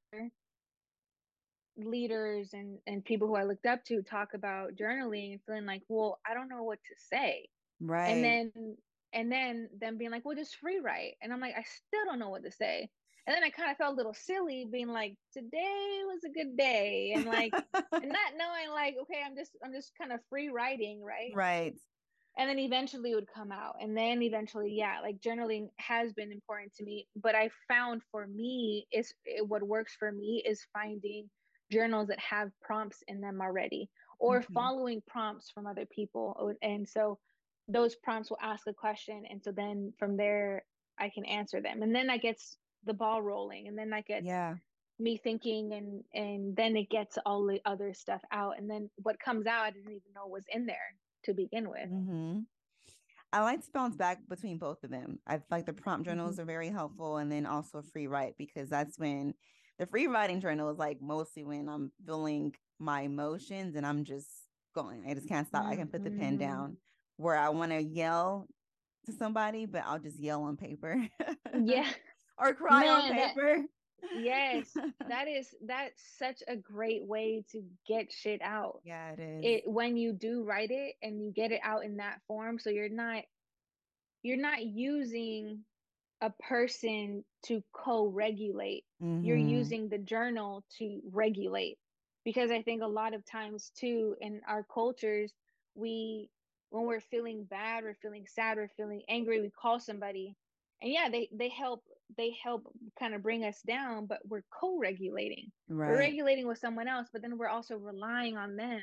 leaders 1.78 2.52
and 2.54 2.78
and 2.88 3.04
people 3.04 3.28
who 3.28 3.36
i 3.36 3.44
looked 3.44 3.66
up 3.66 3.84
to 3.86 4.02
talk 4.02 4.34
about 4.34 4.76
journaling 4.76 5.34
and 5.34 5.42
feeling 5.46 5.66
like 5.66 5.82
well 5.90 6.20
i 6.28 6.34
don't 6.34 6.50
know 6.50 6.64
what 6.64 6.80
to 6.86 6.94
say. 7.10 7.50
Right. 7.82 8.08
and 8.08 8.24
then 8.24 8.78
and 9.12 9.32
then 9.32 9.70
them 9.80 9.98
being 9.98 10.12
like 10.12 10.24
well 10.24 10.36
just 10.36 10.56
free 10.56 10.80
write 10.80 11.16
and 11.22 11.34
i'm 11.34 11.42
like 11.42 11.56
i 11.56 11.64
still 11.64 12.06
don't 12.06 12.20
know 12.20 12.30
what 12.30 12.44
to 12.44 12.52
say 12.52 12.90
and 13.28 13.36
then 13.36 13.44
I 13.44 13.50
kind 13.50 13.72
of 13.72 13.78
felt 13.78 13.94
a 13.94 13.98
little 13.98 14.14
silly 14.14 14.68
being 14.72 14.90
like, 14.90 15.16
today 15.34 16.02
was 16.06 16.24
a 16.26 16.30
good 16.30 16.56
day. 16.56 17.14
And 17.16 17.26
like, 17.26 17.54
and 17.74 18.10
not 18.10 18.34
knowing 18.38 18.70
like, 18.72 18.96
okay, 19.02 19.22
I'm 19.26 19.36
just, 19.36 19.52
I'm 19.64 19.74
just 19.74 19.92
kind 20.00 20.12
of 20.12 20.20
free 20.30 20.50
writing. 20.50 21.04
Right. 21.04 21.32
Right. 21.34 21.76
And 22.38 22.50
then 22.50 22.60
eventually 22.60 23.12
it 23.12 23.16
would 23.16 23.34
come 23.34 23.52
out. 23.52 23.78
And 23.82 23.98
then 23.98 24.22
eventually, 24.22 24.72
yeah, 24.72 25.00
like 25.02 25.22
journaling 25.22 25.70
has 25.78 26.14
been 26.14 26.32
important 26.32 26.74
to 26.76 26.84
me. 26.84 27.08
But 27.16 27.34
I 27.34 27.50
found 27.68 28.02
for 28.12 28.28
me 28.28 28.88
is 28.92 29.14
it, 29.26 29.48
what 29.48 29.64
works 29.64 29.96
for 29.98 30.12
me 30.12 30.44
is 30.46 30.68
finding 30.74 31.30
journals 31.72 32.10
that 32.10 32.20
have 32.20 32.52
prompts 32.62 33.02
in 33.08 33.22
them 33.22 33.40
already 33.42 33.90
or 34.20 34.42
mm-hmm. 34.42 34.54
following 34.54 35.02
prompts 35.08 35.50
from 35.50 35.66
other 35.66 35.86
people. 35.86 36.54
And 36.62 36.88
so 36.88 37.18
those 37.68 37.96
prompts 37.96 38.30
will 38.30 38.38
ask 38.42 38.68
a 38.68 38.74
question. 38.74 39.24
And 39.30 39.42
so 39.44 39.52
then 39.52 39.94
from 39.98 40.16
there, 40.16 40.64
I 41.00 41.10
can 41.10 41.26
answer 41.26 41.62
them. 41.62 41.82
And 41.82 41.96
then 41.96 42.08
that 42.08 42.22
gets 42.22 42.58
the 42.86 42.94
ball 42.94 43.22
rolling 43.22 43.68
and 43.68 43.78
then 43.78 43.90
that 43.90 44.06
gets 44.06 44.26
yeah 44.26 44.56
me 45.00 45.18
thinking 45.18 45.74
and 45.74 46.04
and 46.14 46.56
then 46.56 46.76
it 46.78 46.90
gets 46.90 47.18
all 47.26 47.46
the 47.46 47.60
other 47.66 47.94
stuff 47.94 48.22
out 48.32 48.58
and 48.58 48.70
then 48.70 48.90
what 49.04 49.20
comes 49.20 49.46
out 49.46 49.66
i 49.66 49.72
didn't 49.72 49.92
even 49.92 50.14
know 50.16 50.28
was 50.28 50.46
in 50.54 50.66
there 50.66 50.96
to 51.24 51.34
begin 51.34 51.70
with 51.70 51.90
mm-hmm. 51.90 52.40
i 53.34 53.42
like 53.42 53.62
to 53.62 53.72
bounce 53.74 53.96
back 53.96 54.20
between 54.30 54.58
both 54.58 54.84
of 54.84 54.90
them 54.90 55.20
i 55.28 55.40
like 55.52 55.66
the 55.66 55.74
prompt 55.74 56.08
journals 56.08 56.34
mm-hmm. 56.34 56.42
are 56.42 56.46
very 56.46 56.70
helpful 56.70 57.18
and 57.18 57.32
then 57.32 57.46
also 57.46 57.82
free 57.82 58.08
write 58.08 58.36
because 58.38 58.70
that's 58.70 58.98
when 58.98 59.34
the 59.80 59.86
free 59.86 60.08
writing 60.08 60.40
journal 60.40 60.70
is 60.70 60.78
like 60.78 61.02
mostly 61.02 61.44
when 61.44 61.68
i'm 61.68 61.92
feeling 62.06 62.54
my 62.80 63.02
emotions 63.02 63.76
and 63.76 63.86
i'm 63.86 64.06
just 64.06 64.30
going 64.74 65.04
i 65.10 65.14
just 65.14 65.28
can't 65.28 65.48
stop 65.48 65.64
mm-hmm. 65.64 65.74
i 65.74 65.76
can 65.76 65.88
put 65.88 66.04
the 66.04 66.12
pen 66.12 66.38
mm-hmm. 66.38 66.48
down 66.48 66.78
where 67.18 67.36
i 67.36 67.50
want 67.50 67.72
to 67.72 67.82
yell 67.82 68.48
to 69.06 69.12
somebody 69.12 69.66
but 69.66 69.84
i'll 69.86 70.00
just 70.00 70.20
yell 70.20 70.44
on 70.44 70.56
paper 70.56 71.06
yeah 71.64 71.90
or 72.38 72.54
cry 72.54 72.86
Man, 72.86 72.90
on 72.90 73.12
paper. 73.14 73.58
That, 73.58 74.22
yes, 74.22 74.74
that 75.10 75.28
is 75.28 75.54
that's 75.66 76.02
such 76.18 76.44
a 76.48 76.56
great 76.56 77.04
way 77.04 77.44
to 77.52 77.64
get 77.88 78.12
shit 78.12 78.42
out. 78.42 78.82
Yeah, 78.84 79.12
it 79.12 79.20
is. 79.20 79.42
It 79.44 79.64
when 79.66 79.98
you 79.98 80.14
do 80.14 80.44
write 80.44 80.72
it 80.72 80.96
and 81.02 81.22
you 81.22 81.32
get 81.32 81.52
it 81.52 81.62
out 81.64 81.84
in 81.84 81.98
that 81.98 82.22
form, 82.28 82.60
so 82.60 82.70
you're 82.70 82.90
not 82.90 83.24
you're 84.24 84.38
not 84.38 84.66
using 84.66 85.64
a 86.22 86.32
person 86.42 87.24
to 87.46 87.64
co-regulate. 87.74 88.84
Mm-hmm. 89.02 89.24
You're 89.24 89.38
using 89.38 89.90
the 89.90 90.00
journal 90.00 90.64
to 90.80 91.00
regulate. 91.12 91.78
Because 92.24 92.50
I 92.50 92.64
think 92.64 92.82
a 92.82 92.88
lot 92.88 93.14
of 93.14 93.24
times 93.24 93.72
too 93.80 94.16
in 94.20 94.42
our 94.48 94.66
cultures, 94.74 95.32
we 95.76 96.30
when 96.72 96.88
we're 96.88 97.02
feeling 97.02 97.44
bad, 97.44 97.84
we're 97.84 97.98
feeling 98.02 98.26
sad, 98.28 98.58
we're 98.58 98.72
feeling 98.76 99.04
angry, 99.08 99.42
we 99.42 99.52
call 99.52 99.80
somebody. 99.80 100.36
And 100.82 100.92
yeah, 100.92 101.10
they 101.12 101.30
they 101.32 101.50
help 101.50 101.84
they 102.18 102.36
help 102.44 102.64
kind 103.00 103.14
of 103.14 103.24
bring 103.24 103.44
us 103.44 103.62
down, 103.68 104.06
but 104.06 104.20
we're 104.28 104.44
co-regulating. 104.52 105.52
Right. 105.68 105.92
We're 105.92 105.98
regulating 105.98 106.48
with 106.48 106.60
someone 106.60 106.88
else, 106.88 107.08
but 107.12 107.22
then 107.22 107.38
we're 107.38 107.50
also 107.50 107.76
relying 107.78 108.38
on 108.38 108.56
them. 108.56 108.82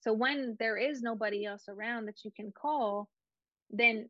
So 0.00 0.12
when 0.12 0.56
there 0.58 0.76
is 0.76 1.02
nobody 1.02 1.44
else 1.44 1.64
around 1.68 2.06
that 2.06 2.24
you 2.24 2.30
can 2.36 2.52
call, 2.52 3.08
then 3.70 4.08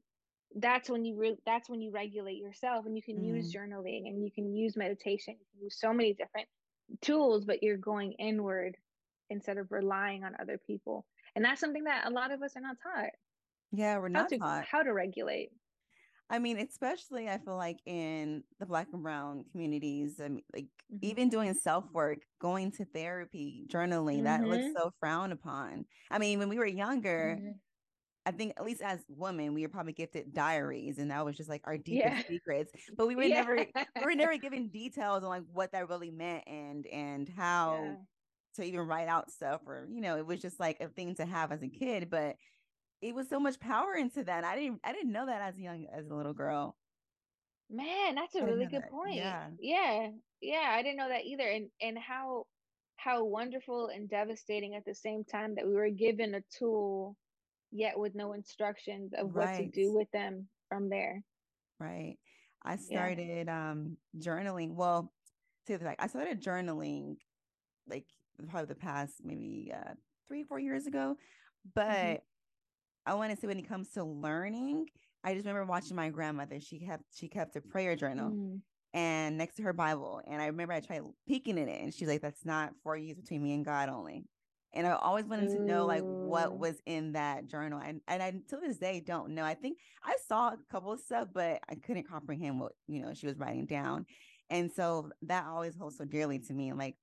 that's 0.54 0.88
when 0.88 1.04
you 1.04 1.16
re- 1.16 1.38
that's 1.44 1.68
when 1.68 1.80
you 1.80 1.90
regulate 1.90 2.36
yourself 2.36 2.86
and 2.86 2.96
you 2.96 3.02
can 3.02 3.16
mm. 3.16 3.34
use 3.34 3.54
journaling 3.54 4.06
and 4.06 4.24
you 4.24 4.30
can 4.30 4.54
use 4.54 4.76
meditation 4.76 5.34
you 5.38 5.46
can 5.52 5.64
use 5.64 5.76
so 5.78 5.92
many 5.92 6.14
different 6.14 6.48
tools 7.02 7.44
but 7.44 7.62
you're 7.62 7.76
going 7.76 8.12
inward 8.12 8.76
instead 9.28 9.58
of 9.58 9.70
relying 9.72 10.24
on 10.24 10.36
other 10.40 10.58
people 10.66 11.04
and 11.34 11.44
that's 11.44 11.60
something 11.60 11.84
that 11.84 12.06
a 12.06 12.10
lot 12.10 12.30
of 12.30 12.42
us 12.42 12.52
are 12.56 12.62
not 12.62 12.76
taught 12.82 13.10
yeah 13.72 13.98
we're 13.98 14.08
not 14.08 14.22
how 14.22 14.28
to, 14.28 14.38
taught 14.38 14.64
how 14.64 14.82
to 14.82 14.92
regulate 14.92 15.50
I 16.28 16.38
mean, 16.38 16.58
especially 16.58 17.28
I 17.28 17.38
feel 17.38 17.56
like 17.56 17.78
in 17.86 18.42
the 18.58 18.66
black 18.66 18.88
and 18.92 19.02
brown 19.02 19.44
communities, 19.52 20.20
I 20.22 20.28
mean, 20.28 20.42
like 20.52 20.64
mm-hmm. 20.64 20.98
even 21.02 21.28
doing 21.28 21.54
self 21.54 21.84
work, 21.92 22.18
going 22.40 22.72
to 22.72 22.84
therapy, 22.84 23.66
journaling, 23.72 24.16
mm-hmm. 24.16 24.24
that 24.24 24.42
looks 24.42 24.64
mm-hmm. 24.64 24.76
so 24.76 24.92
frowned 24.98 25.32
upon. 25.32 25.84
I 26.10 26.18
mean, 26.18 26.38
when 26.38 26.48
we 26.48 26.58
were 26.58 26.66
younger, 26.66 27.38
mm-hmm. 27.38 27.50
I 28.26 28.32
think 28.32 28.54
at 28.56 28.64
least 28.64 28.82
as 28.82 29.04
women, 29.08 29.54
we 29.54 29.62
were 29.62 29.68
probably 29.68 29.92
gifted 29.92 30.34
diaries, 30.34 30.98
and 30.98 31.12
that 31.12 31.24
was 31.24 31.36
just 31.36 31.48
like 31.48 31.62
our 31.64 31.78
deepest 31.78 32.16
yeah. 32.16 32.22
secrets. 32.28 32.72
But 32.96 33.06
we 33.06 33.14
were 33.16 33.22
yeah. 33.22 33.42
never 33.42 33.56
we 33.56 34.04
were 34.04 34.14
never 34.16 34.36
given 34.36 34.68
details 34.68 35.22
on 35.22 35.28
like 35.28 35.44
what 35.52 35.70
that 35.72 35.88
really 35.88 36.10
meant 36.10 36.42
and 36.48 36.86
and 36.88 37.28
how 37.36 37.78
yeah. 37.80 37.94
to 38.56 38.64
even 38.64 38.80
write 38.80 39.06
out 39.06 39.30
stuff, 39.30 39.60
or 39.64 39.86
you 39.88 40.00
know, 40.00 40.16
it 40.16 40.26
was 40.26 40.40
just 40.40 40.58
like 40.58 40.80
a 40.80 40.88
thing 40.88 41.14
to 41.14 41.24
have 41.24 41.52
as 41.52 41.62
a 41.62 41.68
kid. 41.68 42.10
But 42.10 42.34
it 43.02 43.14
was 43.14 43.28
so 43.28 43.38
much 43.38 43.60
power 43.60 43.94
into 43.94 44.24
that. 44.24 44.44
I 44.44 44.56
didn't 44.56 44.80
I 44.84 44.92
didn't 44.92 45.12
know 45.12 45.26
that 45.26 45.42
as 45.42 45.58
a 45.58 45.60
young 45.60 45.86
as 45.92 46.08
a 46.08 46.14
little 46.14 46.32
girl. 46.32 46.76
Man, 47.70 48.14
that's 48.14 48.34
a 48.34 48.44
really 48.44 48.66
good 48.66 48.82
that. 48.82 48.90
point. 48.90 49.16
Yeah. 49.16 49.48
Yeah. 49.60 50.08
Yeah, 50.40 50.68
I 50.70 50.82
didn't 50.82 50.98
know 50.98 51.08
that 51.08 51.24
either. 51.24 51.46
And 51.46 51.68
and 51.80 51.98
how 51.98 52.46
how 52.96 53.24
wonderful 53.24 53.90
and 53.94 54.08
devastating 54.08 54.74
at 54.74 54.84
the 54.84 54.94
same 54.94 55.24
time 55.24 55.54
that 55.56 55.66
we 55.66 55.74
were 55.74 55.90
given 55.90 56.34
a 56.34 56.42
tool 56.58 57.16
yet 57.70 57.98
with 57.98 58.14
no 58.14 58.32
instructions 58.32 59.12
of 59.16 59.34
right. 59.34 59.48
what 59.48 59.56
to 59.58 59.66
do 59.66 59.92
with 59.92 60.10
them 60.12 60.46
from 60.68 60.88
there. 60.88 61.22
Right. 61.78 62.16
I 62.62 62.76
started 62.76 63.46
yeah. 63.46 63.70
um 63.70 63.96
journaling. 64.18 64.74
Well, 64.74 65.12
to 65.66 65.76
the 65.76 65.84
fact, 65.84 66.02
I 66.02 66.06
started 66.06 66.42
journaling 66.42 67.16
like 67.88 68.06
probably 68.48 68.66
the 68.66 68.74
past 68.74 69.14
maybe 69.22 69.72
uh 69.74 69.94
three, 70.28 70.44
four 70.44 70.58
years 70.58 70.86
ago. 70.86 71.16
Mm-hmm. 71.16 71.70
But 71.74 71.84
mm-hmm 71.84 72.22
I 73.06 73.14
want 73.14 73.30
to 73.30 73.36
say 73.36 73.46
when 73.46 73.58
it 73.58 73.68
comes 73.68 73.88
to 73.90 74.04
learning, 74.04 74.86
I 75.24 75.34
just 75.34 75.46
remember 75.46 75.64
watching 75.64 75.96
my 75.96 76.10
grandmother. 76.10 76.60
She 76.60 76.78
kept 76.78 77.04
she 77.14 77.28
kept 77.28 77.56
a 77.56 77.60
prayer 77.60 77.96
journal 77.96 78.30
mm. 78.30 78.60
and 78.92 79.38
next 79.38 79.56
to 79.56 79.62
her 79.62 79.72
Bible. 79.72 80.20
And 80.26 80.42
I 80.42 80.46
remember 80.46 80.74
I 80.74 80.80
tried 80.80 81.02
peeking 81.26 81.58
in 81.58 81.68
it 81.68 81.82
and 81.82 81.94
she's 81.94 82.08
like, 82.08 82.20
That's 82.20 82.44
not 82.44 82.72
for 82.82 82.96
use 82.96 83.16
between 83.16 83.42
me 83.42 83.54
and 83.54 83.64
God 83.64 83.88
only. 83.88 84.24
And 84.72 84.86
I 84.86 84.92
always 84.92 85.24
wanted 85.24 85.48
to 85.50 85.62
know 85.62 85.86
like 85.86 86.02
what 86.02 86.58
was 86.58 86.74
in 86.84 87.12
that 87.12 87.46
journal. 87.46 87.80
And 87.82 88.00
and 88.08 88.22
I 88.22 88.32
to 88.32 88.56
this 88.60 88.78
day 88.78 89.02
don't 89.04 89.30
know. 89.30 89.44
I 89.44 89.54
think 89.54 89.78
I 90.04 90.16
saw 90.28 90.48
a 90.48 90.58
couple 90.70 90.92
of 90.92 91.00
stuff, 91.00 91.28
but 91.32 91.60
I 91.68 91.76
couldn't 91.76 92.08
comprehend 92.08 92.60
what, 92.60 92.72
you 92.86 93.00
know, 93.02 93.14
she 93.14 93.26
was 93.26 93.38
writing 93.38 93.66
down. 93.66 94.04
And 94.50 94.70
so 94.70 95.10
that 95.22 95.46
always 95.46 95.76
holds 95.76 95.96
so 95.96 96.04
dearly 96.04 96.38
to 96.40 96.52
me. 96.52 96.72
Like 96.72 96.96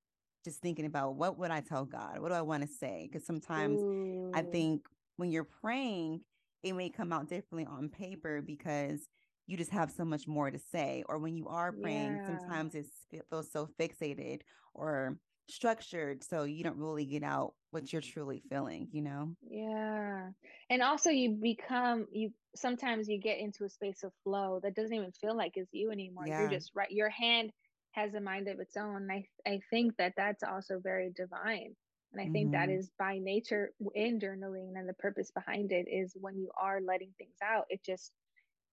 just 0.43 0.61
thinking 0.61 0.85
about 0.85 1.15
what 1.15 1.37
would 1.39 1.51
I 1.51 1.61
tell 1.61 1.85
God? 1.85 2.19
What 2.19 2.29
do 2.29 2.35
I 2.35 2.41
want 2.41 2.63
to 2.63 2.69
say? 2.69 3.09
Because 3.11 3.25
sometimes 3.25 3.81
Ooh. 3.81 4.31
I 4.33 4.41
think 4.41 4.81
when 5.17 5.31
you're 5.31 5.47
praying, 5.61 6.21
it 6.63 6.73
may 6.73 6.89
come 6.89 7.11
out 7.11 7.27
differently 7.27 7.65
on 7.65 7.89
paper 7.89 8.41
because 8.41 9.07
you 9.47 9.57
just 9.57 9.71
have 9.71 9.91
so 9.91 10.05
much 10.05 10.27
more 10.27 10.49
to 10.49 10.59
say. 10.59 11.03
Or 11.07 11.19
when 11.19 11.35
you 11.35 11.47
are 11.47 11.71
praying, 11.71 12.17
yeah. 12.17 12.25
sometimes 12.25 12.75
it 12.75 12.85
feels 13.29 13.51
so 13.51 13.67
fixated 13.79 14.41
or 14.73 15.17
structured 15.49 16.23
so 16.23 16.43
you 16.43 16.63
don't 16.63 16.77
really 16.77 17.05
get 17.05 17.23
out 17.23 17.53
what 17.71 17.91
you're 17.91 18.01
truly 18.01 18.41
feeling, 18.49 18.87
you 18.91 19.01
know? 19.01 19.35
Yeah. 19.49 20.29
And 20.69 20.81
also 20.81 21.09
you 21.09 21.31
become 21.31 22.07
you 22.11 22.31
sometimes 22.55 23.09
you 23.09 23.19
get 23.19 23.39
into 23.39 23.65
a 23.65 23.69
space 23.69 24.03
of 24.03 24.11
flow 24.23 24.59
that 24.63 24.75
doesn't 24.75 24.93
even 24.93 25.11
feel 25.11 25.35
like 25.35 25.53
it's 25.55 25.73
you 25.73 25.91
anymore. 25.91 26.27
Yeah. 26.27 26.41
You're 26.41 26.49
just 26.49 26.71
right. 26.75 26.89
Your 26.89 27.09
hand 27.09 27.51
has 27.91 28.13
a 28.13 28.21
mind 28.21 28.47
of 28.47 28.59
its 28.59 28.77
own. 28.77 29.07
And 29.09 29.11
I 29.11 29.25
I 29.45 29.59
think 29.69 29.97
that 29.97 30.13
that's 30.15 30.43
also 30.43 30.79
very 30.81 31.11
divine. 31.15 31.75
And 32.13 32.21
I 32.21 32.29
think 32.29 32.51
that 32.51 32.69
hmm 32.69 32.69
is 32.69 32.91
by 32.99 33.17
nature 33.19 33.73
in 33.95 34.19
journaling 34.19 34.73
and 34.77 34.87
the 34.87 34.93
purpose 34.93 35.31
behind 35.31 35.71
it 35.71 35.87
is 35.89 36.15
when 36.19 36.37
you 36.37 36.51
are 36.57 36.81
letting 36.81 37.13
things 37.17 37.37
out, 37.43 37.65
it 37.69 37.83
just 37.83 38.13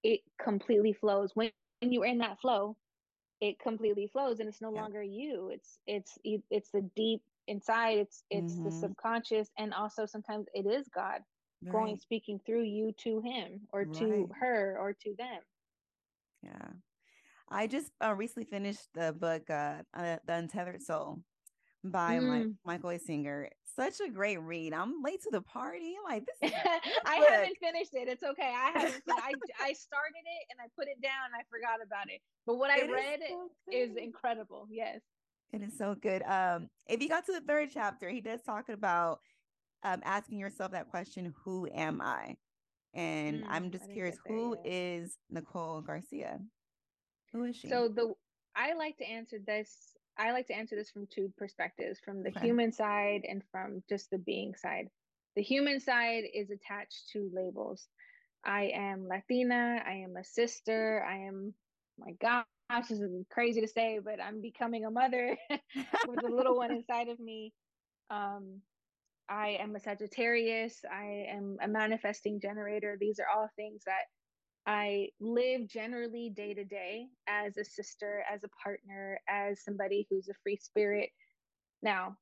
it 0.02 0.20
completely 0.40 0.92
flows. 0.92 1.32
When 1.34 1.50
when 1.80 1.92
you're 1.92 2.06
in 2.06 2.18
that 2.18 2.40
flow, 2.40 2.76
it 3.40 3.58
completely 3.58 4.08
flows 4.08 4.40
and 4.40 4.48
it's 4.48 4.60
no 4.62 4.70
Yeah. 4.74 4.82
longer 4.82 5.02
you. 5.02 5.50
It's 5.50 5.78
it's 5.86 6.18
it's 6.24 6.70
the 6.70 6.82
deep 6.96 7.22
inside, 7.48 7.98
it's 7.98 8.24
it's 8.30 8.60
the 8.60 8.70
hmm 8.70 8.72
subconscious 8.72 9.50
and 9.58 9.74
also 9.74 10.06
sometimes 10.06 10.46
it 10.54 10.66
is 10.66 10.88
God 10.88 11.22
going 11.70 11.96
speaking 11.98 12.40
through 12.46 12.64
you 12.64 12.92
to 12.98 13.20
him 13.20 13.68
or 13.72 13.86
to 13.86 14.28
her 14.40 14.76
or 14.78 14.94
to 14.94 15.14
them. 15.16 15.42
Yeah. 16.42 16.72
I 17.48 17.66
just 17.66 17.92
uh, 18.02 18.14
recently 18.14 18.46
finished 18.46 18.88
the 18.94 19.12
book, 19.12 19.50
uh, 19.50 19.84
uh, 19.94 20.18
The 20.24 20.34
Untethered 20.34 20.82
Soul 20.82 21.24
by 21.84 22.18
my 22.20 22.40
Mm. 22.40 22.56
Michael 22.64 22.90
A. 22.90 22.98
Singer. 22.98 23.48
Such 23.76 24.00
a 24.00 24.08
great 24.10 24.38
read. 24.40 24.74
I'm 24.74 25.00
late 25.02 25.22
to 25.22 25.30
the 25.30 25.40
party. 25.40 25.94
I'm 25.98 26.12
like, 26.12 26.24
this 26.26 26.50
is 26.50 26.56
I 27.06 27.14
haven't 27.16 27.56
finished 27.58 27.94
it. 27.94 28.08
It's 28.08 28.22
okay. 28.22 28.52
I 28.54 28.70
haven't. 28.78 29.02
I 29.08 29.32
I 29.60 29.72
started 29.72 30.22
it 30.24 30.46
and 30.50 30.60
I 30.60 30.66
put 30.76 30.88
it 30.88 31.00
down 31.02 31.26
and 31.26 31.34
I 31.34 31.44
forgot 31.50 31.78
about 31.84 32.10
it. 32.10 32.20
But 32.46 32.56
what 32.56 32.70
I 32.70 32.80
It 32.80 32.84
is 32.84 32.90
read 32.90 33.20
so 33.28 33.48
is 33.72 33.96
incredible. 33.96 34.66
Yes. 34.70 35.00
It 35.52 35.62
is 35.62 35.76
so 35.78 35.94
good. 35.94 36.22
Um, 36.22 36.68
if 36.88 37.00
you 37.02 37.08
got 37.08 37.26
to 37.26 37.32
the 37.32 37.40
third 37.40 37.70
chapter, 37.72 38.08
he 38.10 38.20
does 38.20 38.42
talk 38.42 38.68
about 38.68 39.20
um 39.82 40.02
asking 40.04 40.38
yourself 40.38 40.72
that 40.72 40.90
question, 40.90 41.32
who 41.44 41.66
am 41.72 42.00
I? 42.02 42.36
And 42.92 43.44
Mm, 43.44 43.46
I'm 43.48 43.70
just 43.70 43.90
curious, 43.92 44.18
there 44.26 44.34
who 44.36 44.56
is 44.64 45.16
Nicole 45.30 45.80
Garcia? 45.80 46.40
Who 47.32 47.44
is 47.44 47.56
she? 47.56 47.68
So 47.68 47.88
the 47.88 48.12
I 48.56 48.74
like 48.74 48.98
to 48.98 49.04
answer 49.08 49.38
this. 49.46 49.96
I 50.18 50.32
like 50.32 50.48
to 50.48 50.54
answer 50.54 50.76
this 50.76 50.90
from 50.90 51.06
two 51.06 51.32
perspectives, 51.38 52.00
from 52.00 52.22
the 52.22 52.30
Okay. 52.30 52.40
human 52.40 52.72
side 52.72 53.22
and 53.28 53.42
from 53.50 53.82
just 53.88 54.10
the 54.10 54.18
being 54.18 54.54
side. 54.54 54.88
The 55.36 55.42
human 55.42 55.80
side 55.80 56.24
is 56.34 56.50
attached 56.50 57.10
to 57.12 57.30
labels. 57.32 57.88
I 58.44 58.72
am 58.74 59.06
Latina. 59.08 59.82
I 59.86 59.92
am 60.04 60.16
a 60.16 60.24
sister. 60.24 61.04
I 61.08 61.26
am. 61.28 61.54
My 61.98 62.12
gosh, 62.20 62.44
this 62.88 63.00
is 63.00 63.26
crazy 63.30 63.60
to 63.60 63.68
say, 63.68 64.00
but 64.02 64.20
I'm 64.22 64.40
becoming 64.40 64.84
a 64.86 64.90
mother 64.90 65.36
with 66.06 66.24
a 66.24 66.28
little 66.28 66.56
one 66.56 66.72
inside 66.72 67.08
of 67.08 67.20
me. 67.20 67.52
Um, 68.10 68.62
I 69.28 69.58
am 69.60 69.76
a 69.76 69.80
Sagittarius. 69.80 70.84
I 70.90 71.26
am 71.30 71.58
a 71.62 71.68
manifesting 71.68 72.40
generator. 72.40 72.96
These 73.00 73.20
are 73.20 73.26
all 73.34 73.48
things 73.56 73.82
that 73.86 74.04
I 74.70 75.08
live 75.18 75.66
generally 75.66 76.30
day 76.30 76.54
to 76.54 76.62
day 76.62 77.08
as 77.26 77.56
a 77.56 77.64
sister, 77.64 78.22
as 78.32 78.44
a 78.44 78.48
partner, 78.62 79.20
as 79.28 79.64
somebody 79.64 80.06
who's 80.08 80.28
a 80.28 80.34
free 80.44 80.54
spirit. 80.54 81.10
Now, 81.82 82.16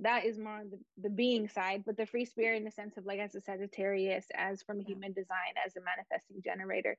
that 0.00 0.26
is 0.26 0.38
more 0.38 0.58
on 0.58 0.70
the, 0.70 0.78
the 1.00 1.08
being 1.08 1.48
side, 1.48 1.84
but 1.86 1.96
the 1.96 2.04
free 2.04 2.26
spirit 2.26 2.58
in 2.58 2.64
the 2.64 2.70
sense 2.70 2.98
of 2.98 3.06
like 3.06 3.20
as 3.20 3.34
a 3.34 3.40
Sagittarius, 3.40 4.26
as 4.36 4.62
from 4.62 4.80
human 4.80 5.14
design, 5.14 5.54
as 5.64 5.76
a 5.76 5.80
manifesting 5.80 6.42
generator. 6.44 6.98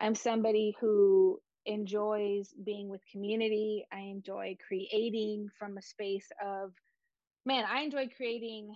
I'm 0.00 0.14
somebody 0.14 0.74
who 0.80 1.40
enjoys 1.66 2.54
being 2.64 2.88
with 2.88 3.02
community. 3.12 3.86
I 3.92 4.00
enjoy 4.00 4.56
creating 4.66 5.50
from 5.58 5.76
a 5.76 5.82
space 5.82 6.28
of 6.42 6.72
man, 7.44 7.66
I 7.70 7.82
enjoy 7.82 8.08
creating 8.16 8.74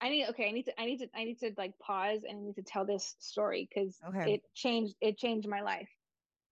I 0.00 0.08
need 0.08 0.26
okay, 0.28 0.48
I 0.48 0.52
need 0.52 0.64
to 0.66 0.80
I 0.80 0.86
need 0.86 0.98
to 1.00 1.08
I 1.14 1.24
need 1.24 1.38
to 1.40 1.52
like 1.56 1.78
pause 1.78 2.24
and 2.24 2.38
I 2.38 2.40
need 2.40 2.56
to 2.56 2.62
tell 2.62 2.86
this 2.86 3.16
story 3.18 3.68
because 3.68 4.02
Okay. 4.06 4.24
it 4.24 4.42
changed 4.54 4.96
it 5.00 5.18
changed 5.18 5.48
my 5.48 5.60
life. 5.60 5.90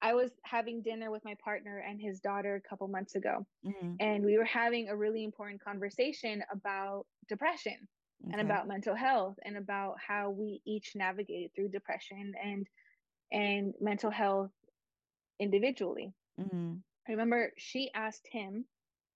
I 0.02 0.14
was 0.14 0.32
having 0.44 0.82
dinner 0.82 1.10
with 1.10 1.24
my 1.24 1.36
partner 1.42 1.78
and 1.78 2.00
his 2.00 2.20
daughter 2.20 2.56
a 2.56 2.62
couple 2.68 2.88
months 2.88 3.14
ago, 3.16 3.46
hmm 3.62 4.00
and 4.00 4.24
we 4.24 4.38
were 4.38 4.44
having 4.44 4.88
a 4.88 4.96
really 4.96 5.24
important 5.24 5.62
conversation 5.62 6.44
about 6.52 7.06
depression 7.28 7.88
and 8.30 8.40
about 8.40 8.68
mental 8.68 8.94
health 8.94 9.38
and 9.44 9.56
about 9.56 9.96
how 10.00 10.30
we 10.30 10.62
each 10.66 10.94
navigate 10.96 11.52
through 11.54 11.70
depression 11.70 12.34
and 12.42 12.68
and 13.32 13.74
mental 13.80 14.10
health 14.10 14.52
individually. 15.40 16.14
hmm 16.38 16.82
I 17.08 17.12
remember 17.12 17.52
she 17.56 17.92
asked 17.92 18.28
him 18.28 18.68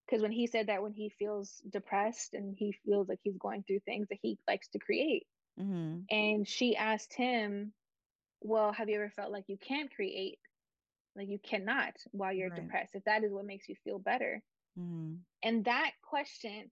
because 0.07 0.23
when 0.23 0.33
he 0.33 0.47
said 0.47 0.67
that 0.67 0.83
when 0.83 0.93
he 0.93 1.09
feels 1.09 1.63
depressed 1.71 2.35
and 2.35 2.57
he 2.57 2.73
feels 2.85 3.09
like 3.09 3.21
he's 3.23 3.37
going 3.39 3.63
through 3.63 3.81
things 3.81 4.09
that 4.09 4.19
he 4.23 4.39
likes 4.49 4.69
to 4.69 4.79
create. 4.79 5.27
Hmm 5.57 6.09
and 6.11 6.47
she 6.47 6.77
asked 6.77 7.15
him 7.15 7.73
well 8.41 8.73
have 8.73 8.89
you 8.89 8.97
ever 8.97 9.11
felt 9.11 9.33
like 9.33 9.45
you 9.49 9.57
can't 9.59 9.95
create 9.95 10.39
like 11.17 11.29
you 11.29 11.39
cannot 11.39 11.95
while 12.13 12.33
you're 12.33 12.51
Right. 12.51 12.51
depressed 12.51 12.95
if 12.95 13.05
that 13.05 13.25
is 13.25 13.33
what 13.33 13.45
makes 13.47 13.69
you 13.69 13.77
feel 13.85 13.99
better? 13.99 14.43
Hmm 14.77 15.25
and 15.43 15.65
that 15.65 15.93
question 16.03 16.71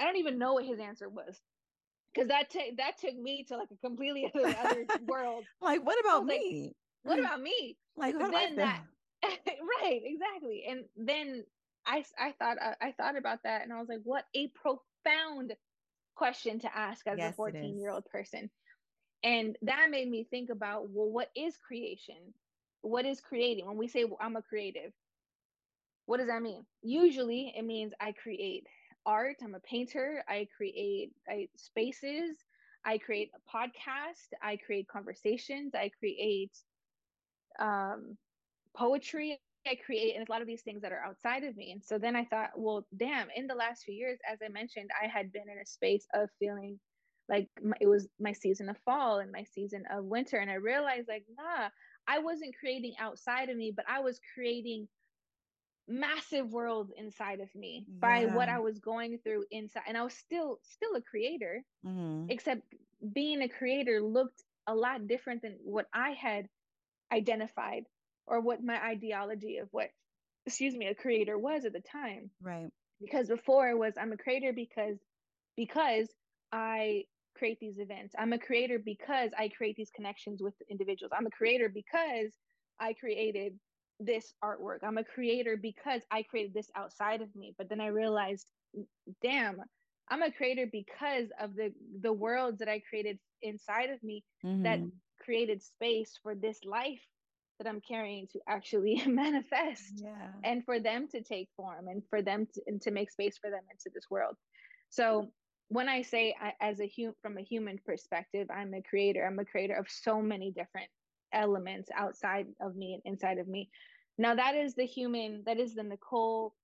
i 0.00 0.04
don't 0.04 0.16
even 0.16 0.38
know 0.38 0.54
what 0.54 0.64
his 0.64 0.80
answer 0.80 1.08
was. 1.08 1.40
Because 2.14 2.28
that 2.28 2.50
took 2.50 2.76
that 2.78 2.98
took 2.98 3.16
me 3.16 3.44
to 3.48 3.56
like 3.56 3.70
a 3.72 3.76
completely 3.86 4.30
other, 4.34 4.54
other 4.60 4.86
world. 4.98 5.46
Like, 5.60 5.84
what 5.84 5.98
about 6.00 6.24
was 6.26 6.28
like 6.28 6.46
me? 6.50 6.74
what 7.02 7.18
about 7.18 7.40
me? 7.40 7.78
Like, 7.96 8.14
how 8.18 8.30
but 8.30 8.30
then 8.30 8.56
that 8.56 8.80
right 9.24 10.00
exactly. 10.04 10.64
And 10.68 10.84
then 10.96 11.44
i 11.86 12.04
i 12.18 12.32
thought 12.38 12.56
uh, 12.60 12.74
i 12.80 12.92
thought 12.92 13.16
about 13.16 13.42
that 13.44 13.62
and 13.62 13.72
i 13.72 13.78
was 13.80 13.88
like 13.88 14.00
what 14.04 14.24
a 14.34 14.48
profound 14.48 15.54
question 16.14 16.58
to 16.60 16.76
ask 16.76 17.06
as 17.06 17.22
a 17.22 17.28
Yes, 17.28 17.36
it 17.46 17.54
14 17.54 17.78
year 17.78 17.90
old 17.90 18.04
person. 18.06 18.50
And 19.24 19.56
that 19.62 19.90
made 19.90 20.08
me 20.10 20.26
think 20.30 20.50
about 20.50 20.90
well 20.90 21.10
what 21.10 21.28
is 21.36 21.56
creation? 21.56 22.34
What 22.82 23.04
is 23.06 23.20
creating? 23.20 23.66
When 23.66 23.76
we 23.76 23.88
say 23.88 24.04
well, 24.04 24.18
i'm 24.20 24.36
a 24.36 24.42
creative 24.42 24.92
what 26.06 26.18
does 26.18 26.28
that 26.28 26.42
mean? 26.42 26.64
Usually 26.82 27.52
it 27.56 27.64
means 27.64 27.92
i 28.00 28.12
create 28.12 28.66
art 29.06 29.36
i'm 29.42 29.54
a 29.54 29.60
painter 29.60 30.24
i 30.28 30.46
create 30.56 31.12
I, 31.28 31.48
spaces 31.56 32.36
i 32.84 32.98
create 32.98 33.30
a 33.34 33.56
podcast 33.56 34.28
i 34.42 34.56
create 34.56 34.88
conversations 34.88 35.74
i 35.74 35.90
create 35.98 36.52
um 37.58 38.16
poetry 38.76 39.38
I 39.66 39.76
create, 39.76 40.16
and 40.16 40.26
a 40.28 40.32
lot 40.32 40.42
of 40.42 40.46
these 40.46 40.62
things 40.62 40.82
that 40.82 40.92
are 40.92 41.04
outside 41.04 41.44
of 41.44 41.56
me. 41.56 41.72
And 41.72 41.82
so 41.84 41.98
then 41.98 42.16
I 42.16 42.24
thought, 42.24 42.50
well, 42.56 42.86
damn, 42.96 43.28
in 43.34 43.46
the 43.46 43.54
last 43.54 43.84
few 43.84 43.94
years, 43.94 44.18
as 44.30 44.38
I 44.44 44.48
mentioned, 44.48 44.90
I 45.02 45.06
had 45.06 45.32
been 45.32 45.48
in 45.50 45.58
a 45.58 45.66
space 45.66 46.06
of 46.14 46.30
feeling 46.38 46.80
like 47.28 47.48
my, 47.62 47.76
it 47.80 47.86
was 47.86 48.08
my 48.20 48.32
season 48.32 48.68
of 48.68 48.78
fall 48.84 49.18
and 49.20 49.32
my 49.32 49.44
season 49.44 49.84
of 49.90 50.04
winter. 50.04 50.38
And 50.38 50.50
I 50.50 50.54
realized, 50.54 51.08
like, 51.08 51.26
nah, 51.30 51.70
I 52.06 52.18
wasn't 52.18 52.56
creating 52.58 52.94
outside 52.98 53.48
of 53.48 53.56
me, 53.56 53.72
but 53.74 53.86
I 53.88 54.00
was 54.00 54.20
creating 54.34 54.88
massive 55.88 56.50
worlds 56.50 56.92
inside 56.96 57.40
of 57.40 57.54
me 57.54 57.86
by 58.00 58.26
what 58.26 58.48
I 58.48 58.58
was 58.60 58.78
going 58.78 59.18
through 59.18 59.46
inside. 59.50 59.84
And 59.86 59.96
I 59.96 60.02
was 60.04 60.14
still, 60.14 60.60
still 60.62 60.94
a 60.96 61.02
creator, 61.02 61.62
hmm 61.82 62.28
except 62.28 62.62
being 63.12 63.42
a 63.42 63.48
creator 63.48 64.02
looked 64.02 64.42
a 64.66 64.74
lot 64.74 65.06
different 65.06 65.42
than 65.42 65.58
what 65.62 65.86
I 65.94 66.12
had 66.12 66.48
identified 67.12 67.84
or 68.26 68.40
what 68.40 68.62
my 68.62 68.82
ideology 68.82 69.58
of 69.58 69.68
what 69.72 69.88
excuse 70.46 70.74
me 70.74 70.86
a 70.86 70.94
creator 70.94 71.38
was 71.38 71.64
at 71.64 71.72
the 71.72 71.80
time. 71.80 72.30
Right. 72.42 72.70
because 73.00 73.28
before 73.28 73.68
it 73.68 73.78
was 73.78 73.94
i'm 74.00 74.12
a 74.12 74.16
creator 74.16 74.52
because 74.52 74.98
because 75.56 76.08
i 76.52 77.04
create 77.36 77.58
these 77.60 77.78
events. 77.78 78.14
I'm 78.18 78.32
a 78.32 78.38
creator 78.38 78.78
because 78.78 79.30
i 79.38 79.48
create 79.48 79.76
these 79.76 79.90
connections 79.94 80.42
with 80.42 80.54
individuals. 80.70 81.12
I'm 81.16 81.26
a 81.26 81.30
creator 81.30 81.68
because 81.68 82.32
i 82.80 82.92
created 82.94 83.54
this 84.00 84.32
artwork. 84.42 84.78
I'm 84.82 84.98
a 84.98 85.04
creator 85.04 85.56
because 85.56 86.02
i 86.10 86.22
created 86.22 86.54
this 86.54 86.70
outside 86.76 87.22
of 87.22 87.34
me. 87.34 87.54
But 87.58 87.68
then 87.68 87.80
i 87.80 87.86
realized 87.88 88.46
damn 89.22 89.60
i'm 90.10 90.22
a 90.22 90.32
creator 90.32 90.66
because 90.70 91.28
of 91.40 91.54
the 91.54 91.72
the 92.00 92.12
worlds 92.12 92.58
that 92.58 92.68
i 92.68 92.80
created 92.88 93.18
inside 93.42 93.90
of 93.90 94.02
me 94.02 94.24
that 94.60 94.80
hmm 94.80 94.88
created 95.24 95.62
space 95.62 96.18
for 96.22 96.34
this 96.34 96.58
life 96.64 97.00
that 97.58 97.68
I'm 97.68 97.80
carrying 97.80 98.26
to 98.32 98.40
actually 98.48 99.02
manifest 99.06 100.02
Yeah. 100.02 100.32
and 100.42 100.64
for 100.64 100.80
them 100.80 101.08
to 101.08 101.22
take 101.22 101.48
form 101.56 101.88
and 101.88 102.02
for 102.10 102.22
them 102.22 102.46
to, 102.54 102.62
and 102.66 102.80
to 102.82 102.90
make 102.90 103.10
space 103.10 103.38
for 103.38 103.50
them 103.50 103.62
into 103.70 103.90
this 103.94 104.10
world. 104.10 104.36
So 104.90 105.28
when 105.68 105.88
I 105.88 106.02
say 106.02 106.34
I, 106.40 106.52
as 106.60 106.80
a 106.80 106.86
human 106.86 107.14
from 107.22 107.38
a 107.38 107.42
human 107.42 107.78
perspective, 107.84 108.48
I'm 108.50 108.74
a 108.74 108.82
creator. 108.82 109.26
I'm 109.26 109.38
a 109.38 109.44
creator 109.44 109.74
of 109.74 109.86
so 109.88 110.20
many 110.20 110.50
different 110.50 110.88
elements 111.32 111.90
outside 111.96 112.46
of 112.60 112.76
me 112.76 112.94
and 112.94 113.02
inside 113.12 113.38
of 113.38 113.48
me. 113.48 113.70
Now 114.18 114.34
that 114.34 114.54
is 114.54 114.74
the 114.74 114.86
human, 114.86 115.42
that 115.46 115.58
is 115.58 115.74
the 115.74 115.82
Nicole 115.82 116.54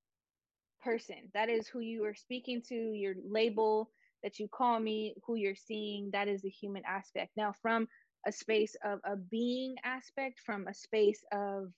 person. 0.83 1.31
That 1.35 1.49
is 1.49 1.67
who 1.69 1.81
you 1.81 2.05
are 2.05 2.15
speaking 2.15 2.63
to, 2.69 2.75
your 2.75 3.15
label 3.29 3.91
that 4.23 4.39
you 4.39 4.49
call 4.49 4.79
me, 4.79 5.15
who 5.27 5.37
you're 5.37 5.55
seeing. 5.57 6.11
That 6.13 6.29
is 6.29 6.43
the 6.43 6.51
human 6.51 6.83
aspect. 6.87 7.33
Now, 7.37 7.55
from 7.63 7.89
a 8.27 8.33
space 8.33 8.77
of 8.85 9.01
a 9.05 9.17
being 9.17 9.77
aspect, 9.85 10.41
from 10.45 10.67
a 10.67 10.75
space 10.75 11.25
of 11.33 11.73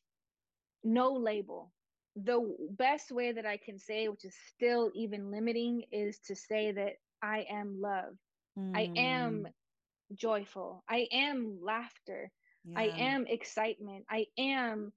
no 0.84 1.12
label, 1.12 1.72
the 2.16 2.56
best 2.70 3.10
way 3.10 3.32
that 3.32 3.46
I 3.46 3.56
can 3.56 3.78
say, 3.78 4.08
which 4.08 4.24
is 4.24 4.36
still 4.54 4.90
even 4.94 5.30
limiting, 5.30 5.84
is 5.92 6.18
to 6.26 6.34
say 6.34 6.72
that 6.72 6.94
I 7.22 7.46
am 7.50 7.80
love. 7.80 8.14
Mm. 8.58 8.76
I 8.76 8.90
am 8.96 9.46
mm. 9.46 10.16
joyful. 10.16 10.84
I 10.88 11.06
am 11.12 11.58
laughter. 11.62 12.30
Yeah. 12.64 12.78
I 12.78 12.82
am 12.98 13.26
excitement. 13.26 14.04
I 14.10 14.26
am 14.38 14.92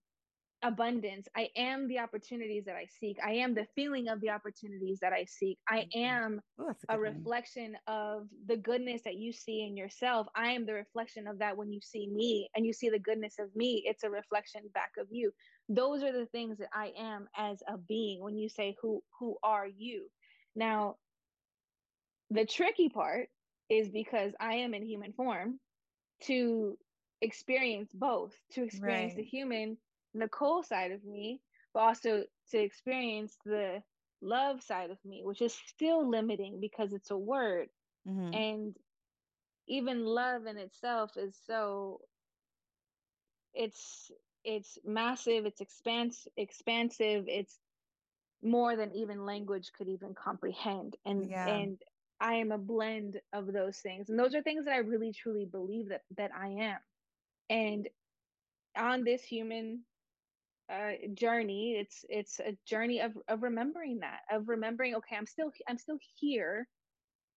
abundance. 0.66 1.28
I 1.36 1.49
am 1.55 1.88
the 1.88 1.99
opportunities 1.99 2.66
that 2.66 2.76
I 2.76 2.88
seek. 2.99 3.18
I 3.24 3.34
am 3.34 3.53
the 3.53 3.68
feeling 3.76 4.07
of 4.07 4.20
the 4.20 4.32
opportunities 4.32 4.99
that 5.01 5.13
I 5.13 5.26
seek. 5.26 5.59
I 5.70 5.88
mm-hmm. 5.95 5.99
am 5.99 6.41
Ooh, 6.59 6.74
a, 6.89 6.95
a 6.95 6.99
reflection 6.99 7.78
of 7.88 8.28
the 8.47 8.57
goodness 8.57 9.01
that 9.05 9.16
you 9.16 9.32
see 9.32 9.61
in 9.61 9.78
yourself. 9.78 10.28
I 10.36 10.49
am 10.49 10.66
the 10.66 10.74
reflection 10.74 11.28
of 11.28 11.39
that 11.39 11.55
when 11.55 11.72
you 11.72 11.80
see 11.82 12.07
me 12.07 12.49
and 12.55 12.66
you 12.66 12.74
see 12.74 12.89
the 12.89 12.99
goodness 12.99 13.36
of 13.39 13.55
me. 13.55 13.84
It's 13.86 14.03
a 14.03 14.09
reflection 14.09 14.61
back 14.74 14.91
of 14.99 15.07
you. 15.11 15.32
Those 15.70 16.01
are 16.01 16.11
the 16.11 16.26
things 16.28 16.57
that 16.57 16.70
I 16.74 16.91
am 16.97 17.28
as 17.38 17.61
a 17.68 17.78
being 17.78 18.24
when 18.24 18.38
you 18.38 18.49
say 18.49 18.76
who 18.82 19.03
who 19.20 19.38
are 19.43 19.68
you? 19.68 20.07
Now 20.55 20.95
the 22.32 22.45
tricky 22.45 22.89
part 22.89 23.30
is 23.70 23.89
because 23.89 24.34
I 24.39 24.55
am 24.55 24.74
in 24.74 24.84
human 24.84 25.13
form 25.13 25.59
to 26.24 26.78
experience 27.22 27.91
both, 27.93 28.34
to 28.53 28.63
experience 28.63 29.11
right. 29.11 29.18
the 29.18 29.24
human 29.24 29.78
Nicole 30.16 30.63
side 30.63 30.91
of 30.91 31.03
me, 31.03 31.41
but 31.74 31.82
also 31.82 32.24
to 32.51 32.59
experience 32.59 33.38
the 33.45 33.82
love 34.22 34.63
side 34.63 34.89
of 34.89 34.97
me, 35.05 35.22
which 35.24 35.41
is 35.41 35.55
still 35.68 36.09
limiting 36.09 36.59
because 36.59 36.93
it's 36.93 37.11
a 37.11 37.18
word. 37.18 37.68
Mm-hmm. 38.07 38.34
And 38.34 38.76
even 39.68 40.05
love 40.05 40.45
in 40.45 40.57
itself 40.57 41.11
is 41.18 41.36
so 41.45 42.01
it's 43.53 44.11
it's 44.43 44.78
massive, 44.86 45.45
it's 45.45 45.61
expanse 45.61 46.28
expansive, 46.38 47.26
it's 47.28 47.57
more 48.43 48.76
than 48.76 48.91
even 48.93 49.26
language 49.26 49.72
could 49.78 49.88
even 49.88 50.13
comprehend. 50.13 50.95
And 51.05 51.30
yeah. 51.30 51.47
and 51.47 51.78
I 52.20 52.36
am 52.36 52.51
a 52.51 52.57
blend 52.57 53.20
of 53.34 53.51
those 53.51 53.78
things. 53.80 54.09
And 54.09 54.18
those 54.20 54.36
are 54.36 54.41
things 54.41 54.66
that 54.66 54.74
I 54.74 54.78
really 54.78 55.11
truly 55.11 55.45
believe 55.45 55.89
that 55.89 56.03
that 56.18 56.32
I 56.38 56.47
am. 56.47 56.78
And 57.49 57.89
on 58.78 59.03
this 59.03 59.24
human 59.24 59.82
uh, 60.72 60.91
journey 61.13 61.76
it's 61.80 62.05
it's 62.09 62.39
a 62.39 62.57
journey 62.66 62.99
of 62.99 63.13
of 63.28 63.43
remembering 63.43 63.99
that 63.99 64.22
of 64.32 64.49
remembering 64.49 64.95
okay 64.95 65.16
i'm 65.16 65.28
still 65.28 65.51
i'm 65.68 65.78
still 65.78 65.99
here 66.20 66.68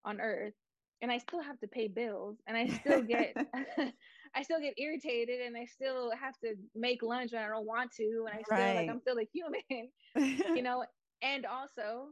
on 0.05 0.20
earth 0.20 0.55
and 1.03 1.12
i 1.12 1.18
still 1.18 1.43
have 1.43 1.59
to 1.59 1.68
pay 1.68 1.89
bills 1.89 2.39
and 2.47 2.57
i 2.57 2.66
still 2.66 3.03
get 3.03 3.35
i 4.35 4.43
still 4.43 4.61
get 4.61 4.74
irritated 4.79 5.41
and 5.41 5.57
i 5.57 5.64
still 5.66 6.11
have 6.18 6.39
to 6.39 6.55
make 6.74 7.03
lunch 7.03 7.33
when 7.33 7.43
i 7.43 7.49
don't 7.49 7.66
want 7.66 7.93
to 7.93 8.26
and 8.29 8.39
i 8.39 8.43
still 8.43 8.57
right. 8.59 8.76
like 8.76 8.89
i'm 8.89 9.01
still 9.01 9.18
a 9.18 9.29
human 9.33 9.91
you 10.57 10.62
know 10.62 10.85
and 11.22 11.45
also 11.45 12.07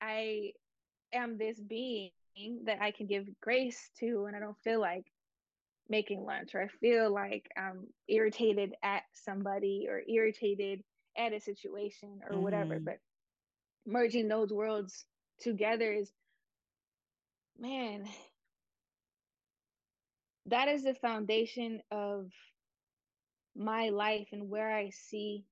i 0.00 0.50
am 1.12 1.36
this 1.36 1.60
being 1.60 2.10
that 2.64 2.80
i 2.80 2.90
can 2.90 3.06
give 3.06 3.26
grace 3.42 3.90
to 3.98 4.24
and 4.26 4.36
i 4.36 4.40
don't 4.40 4.58
feel 4.64 4.80
like 4.80 5.04
making 5.88 6.24
lunch 6.24 6.54
or 6.54 6.62
I 6.62 6.68
feel 6.80 7.12
like 7.12 7.48
I'm 7.56 7.86
irritated 8.08 8.74
at 8.82 9.02
somebody 9.12 9.86
or 9.88 10.02
irritated 10.08 10.82
at 11.16 11.32
a 11.32 11.40
situation 11.40 12.20
or 12.24 12.34
mm-hmm. 12.34 12.42
whatever. 12.42 12.78
But 12.80 12.98
merging 13.86 14.28
those 14.28 14.52
worlds 14.52 15.04
together 15.40 15.92
is, 15.92 16.10
man, 17.58 18.04
that 20.46 20.68
is 20.68 20.84
the 20.84 20.94
foundation 20.94 21.80
of 21.90 22.30
my 23.56 23.88
life 23.88 24.28
and 24.32 24.50
where 24.50 24.74
I 24.74 24.90
see 24.90 25.44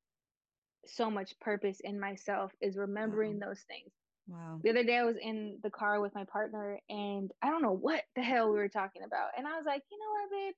so 0.86 1.10
much 1.10 1.38
purpose 1.40 1.80
in 1.80 1.98
myself 1.98 2.52
is 2.60 2.76
remembering 2.76 3.40
wow. 3.40 3.48
those 3.48 3.60
things. 3.66 3.90
Wow. 4.26 4.60
The 4.62 4.70
other 4.70 4.84
day 4.84 4.96
I 4.96 5.04
was 5.04 5.16
in 5.20 5.58
the 5.62 5.70
car 5.70 6.00
with 6.00 6.14
my 6.14 6.24
partner 6.24 6.78
and 6.88 7.30
I 7.42 7.50
don't 7.50 7.62
know 7.62 7.76
what 7.76 8.02
the 8.16 8.22
hell 8.22 8.50
we 8.50 8.58
were 8.58 8.68
talking 8.68 9.02
about. 9.02 9.30
And 9.36 9.46
I 9.46 9.56
was 9.56 9.64
like, 9.66 9.82
you 9.90 9.98
know 9.98 10.10
what, 10.10 10.30
babe? 10.30 10.54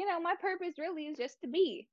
You 0.00 0.06
know, 0.08 0.20
my 0.20 0.34
purpose 0.40 0.78
really 0.78 1.04
is 1.04 1.18
just 1.18 1.40
to 1.42 1.48
be. 1.48 1.88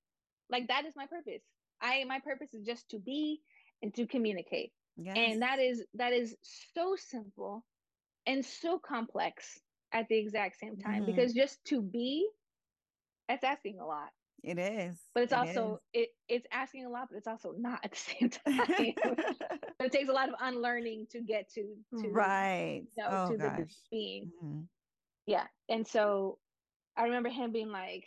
Like 0.50 0.68
that 0.70 0.86
is 0.86 0.96
my 0.96 1.06
purpose. 1.06 1.44
I 1.82 2.04
my 2.06 2.20
purpose 2.20 2.54
is 2.54 2.66
just 2.66 2.90
to 2.90 3.00
be 3.00 3.42
and 3.82 3.94
to 3.96 4.08
communicate. 4.08 4.72
Yes. 4.98 5.16
And 5.18 5.42
that 5.44 5.60
is 5.60 5.84
that 5.96 6.14
is 6.14 6.36
so 6.74 6.96
simple 6.98 7.64
and 8.26 8.44
so 8.44 8.80
complex 8.80 9.60
at 9.92 10.08
the 10.10 10.18
exact 10.18 10.60
same 10.60 10.78
time 10.78 11.04
mm-hmm. 11.04 11.06
because 11.06 11.34
just 11.34 11.64
to 11.66 11.82
be 11.82 12.28
that's 13.28 13.44
asking 13.44 13.80
a 13.80 13.86
lot. 13.86 14.10
It 14.44 14.58
is. 14.58 14.98
But 15.14 15.24
it's 15.24 15.34
it 15.34 15.38
also 15.38 15.82
is. 15.94 16.04
it 16.04 16.10
it's 16.28 16.48
asking 16.52 16.86
a 16.86 16.90
lot, 16.90 17.08
but 17.10 17.18
it's 17.18 17.28
also 17.28 17.54
not 17.58 17.80
at 17.84 17.92
the 17.92 17.98
same 17.98 18.30
time. 18.30 18.66
it 19.80 19.92
takes 19.92 20.10
a 20.10 20.14
lot 20.14 20.30
of 20.30 20.36
unlearning 20.42 21.08
to 21.12 21.22
get 21.22 21.52
to 21.54 21.76
to 22.02 22.10
right 22.10 22.84
you 22.98 23.04
know, 23.04 23.10
oh, 23.12 23.32
to 23.32 23.38
gosh. 23.38 23.58
the 23.58 23.68
being. 23.92 24.32
Mm-hmm. 24.44 24.62
Yeah. 25.26 25.46
And 25.68 25.86
so 25.86 26.38
I 26.98 27.04
remember 27.04 27.30
him 27.30 27.52
being 27.52 27.72
like, 27.72 28.06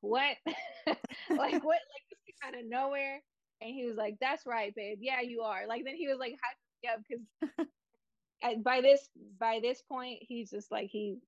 What? 0.00 0.36
like 0.46 0.96
what 1.28 1.30
like 1.30 2.18
this 2.26 2.36
out 2.44 2.58
of 2.58 2.66
nowhere? 2.66 3.20
And 3.60 3.74
he 3.74 3.86
was 3.86 3.96
like, 3.96 4.16
That's 4.20 4.46
right, 4.46 4.74
babe. 4.74 4.98
Yeah, 5.00 5.20
you 5.20 5.42
are. 5.42 5.66
Like 5.68 5.84
then 5.84 5.96
he 5.96 6.08
was 6.08 6.18
like, 6.18 6.36
yeah, 6.82 6.96
because 6.96 8.62
by 8.62 8.80
this 8.80 9.08
by 9.38 9.60
this 9.62 9.82
point 9.82 10.18
he's 10.20 10.50
just 10.50 10.70
like 10.70 10.88
he 10.88 11.18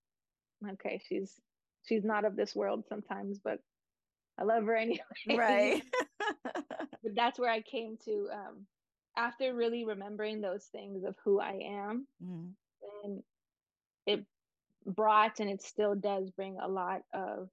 okay, 0.73 1.01
she's 1.09 1.33
she's 1.87 2.05
not 2.05 2.25
of 2.25 2.37
this 2.37 2.55
world 2.55 2.85
sometimes, 2.89 3.39
but 3.43 3.59
I 4.39 4.45
love 4.45 4.65
her 4.65 4.77
anyway. 4.77 5.01
Right. 5.29 5.83
but 6.45 7.15
that's 7.15 7.39
where 7.39 7.51
I 7.51 7.61
came 7.61 7.97
to 8.05 8.29
um, 8.33 8.67
after 9.17 9.55
really 9.55 9.85
remembering 9.85 10.41
those 10.41 10.65
things 10.65 11.05
of 11.05 11.17
who 11.25 11.41
I 11.41 11.61
am. 11.65 12.07
Mm-hmm. 12.23 12.49
And 13.05 13.23
it 14.07 14.25
brought 14.87 15.41
and 15.41 15.51
it 15.51 15.63
still 15.63 15.95
does 15.95 16.31
bring 16.31 16.59
a 16.59 16.69
lot 16.69 17.03
of 17.13 17.49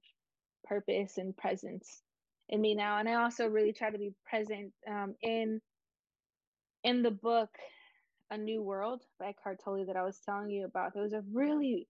purpose 0.64 1.18
and 1.18 1.36
presence 1.36 2.02
in 2.48 2.60
me 2.60 2.74
now. 2.74 2.98
And 2.98 3.08
I 3.08 3.14
also 3.14 3.48
really 3.48 3.72
try 3.72 3.90
to 3.90 3.98
be 3.98 4.14
present 4.28 4.72
um, 4.88 5.14
in 5.22 5.60
in 6.84 7.02
the 7.02 7.10
book 7.10 7.50
A 8.30 8.38
New 8.38 8.62
World 8.62 9.02
by 9.18 9.28
Eckhart 9.28 9.60
Tolle 9.64 9.86
that 9.86 9.96
I 9.96 10.04
was 10.04 10.20
telling 10.24 10.50
you 10.50 10.64
about. 10.64 10.94
There 10.94 11.02
was 11.02 11.12
a 11.12 11.24
really 11.32 11.88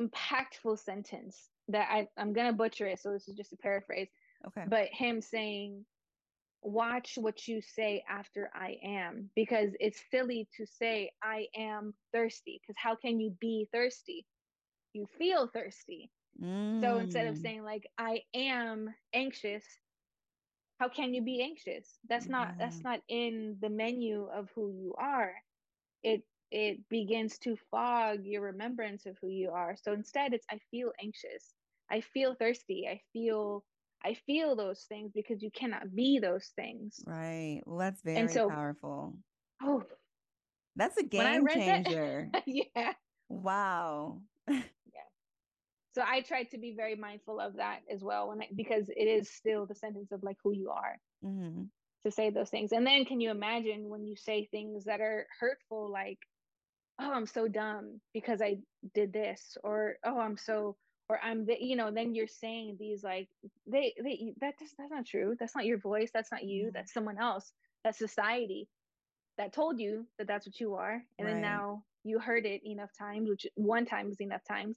impactful 0.00 0.78
sentence 0.78 1.48
that 1.68 1.88
I, 1.90 2.08
I'm 2.16 2.32
gonna 2.32 2.52
butcher 2.52 2.86
it, 2.86 3.00
so 3.00 3.12
this 3.12 3.28
is 3.28 3.34
just 3.34 3.52
a 3.52 3.56
paraphrase. 3.56 4.08
Okay. 4.46 4.64
But 4.68 4.88
him 4.92 5.20
saying, 5.20 5.84
watch 6.62 7.14
what 7.16 7.46
you 7.48 7.60
say 7.60 8.04
after 8.08 8.50
I 8.54 8.78
am, 8.82 9.30
because 9.34 9.70
it's 9.80 10.00
silly 10.10 10.48
to 10.56 10.66
say, 10.66 11.10
I 11.22 11.46
am 11.56 11.94
thirsty, 12.12 12.60
because 12.60 12.76
how 12.78 12.94
can 12.96 13.20
you 13.20 13.36
be 13.40 13.68
thirsty? 13.72 14.26
You 14.92 15.06
feel 15.18 15.48
thirsty. 15.48 16.10
Mm. 16.42 16.80
So 16.80 16.98
instead 16.98 17.26
of 17.26 17.36
mm. 17.36 17.42
saying, 17.42 17.64
like, 17.64 17.88
I 17.98 18.22
am 18.34 18.94
anxious, 19.12 19.64
how 20.78 20.88
can 20.88 21.12
you 21.12 21.22
be 21.22 21.42
anxious? 21.42 21.98
That's 22.08 22.28
not 22.28 22.48
yeah. 22.50 22.66
that's 22.66 22.82
not 22.82 23.00
in 23.08 23.56
the 23.60 23.68
menu 23.68 24.28
of 24.32 24.48
who 24.54 24.70
you 24.70 24.94
are. 24.96 25.34
It 26.02 26.22
it 26.50 26.88
begins 26.88 27.38
to 27.38 27.56
fog 27.70 28.24
your 28.24 28.42
remembrance 28.42 29.04
of 29.04 29.18
who 29.20 29.28
you 29.28 29.50
are. 29.50 29.76
So 29.76 29.92
instead 29.92 30.32
it's 30.32 30.46
I 30.50 30.58
feel 30.70 30.92
anxious. 31.02 31.54
I 31.90 32.00
feel 32.00 32.34
thirsty. 32.34 32.86
I 32.88 33.00
feel 33.12 33.64
I 34.04 34.16
feel 34.26 34.54
those 34.56 34.84
things 34.88 35.12
because 35.14 35.42
you 35.42 35.50
cannot 35.50 35.94
be 35.94 36.18
those 36.18 36.52
things. 36.56 37.00
Right. 37.06 37.60
Well, 37.66 37.78
that's 37.78 38.00
very 38.02 38.28
so, 38.28 38.48
powerful. 38.48 39.16
Oh, 39.62 39.82
that's 40.76 40.96
a 40.96 41.02
game 41.02 41.46
changer. 41.48 42.30
That, 42.32 42.44
yeah. 42.46 42.92
Wow. 43.28 44.20
yeah. 44.48 44.62
So 45.94 46.02
I 46.06 46.20
try 46.20 46.44
to 46.44 46.58
be 46.58 46.74
very 46.76 46.94
mindful 46.94 47.40
of 47.40 47.56
that 47.56 47.80
as 47.92 48.02
well, 48.02 48.28
when 48.28 48.42
I, 48.42 48.48
because 48.54 48.88
it 48.88 49.08
is 49.08 49.28
still 49.30 49.66
the 49.66 49.74
sentence 49.74 50.12
of 50.12 50.22
like 50.22 50.36
who 50.44 50.52
you 50.52 50.70
are 50.70 50.96
mm-hmm. 51.24 51.64
to 52.04 52.10
say 52.10 52.30
those 52.30 52.50
things. 52.50 52.70
And 52.70 52.86
then 52.86 53.04
can 53.04 53.20
you 53.20 53.30
imagine 53.30 53.88
when 53.88 54.06
you 54.06 54.14
say 54.16 54.46
things 54.50 54.84
that 54.84 55.00
are 55.00 55.26
hurtful, 55.40 55.90
like, 55.90 56.18
"Oh, 57.00 57.10
I'm 57.10 57.26
so 57.26 57.48
dumb 57.48 58.00
because 58.14 58.40
I 58.40 58.58
did 58.94 59.12
this," 59.12 59.56
or 59.64 59.96
"Oh, 60.04 60.18
I'm 60.20 60.36
so." 60.36 60.76
Or 61.08 61.18
I'm 61.22 61.46
the, 61.46 61.56
you 61.58 61.76
know, 61.76 61.90
then 61.90 62.14
you're 62.14 62.26
saying 62.26 62.76
these 62.78 63.02
like 63.02 63.28
they 63.66 63.94
they 64.02 64.34
that 64.40 64.58
just 64.58 64.74
that's 64.76 64.90
not 64.90 65.06
true. 65.06 65.36
That's 65.38 65.56
not 65.56 65.64
your 65.64 65.78
voice. 65.78 66.10
That's 66.12 66.30
not 66.30 66.44
you. 66.44 66.70
That's 66.72 66.92
someone 66.92 67.18
else. 67.18 67.52
That's 67.84 67.98
society 67.98 68.68
that 69.38 69.52
told 69.52 69.80
you 69.80 70.06
that 70.18 70.26
that's 70.26 70.46
what 70.46 70.60
you 70.60 70.74
are, 70.74 71.02
and 71.18 71.26
right. 71.26 71.34
then 71.34 71.40
now 71.40 71.82
you 72.04 72.18
heard 72.18 72.44
it 72.44 72.60
enough 72.64 72.90
times, 72.98 73.28
which 73.28 73.46
one 73.54 73.86
time 73.86 74.10
is 74.10 74.20
enough 74.20 74.42
times 74.46 74.76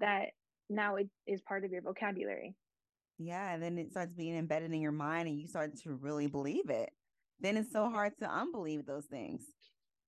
that 0.00 0.28
now 0.68 0.96
it 0.96 1.08
is 1.26 1.40
part 1.40 1.64
of 1.64 1.72
your 1.72 1.82
vocabulary. 1.82 2.54
Yeah, 3.18 3.52
and 3.52 3.62
then 3.62 3.78
it 3.78 3.90
starts 3.90 4.12
being 4.12 4.36
embedded 4.36 4.72
in 4.72 4.80
your 4.80 4.92
mind, 4.92 5.28
and 5.28 5.40
you 5.40 5.46
start 5.46 5.76
to 5.84 5.94
really 5.94 6.26
believe 6.26 6.68
it. 6.68 6.90
Then 7.40 7.56
it's 7.56 7.72
so 7.72 7.88
hard 7.88 8.12
to 8.20 8.30
unbelieve 8.30 8.84
those 8.84 9.06
things. 9.06 9.42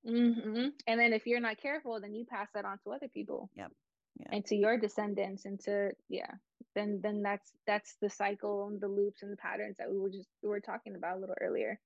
Mm-hmm. 0.07 0.68
And 0.86 1.01
then 1.01 1.12
if 1.12 1.26
you're 1.26 1.41
not 1.41 1.61
careful, 1.61 2.01
then 2.01 2.14
you 2.14 2.24
pass 2.24 2.49
that 2.55 2.64
on 2.64 2.78
to 2.84 2.93
other 2.93 3.09
people. 3.09 3.51
Yep 3.57 3.70
yeah. 4.18 4.28
and 4.32 4.44
to 4.46 4.56
your 4.56 4.76
descendants 4.78 5.44
and 5.44 5.61
to 5.61 5.90
yeah 6.08 6.30
then 6.74 7.00
then 7.02 7.22
that's 7.22 7.52
that's 7.66 7.96
the 8.00 8.11
cycle 8.11 8.68
and 8.68 8.80
the 8.80 8.88
loops 8.88 9.22
and 9.22 9.32
the 9.32 9.36
patterns 9.36 9.76
that 9.78 9.90
we 9.90 9.98
were 9.98 10.11
just 10.11 10.28
we 10.42 10.48
were 10.48 10.61
talking 10.61 10.96
about 10.96 11.16
a 11.16 11.20
little 11.20 11.36
earlier 11.40 11.78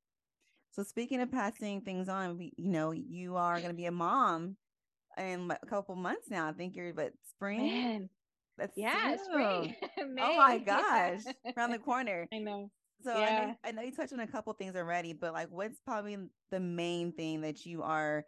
So 0.73 0.83
speaking 0.83 1.21
of 1.21 1.31
passing 1.31 1.83
things 1.83 2.09
on, 2.09 2.37
we, 2.37 2.53
you 2.57 2.69
know, 2.69 2.91
you 2.91 3.37
are 3.37 3.59
going 3.59 3.71
to 3.71 3.77
be 3.77 3.87
a 3.87 3.93
mom 3.93 4.57
in 5.17 5.49
a 5.51 5.67
couple 5.67 5.95
months 5.95 6.29
now. 6.29 6.49
I 6.49 6.53
think 6.53 6.75
you're, 6.75 6.93
but 6.93 7.13
spring. 7.31 7.59
Man. 7.59 8.09
That's 8.59 8.77
yeah, 8.77 9.17
spring. 9.23 9.77
Oh 10.21 10.37
my 10.37 10.59
gosh, 10.59 11.23
around 11.57 11.71
the 11.71 11.79
corner. 11.79 12.27
I 12.33 12.39
know. 12.39 12.71
So 13.03 13.13
I, 13.13 13.47
know, 13.47 13.55
I 13.65 13.71
know 13.73 13.83
you 13.83 13.93
touched 13.93 14.13
on 14.13 14.21
a 14.21 14.27
couple 14.27 14.53
things 14.55 14.75
already, 14.77 15.13
but 15.13 15.33
like, 15.33 15.49
what's 15.51 15.79
probably 15.81 16.17
the 16.51 16.61
main 16.61 17.13
thing 17.13 17.43
that 17.43 17.65
you 17.65 17.83
are 17.83 18.25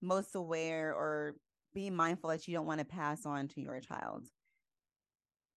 most 0.00 0.34
aware 0.34 0.94
or 0.94 1.34
being 1.74 1.94
mindful 1.94 2.30
that 2.30 2.46
you 2.48 2.54
don't 2.54 2.66
want 2.66 2.80
to 2.80 2.84
pass 2.86 3.26
on 3.26 3.48
to 3.48 3.60
your 3.60 3.80
child 3.80 4.26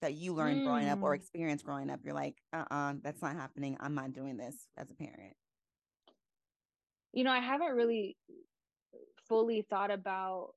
that 0.01 0.13
you 0.13 0.33
learned 0.33 0.61
growing 0.61 0.87
up 0.89 0.99
or 1.01 1.13
Mm. 1.13 1.15
experienced 1.15 1.65
growing 1.65 1.89
up? 1.89 2.01
You're 2.03 2.13
like, 2.13 2.41
uh, 2.51 2.65
uh 2.69 2.93
that's 3.01 3.21
not 3.21 3.35
happening. 3.35 3.77
I'm 3.79 3.95
not 3.95 4.13
doing 4.13 4.37
this 4.37 4.67
as 4.77 4.89
a 4.91 4.95
parent. 4.95 5.35
You 7.13 7.23
know, 7.23 7.31
I 7.31 7.39
haven't 7.39 7.75
really 7.75 8.17
fully 9.27 9.61
thought 9.69 9.91
about 9.91 10.53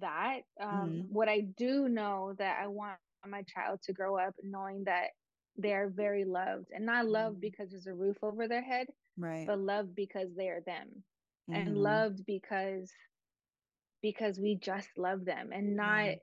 that. 0.00 0.40
Um, 0.60 1.04
Mhm. 1.04 1.08
What 1.08 1.28
I 1.28 1.40
do 1.40 1.88
know 1.88 2.34
that 2.38 2.58
I 2.62 2.68
want 2.68 2.98
my 3.26 3.42
child 3.42 3.80
to 3.84 3.92
grow 3.92 4.18
up 4.18 4.34
knowing 4.42 4.84
that 4.84 5.08
they 5.56 5.72
are 5.72 5.88
very 5.88 6.24
loved 6.24 6.66
and 6.74 6.84
not 6.86 7.06
loved 7.06 7.40
Mhm. 7.40 7.40
because 7.40 7.70
there's 7.70 7.86
a 7.86 7.94
roof 7.94 8.16
over 8.22 8.48
their 8.48 8.62
head, 8.62 8.88
Right. 9.16 9.46
but 9.46 9.58
loved 9.58 9.94
because 9.94 10.28
they 10.36 10.48
are 10.48 10.60
them 10.62 11.04
and 11.52 11.76
Mhm. 11.76 11.76
loved 11.76 12.24
because 12.26 12.90
because 14.04 14.40
we 14.40 14.60
just 14.62 14.98
love 14.98 15.26
them 15.26 15.52
and 15.54 15.76
not 15.76 16.16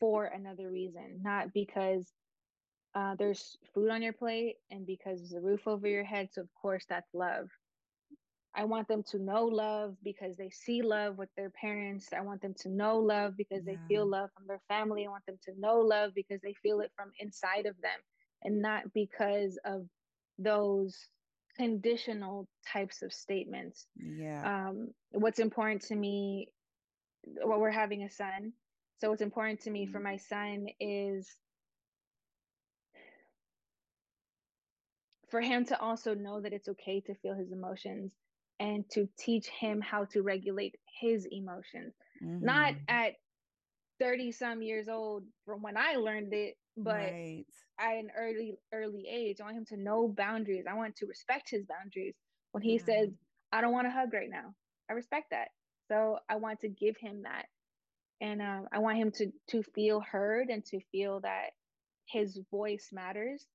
for 0.00 0.26
another 0.26 0.70
reason, 0.70 1.22
not 1.24 1.54
because 1.54 2.14
uh, 2.94 3.16
there's 3.16 3.58
food 3.74 3.90
on 3.90 4.02
your 4.02 4.12
plate 4.12 4.56
and 4.70 4.86
because 4.86 5.20
there's 5.20 5.32
a 5.34 5.40
roof 5.40 5.66
over 5.66 5.88
your 5.88 6.04
head. 6.04 6.28
So, 6.32 6.42
of 6.42 6.54
course, 6.54 6.86
that's 6.88 7.14
love. 7.14 7.48
I 8.54 8.64
want 8.64 8.88
them 8.88 9.02
to 9.10 9.18
know 9.18 9.44
love 9.46 9.96
because 10.02 10.36
they 10.36 10.50
see 10.50 10.82
love 10.82 11.18
with 11.18 11.30
their 11.36 11.50
parents. 11.50 12.12
I 12.12 12.20
want 12.22 12.42
them 12.42 12.54
to 12.60 12.70
know 12.70 12.98
love 12.98 13.36
because 13.36 13.64
they 13.64 13.78
feel 13.88 14.08
love 14.08 14.30
from 14.36 14.46
their 14.46 14.62
family. 14.68 15.06
I 15.06 15.10
want 15.10 15.26
them 15.26 15.38
to 15.44 15.58
know 15.58 15.80
love 15.80 16.12
because 16.14 16.40
they 16.42 16.54
feel 16.62 16.80
it 16.80 16.92
from 16.96 17.12
inside 17.20 17.66
of 17.66 17.80
them 17.82 17.98
and 18.42 18.62
not 18.62 18.92
because 18.94 19.58
of 19.64 19.86
those 20.38 21.10
conditional 21.56 22.48
types 22.66 23.02
of 23.02 23.12
statements. 23.12 23.86
Yeah. 23.96 24.44
Um, 24.44 24.94
what's 25.12 25.40
important 25.40 25.82
to 25.82 25.96
me, 25.96 26.48
well, 27.44 27.60
we're 27.60 27.70
having 27.70 28.02
a 28.02 28.10
son. 28.10 28.52
So, 29.00 29.10
what's 29.10 29.22
important 29.22 29.60
to 29.62 29.70
me 29.70 29.86
for 29.86 29.98
Mhm. 29.98 30.00
my 30.00 30.16
son 30.16 30.66
is 30.80 31.36
for 35.30 35.40
him 35.40 35.64
to 35.66 35.80
also 35.80 36.14
know 36.14 36.40
that 36.40 36.52
it's 36.52 36.68
okay 36.68 37.00
to 37.02 37.14
feel 37.16 37.34
his 37.34 37.52
emotions 37.52 38.12
and 38.60 38.88
to 38.90 39.08
teach 39.18 39.48
him 39.48 39.80
how 39.80 40.04
to 40.06 40.22
regulate 40.22 40.76
his 41.00 41.26
emotions. 41.30 41.94
Not 42.40 42.74
Mhm. 42.74 42.88
at 42.88 43.14
30 44.00 44.32
some 44.32 44.62
years 44.62 44.88
old 44.88 45.24
from 45.44 45.62
when 45.62 45.76
I 45.76 45.96
learned 45.96 46.32
it, 46.32 46.56
but 46.76 47.14
right. 47.14 47.46
at 47.78 47.96
an 47.96 48.10
early 48.16 48.54
early 48.72 49.06
age. 49.08 49.40
I 49.40 49.44
want 49.44 49.56
him 49.56 49.64
to 49.66 49.76
know 49.76 50.08
boundaries. 50.08 50.66
I 50.68 50.74
want 50.74 50.96
to 50.96 51.06
respect 51.06 51.50
his 51.50 51.64
boundaries. 51.66 52.14
When 52.52 52.62
he 52.62 52.78
Yeah. 52.78 52.78
says, 52.78 53.10
I 53.52 53.60
don't 53.60 53.72
want 53.72 53.86
a 53.86 53.90
hug 53.90 54.12
right 54.12 54.30
now, 54.30 54.54
I 54.90 54.94
respect 54.94 55.30
that. 55.30 55.48
So 55.88 56.18
I 56.28 56.36
want 56.36 56.60
to 56.60 56.68
give 56.68 56.96
him 56.96 57.22
that. 57.22 57.46
And 58.20 58.40
um, 58.40 58.68
I 58.72 58.78
want 58.78 58.98
him 58.98 59.10
to 59.12 59.32
to 59.48 59.62
feel 59.62 60.00
heard 60.00 60.48
and 60.48 60.64
to 60.66 60.80
feel 60.92 61.20
that 61.20 61.50
his 62.06 62.38
voice 62.50 62.90
matters. 62.92 63.46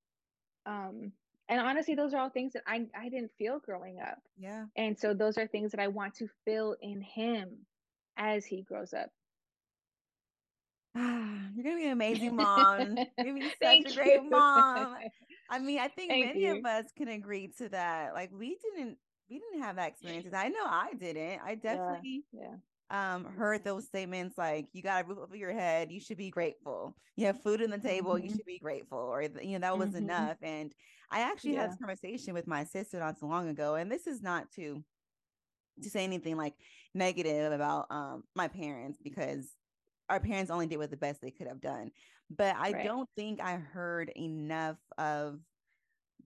Um, 0.66 1.14
and 1.48 1.60
honestly, 1.60 1.96
those 1.96 2.14
are 2.14 2.20
all 2.20 2.30
things 2.30 2.54
that 2.54 2.64
I, 2.68 2.86
I 2.96 3.10
didn't 3.10 3.32
feel 3.38 3.60
growing 3.60 4.00
up. 4.00 4.20
Yeah. 4.38 4.66
And 4.78 4.98
so 4.98 5.14
those 5.14 5.38
are 5.38 5.48
things 5.48 5.72
that 5.72 5.80
I 5.80 5.88
want 5.88 6.16
to 6.16 6.28
feel 6.46 6.76
in 6.82 7.02
him 7.02 7.66
as 8.18 8.46
he 8.46 8.62
grows 8.62 8.94
up. 8.94 9.10
You're 10.96 11.64
gonna 11.64 11.78
be 11.78 11.86
an 11.86 11.92
amazing 11.92 12.36
mom. 12.36 12.96
You're 13.18 13.34
gonna 13.34 13.34
be 13.34 13.50
such 13.62 13.62
Thank 13.62 13.88
a 13.88 13.94
great 13.94 14.24
you. 14.24 14.30
mom. 14.30 14.98
I 15.50 15.60
mean, 15.60 15.80
I 15.80 15.88
think 15.96 16.10
Thank 16.10 16.26
many 16.26 16.46
you. 16.46 16.60
of 16.60 16.66
us 16.66 16.86
can 16.96 17.08
agree 17.08 17.52
to 17.58 17.70
that. 17.70 18.14
Like 18.14 18.32
we 18.32 18.58
didn't 18.76 18.98
we 19.30 19.40
didn't 19.40 19.62
have 19.64 19.76
that 19.78 19.90
experiences. 19.90 20.34
I 20.34 20.50
know 20.50 20.64
I 20.66 20.94
didn't. 20.98 21.42
I 21.44 21.56
definitely 21.56 22.24
Yeah. 22.32 22.58
um 22.92 23.26
heard 23.26 23.64
those 23.64 23.86
statements 23.88 24.38
like 24.38 24.68
you 24.74 24.82
got 24.82 25.04
a 25.06 25.08
roof 25.08 25.20
over 25.20 25.36
your 25.36 25.54
head, 25.54 25.92
you 25.92 26.00
should 26.00 26.18
be 26.18 26.30
grateful. 26.30 26.96
You 27.16 27.28
have 27.28 27.42
food 27.44 27.62
on 27.62 27.70
the 27.70 27.80
table, 27.80 28.18
you 28.18 28.30
Mhm. 28.30 28.36
should 28.36 28.46
be 28.46 28.60
grateful. 28.60 29.00
Or 29.00 29.22
you 29.24 29.60
know, 29.60 29.60
that 29.60 29.78
was 29.78 29.94
Mhm. 29.94 29.96
enough. 29.96 30.38
And 30.42 30.74
I 31.12 31.22
actually 31.22 31.54
had 31.56 31.70
this 31.72 31.78
conversation 31.78 32.34
with 32.34 32.48
my 32.48 32.64
sister 32.64 33.00
not 33.00 33.20
so 33.20 33.28
long 33.28 33.50
ago. 33.50 33.76
And 33.76 33.92
this 33.92 34.08
is 34.08 34.22
not 34.22 34.52
to 34.54 34.84
to 35.84 35.90
say 35.90 36.04
anything 36.04 36.38
like 36.38 36.54
negative 36.94 37.52
about 37.52 37.88
um 37.90 38.24
my 38.36 38.48
parents 38.48 39.00
because 39.04 39.50
our 40.10 40.20
parents 40.20 40.52
only 40.52 40.68
did 40.68 40.78
what 40.78 40.90
the 40.92 40.98
best 40.98 41.22
they 41.22 41.32
could 41.32 41.48
have 41.48 41.62
done. 41.62 41.92
But 42.30 42.56
I 42.58 42.74
Right. 42.74 42.84
don't 42.84 43.10
think 43.16 43.40
I 43.42 43.56
heard 43.58 44.12
enough 44.16 44.78
of 44.98 45.40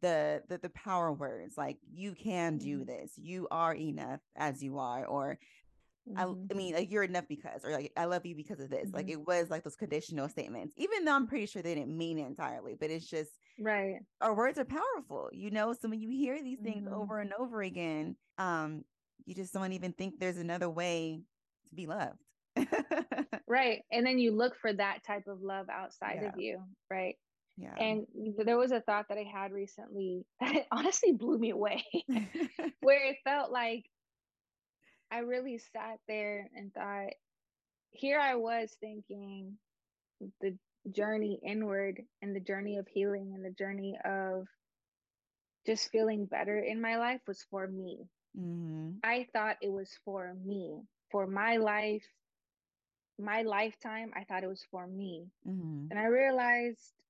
the 0.04 0.44
the, 0.50 0.60
the 0.60 0.70
power 0.70 1.12
words 1.14 1.58
like 1.58 1.80
you 1.92 2.14
can 2.14 2.60
do 2.60 2.80
Mhm. 2.80 2.86
this, 2.86 3.14
you 3.18 3.48
are 3.52 3.74
enough 3.74 4.22
as 4.36 4.62
you 4.64 4.78
are, 4.80 5.06
or 5.08 5.40
I. 6.16 6.26
I 6.52 6.54
mean 6.54 6.76
like 6.76 6.92
you're 6.92 7.04
enough 7.04 7.28
because 7.28 7.66
or 7.66 7.72
like 7.72 7.92
I 7.98 8.06
love 8.06 8.26
you 8.26 8.36
because 8.36 8.60
of 8.60 8.70
this. 8.70 8.94
Like 8.94 9.08
Mhm. 9.08 9.12
it 9.12 9.28
was 9.28 9.50
like 9.50 9.64
those 9.64 9.76
conditional 9.76 10.30
statements, 10.30 10.76
even 10.78 11.06
though 11.06 11.16
I'm 11.16 11.28
pretty 11.28 11.48
sure 11.48 11.62
they 11.64 11.76
didn't 11.76 11.98
mean 11.98 12.20
it 12.20 12.28
entirely, 12.28 12.76
but 12.80 12.92
it's 12.92 13.10
just 13.10 13.32
Right. 13.58 14.00
our 14.22 14.36
words 14.36 14.60
are 14.60 14.66
powerful, 14.66 15.30
you 15.34 15.52
know. 15.52 15.74
So 15.74 15.90
when 15.90 16.02
you 16.02 16.10
hear 16.10 16.42
these 16.44 16.60
things 16.60 16.88
Mhm. 16.88 16.94
over 16.94 17.20
and 17.20 17.34
over 17.34 17.62
again, 17.62 18.16
um, 18.38 18.86
you 19.26 19.36
just 19.36 19.54
don't 19.54 19.74
even 19.74 19.94
think 19.94 20.20
there's 20.20 20.38
another 20.38 20.70
way 20.70 21.22
to 21.70 21.76
be 21.76 21.88
loved. 21.88 22.20
Right. 23.48 23.84
And 23.92 24.06
then 24.06 24.20
you 24.20 24.32
look 24.32 24.56
for 24.56 24.72
that 24.74 25.04
type 25.04 25.28
of 25.28 25.42
love 25.42 25.68
outside 25.70 26.22
Yeah. 26.22 26.30
of 26.30 26.38
you. 26.38 26.64
Right. 26.90 27.18
Yeah. 27.58 27.80
And 27.80 28.08
there 28.46 28.58
was 28.58 28.72
a 28.72 28.82
thought 28.82 29.08
that 29.10 29.18
I 29.18 29.24
had 29.24 29.52
recently 29.52 30.26
that 30.40 30.68
honestly 30.72 31.14
blew 31.14 31.38
me 31.38 31.50
away, 31.52 31.84
where 32.82 33.06
it 33.06 33.18
felt 33.24 33.52
like 33.52 33.86
I 35.12 35.20
really 35.20 35.58
sat 35.58 36.00
there 36.08 36.50
and 36.56 36.74
thought, 36.74 37.14
here 37.92 38.20
I 38.20 38.36
was 38.36 38.76
thinking 38.80 39.58
the 40.42 40.58
journey 40.92 41.40
inward 41.44 42.04
and 42.22 42.36
the 42.36 42.40
journey 42.40 42.78
of 42.78 42.88
healing 42.88 43.34
and 43.34 43.44
the 43.46 43.52
journey 43.52 43.98
of 44.04 44.48
just 45.66 45.90
feeling 45.92 46.26
better 46.26 46.58
in 46.60 46.82
my 46.82 46.98
life 46.98 47.22
was 47.28 47.44
for 47.44 47.68
me. 47.68 48.10
hmm 48.36 49.02
I 49.04 49.26
thought 49.34 49.58
it 49.62 49.72
was 49.72 49.98
for 50.04 50.34
me, 50.34 50.88
for 51.12 51.28
my 51.28 51.58
life, 51.58 52.08
my 53.20 53.42
lifetime. 53.44 54.12
I 54.16 54.24
thought 54.24 54.44
it 54.44 54.48
was 54.48 54.64
for 54.72 54.86
me. 54.88 55.32
hmm 55.46 55.88
And 55.90 56.00
I 56.00 56.06
realized, 56.06 56.94
"N- 57.00 57.03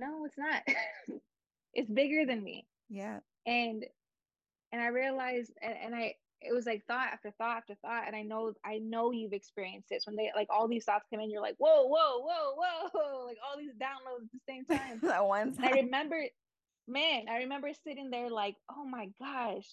no, 0.00 0.24
it's 0.24 0.38
not. 0.38 0.62
it's 1.74 1.90
bigger 1.90 2.26
than 2.26 2.42
me. 2.42 2.66
Yeah. 2.88 3.20
And 3.46 3.84
and 4.72 4.80
I 4.80 4.88
realized, 4.88 5.52
and, 5.62 5.74
and 5.84 5.94
I, 5.94 6.14
it 6.40 6.54
was 6.54 6.64
like 6.66 6.84
thought 6.86 7.08
after 7.12 7.30
thought 7.32 7.58
after 7.58 7.74
thought. 7.82 8.04
And 8.06 8.16
I 8.16 8.22
know, 8.22 8.54
I 8.64 8.78
know 8.78 9.10
you've 9.10 9.32
experienced 9.32 9.88
this 9.90 10.06
when 10.06 10.16
they 10.16 10.30
like 10.34 10.48
all 10.48 10.68
these 10.68 10.84
thoughts 10.84 11.06
come 11.10 11.20
in. 11.20 11.30
You're 11.30 11.42
like, 11.42 11.56
whoa, 11.58 11.84
whoa, 11.86 12.20
whoa, 12.20 12.54
whoa, 12.92 13.24
like 13.26 13.38
all 13.44 13.58
these 13.58 13.74
downloads 13.74 14.24
at 14.24 14.32
the 14.32 14.40
same 14.48 14.64
time. 14.64 15.00
that 15.02 15.24
one 15.24 15.54
And 15.56 15.64
I 15.64 15.70
remember, 15.70 16.20
man, 16.88 17.26
I 17.28 17.38
remember 17.38 17.70
sitting 17.84 18.10
there 18.10 18.30
like, 18.30 18.56
oh 18.70 18.84
my 18.84 19.08
gosh, 19.20 19.66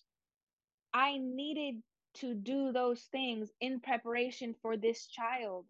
I 0.94 1.18
needed 1.18 1.82
to 2.22 2.34
do 2.36 2.72
those 2.72 3.04
things 3.04 3.52
in 3.62 3.80
preparation 3.82 4.56
for 4.62 4.78
this 4.78 5.08
child. 5.08 5.68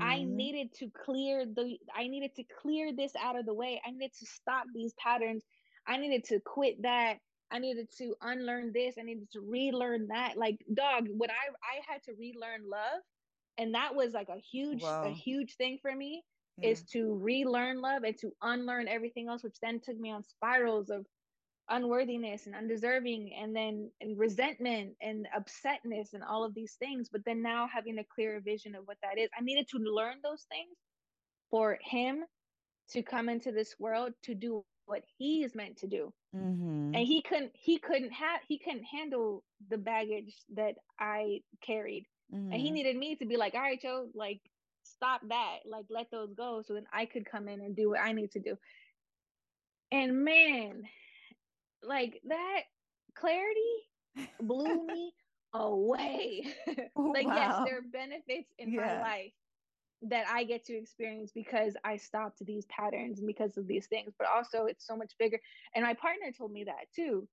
I 0.00 0.24
hmm 0.24 0.24
needed 0.24 0.72
to 0.74 0.90
clear 0.90 1.44
the 1.46 1.78
I 1.94 2.08
needed 2.08 2.34
to 2.36 2.44
clear 2.44 2.92
this 2.94 3.14
out 3.16 3.38
of 3.38 3.46
the 3.46 3.54
way. 3.54 3.80
I 3.84 3.90
needed 3.90 4.12
to 4.14 4.26
stop 4.26 4.66
these 4.74 4.94
patterns. 4.94 5.44
I 5.86 5.96
needed 5.98 6.24
to 6.24 6.40
quit 6.40 6.82
that. 6.82 7.18
I 7.50 7.58
needed 7.58 7.88
to 7.98 8.14
unlearn 8.20 8.72
this. 8.72 8.96
I 8.98 9.02
needed 9.02 9.30
to 9.32 9.40
relearn 9.40 10.08
that. 10.08 10.36
Like 10.36 10.58
dog, 10.72 11.08
when 11.10 11.30
I 11.30 11.48
I 11.62 11.80
had 11.92 12.02
to 12.04 12.14
relearn 12.14 12.68
love, 12.68 13.02
and 13.58 13.74
that 13.74 13.94
was 13.94 14.12
like 14.14 14.28
a 14.28 14.38
huge 14.38 14.94
a 15.02 15.10
huge 15.10 15.56
thing 15.56 15.78
for 15.80 15.94
me 15.94 16.24
Yeah. 16.56 16.62
is 16.62 16.84
to 16.92 17.14
relearn 17.18 17.80
love 17.80 18.02
and 18.04 18.16
to 18.18 18.32
unlearn 18.42 18.88
everything 18.88 19.28
else, 19.28 19.42
which 19.42 19.58
then 19.60 19.80
took 19.80 19.98
me 19.98 20.10
on 20.10 20.22
spirals 20.22 20.90
of 20.90 21.06
unworthiness 21.70 22.46
and 22.46 22.54
undeserving 22.56 23.32
and 23.34 23.56
then 23.56 23.90
and 24.00 24.18
resentment 24.18 24.96
and 25.00 25.26
upsetness 25.36 26.14
and 26.14 26.24
all 26.24 26.44
of 26.44 26.54
these 26.54 26.74
things 26.74 27.08
but 27.10 27.24
then 27.24 27.42
now 27.42 27.68
having 27.68 27.98
a 27.98 28.04
clearer 28.04 28.40
vision 28.40 28.74
of 28.76 28.86
what 28.86 28.98
that 29.02 29.18
is. 29.18 29.30
I 29.38 29.42
needed 29.42 29.68
to 29.70 29.78
learn 29.78 30.16
those 30.22 30.44
things 30.50 30.76
for 31.50 31.78
him 31.82 32.24
to 32.90 33.02
come 33.02 33.28
into 33.28 33.52
this 33.52 33.76
world 33.78 34.12
to 34.24 34.34
do 34.34 34.64
what 34.86 35.02
he 35.18 35.42
is 35.44 35.54
meant 35.54 35.78
to 35.78 35.88
do. 35.88 36.12
Hmm 36.32 36.94
and 36.94 37.06
he 37.06 37.22
couldn't 37.22 37.52
he 37.54 37.78
couldn't 37.78 38.12
have 38.12 38.40
he 38.48 38.58
couldn't 38.58 38.84
handle 38.84 39.44
the 39.68 39.78
baggage 39.78 40.34
that 40.54 40.74
i 40.98 41.40
carried. 41.62 42.06
And 42.50 42.60
he 42.60 42.70
hmm 42.70 42.72
needed 42.72 42.96
me 42.96 43.16
to 43.16 43.26
be 43.26 43.36
like 43.36 43.54
all 43.54 43.60
right 43.60 43.80
joe 43.80 44.08
like 44.14 44.40
stop 44.84 45.20
that. 45.28 45.58
Like 45.66 45.86
let 45.90 46.10
those 46.10 46.32
go 46.34 46.62
so 46.62 46.74
then 46.74 46.86
i 46.92 47.06
could 47.06 47.26
come 47.30 47.48
in 47.48 47.60
and 47.60 47.76
do 47.76 47.90
what 47.90 48.00
i 48.00 48.12
need 48.12 48.32
to 48.32 48.40
do. 48.40 48.56
And 49.92 50.24
man 50.24 50.84
like 51.82 52.20
that 52.28 52.60
clarity 53.16 54.28
blew 54.40 54.86
me 54.86 55.12
away. 55.54 56.44
like, 56.96 57.26
wow. 57.26 57.34
yes, 57.34 57.54
there 57.66 57.78
are 57.78 57.82
benefits 57.92 58.52
in 58.58 58.72
yeah. 58.72 58.80
my 58.80 59.00
life 59.00 59.32
that 60.02 60.26
I 60.28 60.44
get 60.44 60.64
to 60.64 60.76
experience 60.76 61.30
because 61.34 61.76
I 61.84 61.96
stopped 61.96 62.44
these 62.44 62.64
patterns 62.66 63.18
and 63.18 63.26
because 63.26 63.56
of 63.56 63.66
these 63.66 63.86
things, 63.86 64.14
but 64.18 64.28
also 64.34 64.64
it's 64.64 64.86
so 64.86 64.96
much 64.96 65.12
bigger. 65.18 65.38
And 65.74 65.84
my 65.84 65.94
partner 65.94 66.32
told 66.36 66.52
me 66.52 66.64
that 66.64 66.86
too. 66.94 67.28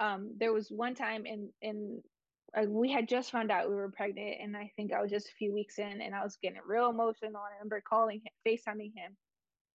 Um, 0.00 0.32
there 0.38 0.52
was 0.52 0.70
one 0.70 0.94
time 0.94 1.26
in 1.26 1.50
in 1.60 2.00
uh, 2.56 2.62
we 2.66 2.90
had 2.90 3.08
just 3.08 3.30
found 3.30 3.50
out 3.50 3.68
we 3.68 3.74
were 3.74 3.90
pregnant, 3.90 4.36
and 4.40 4.56
I 4.56 4.72
think 4.74 4.92
I 4.92 5.02
was 5.02 5.10
just 5.10 5.28
a 5.28 5.34
few 5.38 5.52
weeks 5.52 5.78
in, 5.78 6.00
and 6.00 6.14
I 6.14 6.24
was 6.24 6.38
getting 6.42 6.60
real 6.66 6.88
emotional. 6.88 7.36
I 7.36 7.56
remember 7.58 7.82
calling 7.86 8.20
him, 8.20 8.32
FaceTiming 8.46 8.92
him, 8.96 9.16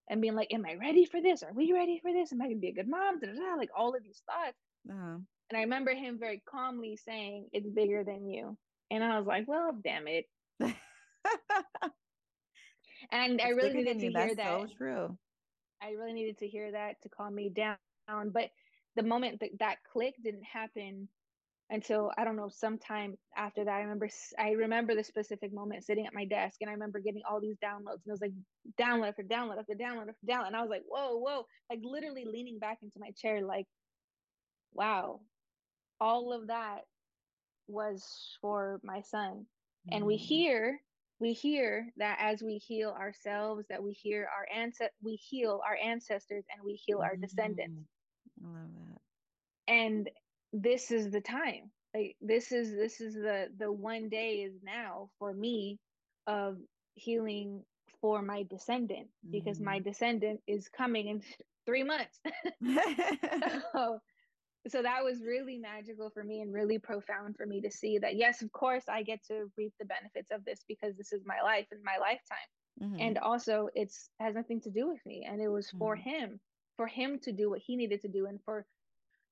and 0.08 0.20
being 0.20 0.34
like, 0.34 0.52
"Am 0.52 0.64
I 0.66 0.74
ready 0.74 1.04
for 1.04 1.20
this? 1.20 1.42
Are 1.42 1.52
we 1.52 1.72
ready 1.72 1.98
for 2.00 2.12
this? 2.12 2.32
Am 2.32 2.40
I 2.42 2.46
gonna 2.46 2.56
be 2.56 2.68
a 2.68 2.74
good 2.74 2.88
mom?" 2.88 3.20
Da, 3.20 3.28
da, 3.28 3.34
da, 3.34 3.54
like 3.56 3.70
all 3.76 3.94
of 3.94 4.02
these 4.02 4.22
thoughts. 4.26 4.58
Uh-huh. 4.90 5.18
And 5.50 5.58
I 5.58 5.62
remember 5.62 5.94
him 5.94 6.18
very 6.18 6.42
calmly 6.46 6.96
saying, 6.96 7.48
"It's 7.52 7.68
bigger 7.68 8.04
than 8.04 8.28
you," 8.28 8.56
and 8.90 9.04
I 9.04 9.18
was 9.18 9.26
like, 9.26 9.46
"Well, 9.48 9.72
damn 9.82 10.08
it." 10.08 10.26
and 13.10 13.34
it's 13.34 13.44
I 13.44 13.48
really 13.50 13.74
needed 13.74 14.00
to 14.00 14.10
hear 14.10 14.34
that. 14.34 14.60
So 14.60 14.66
true. 14.76 15.18
I 15.82 15.90
really 15.90 16.12
needed 16.14 16.38
to 16.38 16.48
hear 16.48 16.72
that 16.72 17.02
to 17.02 17.08
calm 17.08 17.34
me 17.34 17.50
down. 17.50 17.78
But 18.30 18.50
the 18.96 19.02
moment 19.02 19.40
that 19.40 19.50
that 19.58 19.78
click 19.92 20.14
didn't 20.22 20.44
happen 20.44 21.08
until 21.70 22.12
I 22.18 22.24
don't 22.24 22.36
know 22.36 22.50
sometime 22.50 23.16
after 23.36 23.64
that. 23.64 23.72
I 23.72 23.80
remember 23.80 24.08
I 24.38 24.50
remember 24.52 24.94
the 24.94 25.04
specific 25.04 25.52
moment 25.52 25.84
sitting 25.84 26.06
at 26.06 26.14
my 26.14 26.24
desk 26.24 26.56
and 26.60 26.68
I 26.68 26.74
remember 26.74 27.00
getting 27.00 27.22
all 27.28 27.40
these 27.40 27.56
downloads 27.56 28.02
and 28.04 28.08
it 28.08 28.10
was 28.10 28.20
like 28.20 28.32
download 28.78 29.08
after 29.08 29.22
download 29.22 29.58
after 29.58 29.74
download 29.74 30.08
after 30.08 30.26
download 30.28 30.48
and 30.48 30.56
I 30.56 30.60
was 30.60 30.70
like 30.70 30.82
whoa 30.86 31.16
whoa 31.18 31.46
like 31.70 31.80
literally 31.82 32.24
leaning 32.24 32.58
back 32.58 32.78
into 32.82 32.98
my 32.98 33.10
chair 33.12 33.42
like 33.42 33.66
wow 34.74 35.20
all 36.00 36.32
of 36.32 36.48
that 36.48 36.80
was 37.66 38.36
for 38.40 38.80
my 38.82 39.00
son 39.00 39.32
mm-hmm. 39.32 39.96
and 39.96 40.04
we 40.04 40.16
mm-hmm. 40.16 40.24
hear 40.24 40.80
we 41.20 41.32
hear 41.32 41.86
that 41.96 42.18
as 42.20 42.42
we 42.42 42.58
heal 42.58 42.90
ourselves 42.90 43.64
that 43.70 43.82
we 43.82 43.92
hear 43.92 44.28
our 44.36 44.46
ancest 44.54 44.90
we 45.02 45.14
heal 45.14 45.62
our 45.66 45.78
ancestors 45.82 46.44
and 46.54 46.62
we 46.62 46.74
heal 46.74 46.98
mm-hmm. 46.98 47.06
our 47.06 47.16
descendants 47.16 47.88
I 48.42 48.46
love 48.46 48.68
that 48.74 49.00
and 49.66 50.10
this 50.54 50.92
is 50.92 51.10
the 51.10 51.20
time 51.20 51.70
like 51.94 52.16
this 52.20 52.52
is 52.52 52.72
this 52.72 53.00
is 53.00 53.14
the 53.14 53.48
the 53.58 53.70
one 53.70 54.08
day 54.08 54.36
is 54.36 54.54
now 54.62 55.08
for 55.18 55.34
me 55.34 55.78
of 56.28 56.56
healing 56.94 57.62
for 58.00 58.22
my 58.22 58.44
descendant 58.44 59.08
because 59.30 59.56
mm-hmm. 59.56 59.66
my 59.66 59.78
descendant 59.80 60.40
is 60.46 60.68
coming 60.68 61.08
in 61.08 61.22
three 61.66 61.82
months 61.82 62.20
so, 63.72 63.98
so 64.68 64.82
that 64.82 65.02
was 65.02 65.22
really 65.26 65.58
magical 65.58 66.08
for 66.10 66.22
me 66.22 66.40
and 66.40 66.52
really 66.52 66.78
profound 66.78 67.36
for 67.36 67.46
me 67.46 67.60
to 67.60 67.70
see 67.70 67.98
that 67.98 68.14
yes 68.14 68.40
of 68.40 68.52
course 68.52 68.84
i 68.88 69.02
get 69.02 69.18
to 69.24 69.50
reap 69.58 69.72
the 69.80 69.86
benefits 69.86 70.30
of 70.30 70.44
this 70.44 70.60
because 70.68 70.96
this 70.96 71.12
is 71.12 71.22
my 71.26 71.40
life 71.42 71.66
and 71.72 71.80
my 71.82 71.96
lifetime 71.98 72.48
mm-hmm. 72.80 73.00
and 73.00 73.18
also 73.18 73.68
it's 73.74 74.08
has 74.20 74.36
nothing 74.36 74.60
to 74.60 74.70
do 74.70 74.86
with 74.86 75.04
me 75.04 75.26
and 75.28 75.40
it 75.40 75.48
was 75.48 75.68
for 75.78 75.96
mm-hmm. 75.96 76.10
him 76.10 76.40
for 76.76 76.86
him 76.86 77.18
to 77.18 77.32
do 77.32 77.50
what 77.50 77.60
he 77.60 77.74
needed 77.74 78.00
to 78.02 78.08
do 78.08 78.26
and 78.26 78.38
for 78.44 78.66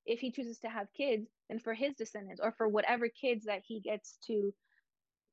if 0.05 0.19
he 0.19 0.31
chooses 0.31 0.59
to 0.59 0.69
have 0.69 0.87
kids, 0.95 1.27
then 1.49 1.59
for 1.59 1.73
his 1.73 1.93
descendants 1.95 2.41
or 2.43 2.53
for 2.57 2.67
whatever 2.67 3.07
kids 3.09 3.45
that 3.45 3.61
he 3.65 3.79
gets 3.79 4.17
to 4.27 4.53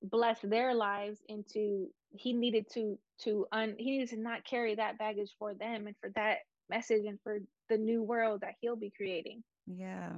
bless 0.03 0.41
their 0.41 0.75
lives 0.75 1.21
into 1.29 1.89
he 2.13 2.33
needed 2.33 2.67
to 2.73 2.99
to 3.21 3.47
un 3.53 3.75
he 3.79 3.91
needed 3.91 4.09
to 4.09 4.17
not 4.17 4.45
carry 4.45 4.75
that 4.75 4.99
baggage 4.99 5.31
for 5.39 5.53
them 5.55 5.87
and 5.87 5.95
for 6.01 6.11
that 6.15 6.39
message 6.71 7.05
and 7.07 7.19
for 7.23 7.39
the 7.69 7.77
new 7.77 8.03
world 8.03 8.41
that 8.41 8.55
he'll 8.61 8.77
be 8.77 8.93
creating. 8.97 9.43
Yeah. 9.67 10.13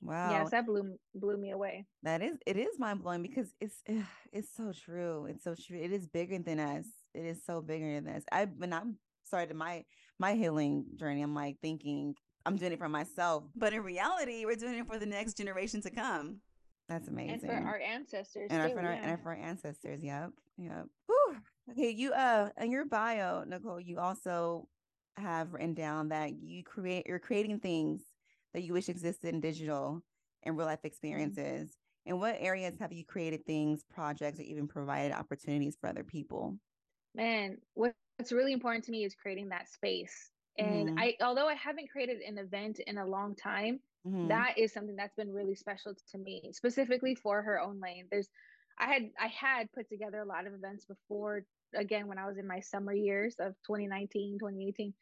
Wow. 0.00 0.30
Yes, 0.30 0.50
that 0.50 0.66
blew 0.66 0.96
blew 1.14 1.36
me 1.36 1.50
away. 1.50 1.86
That 2.02 2.22
is 2.22 2.36
it 2.46 2.56
is 2.56 2.78
mind 2.78 3.02
blowing 3.02 3.22
because 3.22 3.52
it's 3.60 3.82
it's 4.32 4.54
so 4.54 4.72
true. 4.72 5.26
It's 5.26 5.42
so 5.42 5.54
true. 5.54 5.78
It 5.80 5.92
is 5.92 6.06
bigger 6.06 6.38
than 6.38 6.60
us. 6.60 6.86
It 7.14 7.24
is 7.24 7.44
so 7.44 7.60
bigger 7.60 8.00
than 8.00 8.14
us. 8.14 8.22
I 8.30 8.44
when 8.44 8.72
I'm 8.72 8.98
started 9.24 9.56
my 9.56 9.84
my 10.18 10.34
healing 10.34 10.84
journey, 10.96 11.22
I'm 11.22 11.34
like 11.34 11.56
thinking 11.60 12.14
I'm 12.48 12.56
doing 12.56 12.72
it 12.72 12.78
for 12.78 12.88
myself. 12.88 13.44
But 13.54 13.74
in 13.74 13.82
reality, 13.82 14.46
we're 14.46 14.56
doing 14.56 14.78
it 14.78 14.86
for 14.86 14.98
the 14.98 15.04
next 15.04 15.36
generation 15.36 15.82
to 15.82 15.90
come. 15.90 16.38
That's 16.88 17.08
amazing. 17.08 17.32
And 17.32 17.42
for 17.42 17.52
our 17.52 17.78
ancestors. 17.78 18.48
And, 18.50 18.72
too, 18.72 18.78
our, 18.78 18.82
yeah. 18.84 19.10
and 19.10 19.22
for 19.22 19.28
our 19.28 19.36
ancestors. 19.36 20.02
Yep. 20.02 20.30
Yep. 20.56 20.86
Whew. 21.06 21.36
Okay. 21.72 21.90
You, 21.90 22.12
uh, 22.14 22.48
in 22.58 22.70
your 22.70 22.86
bio, 22.86 23.44
Nicole, 23.44 23.78
you 23.78 23.98
also 23.98 24.66
have 25.18 25.52
written 25.52 25.74
down 25.74 26.08
that 26.08 26.42
you 26.42 26.64
create, 26.64 27.06
you're 27.06 27.18
creating 27.18 27.60
things 27.60 28.00
that 28.54 28.62
you 28.62 28.72
wish 28.72 28.88
existed 28.88 29.34
in 29.34 29.40
digital 29.40 30.02
and 30.44 30.56
real 30.56 30.66
life 30.66 30.78
mm-hmm. 30.78 30.86
experiences. 30.86 31.68
Mm-hmm. 31.68 32.12
In 32.12 32.20
what 32.20 32.36
areas 32.38 32.78
have 32.80 32.94
you 32.94 33.04
created 33.04 33.44
things, 33.44 33.84
projects, 33.92 34.40
or 34.40 34.44
even 34.44 34.66
provided 34.66 35.12
opportunities 35.12 35.76
for 35.78 35.90
other 35.90 36.04
people? 36.04 36.56
Man, 37.14 37.58
what's 37.74 38.32
really 38.32 38.54
important 38.54 38.84
to 38.84 38.90
me 38.92 39.04
is 39.04 39.14
creating 39.14 39.50
that 39.50 39.68
space 39.68 40.30
and 40.58 40.90
mm-hmm. 40.90 40.98
I, 40.98 41.14
although 41.22 41.48
I 41.48 41.54
haven't 41.54 41.90
created 41.90 42.18
an 42.20 42.38
event 42.38 42.80
in 42.86 42.98
a 42.98 43.06
long 43.06 43.34
time, 43.36 43.80
mm-hmm. 44.06 44.28
that 44.28 44.58
is 44.58 44.72
something 44.72 44.96
that's 44.96 45.14
been 45.14 45.32
really 45.32 45.54
special 45.54 45.94
to 46.12 46.18
me, 46.18 46.50
specifically 46.52 47.14
for 47.14 47.42
her 47.42 47.60
own 47.60 47.80
lane. 47.80 48.06
There's, 48.10 48.28
I 48.78 48.92
had, 48.92 49.02
I 49.20 49.28
had 49.28 49.72
put 49.72 49.88
together 49.88 50.20
a 50.20 50.26
lot 50.26 50.46
of 50.46 50.54
events 50.54 50.84
before, 50.84 51.44
again, 51.74 52.08
when 52.08 52.18
I 52.18 52.26
was 52.26 52.38
in 52.38 52.46
my 52.46 52.60
summer 52.60 52.92
years 52.92 53.36
of 53.38 53.52
2019, 53.66 54.38
2018, 54.40 54.92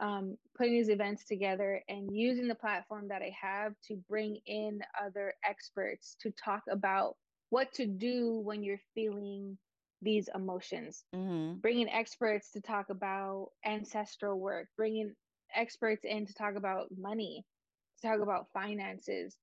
um, 0.00 0.36
putting 0.56 0.72
these 0.72 0.88
events 0.88 1.24
together 1.24 1.82
and 1.88 2.08
using 2.16 2.48
the 2.48 2.54
platform 2.54 3.08
that 3.08 3.22
I 3.22 3.32
have 3.40 3.74
to 3.88 3.96
bring 4.08 4.38
in 4.46 4.80
other 5.04 5.34
experts 5.48 6.16
to 6.22 6.32
talk 6.32 6.62
about 6.70 7.16
what 7.50 7.72
to 7.74 7.86
do 7.86 8.40
when 8.42 8.62
you're 8.62 8.80
feeling 8.94 9.56
these 10.04 10.28
emotions 10.34 11.04
mm-hmm. 11.14 11.54
bringing 11.58 11.88
experts 11.88 12.50
to 12.52 12.60
talk 12.60 12.90
about 12.90 13.48
ancestral 13.64 14.38
work 14.38 14.68
bringing 14.76 15.12
experts 15.54 16.04
in 16.04 16.26
to 16.26 16.34
talk 16.34 16.54
about 16.56 16.86
money 16.96 17.44
to 18.00 18.08
talk 18.08 18.20
about 18.20 18.46
finances 18.52 19.36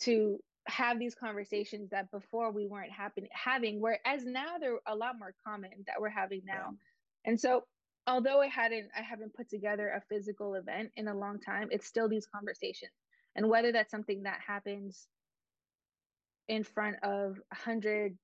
to 0.00 0.38
have 0.66 0.98
these 0.98 1.14
conversations 1.14 1.90
that 1.90 2.10
before 2.10 2.50
we 2.50 2.66
weren't 2.66 2.90
happen- 2.90 3.28
having 3.30 3.80
whereas 3.80 4.24
now 4.24 4.58
they're 4.58 4.80
a 4.86 4.94
lot 4.94 5.18
more 5.18 5.34
common 5.46 5.70
that 5.86 6.00
we're 6.00 6.08
having 6.08 6.42
now 6.44 6.70
yeah. 6.70 7.30
and 7.30 7.40
so 7.40 7.62
although 8.06 8.40
i 8.40 8.46
hadn't 8.46 8.88
i 8.96 9.02
haven't 9.02 9.34
put 9.34 9.48
together 9.48 9.88
a 9.90 10.02
physical 10.08 10.54
event 10.54 10.90
in 10.96 11.08
a 11.08 11.14
long 11.14 11.38
time 11.38 11.68
it's 11.70 11.86
still 11.86 12.08
these 12.08 12.26
conversations 12.26 12.92
and 13.36 13.48
whether 13.48 13.70
that's 13.70 13.90
something 13.90 14.22
that 14.22 14.40
happens 14.44 15.06
in 16.48 16.64
front 16.64 16.96
of 17.02 17.36
100 17.50 18.16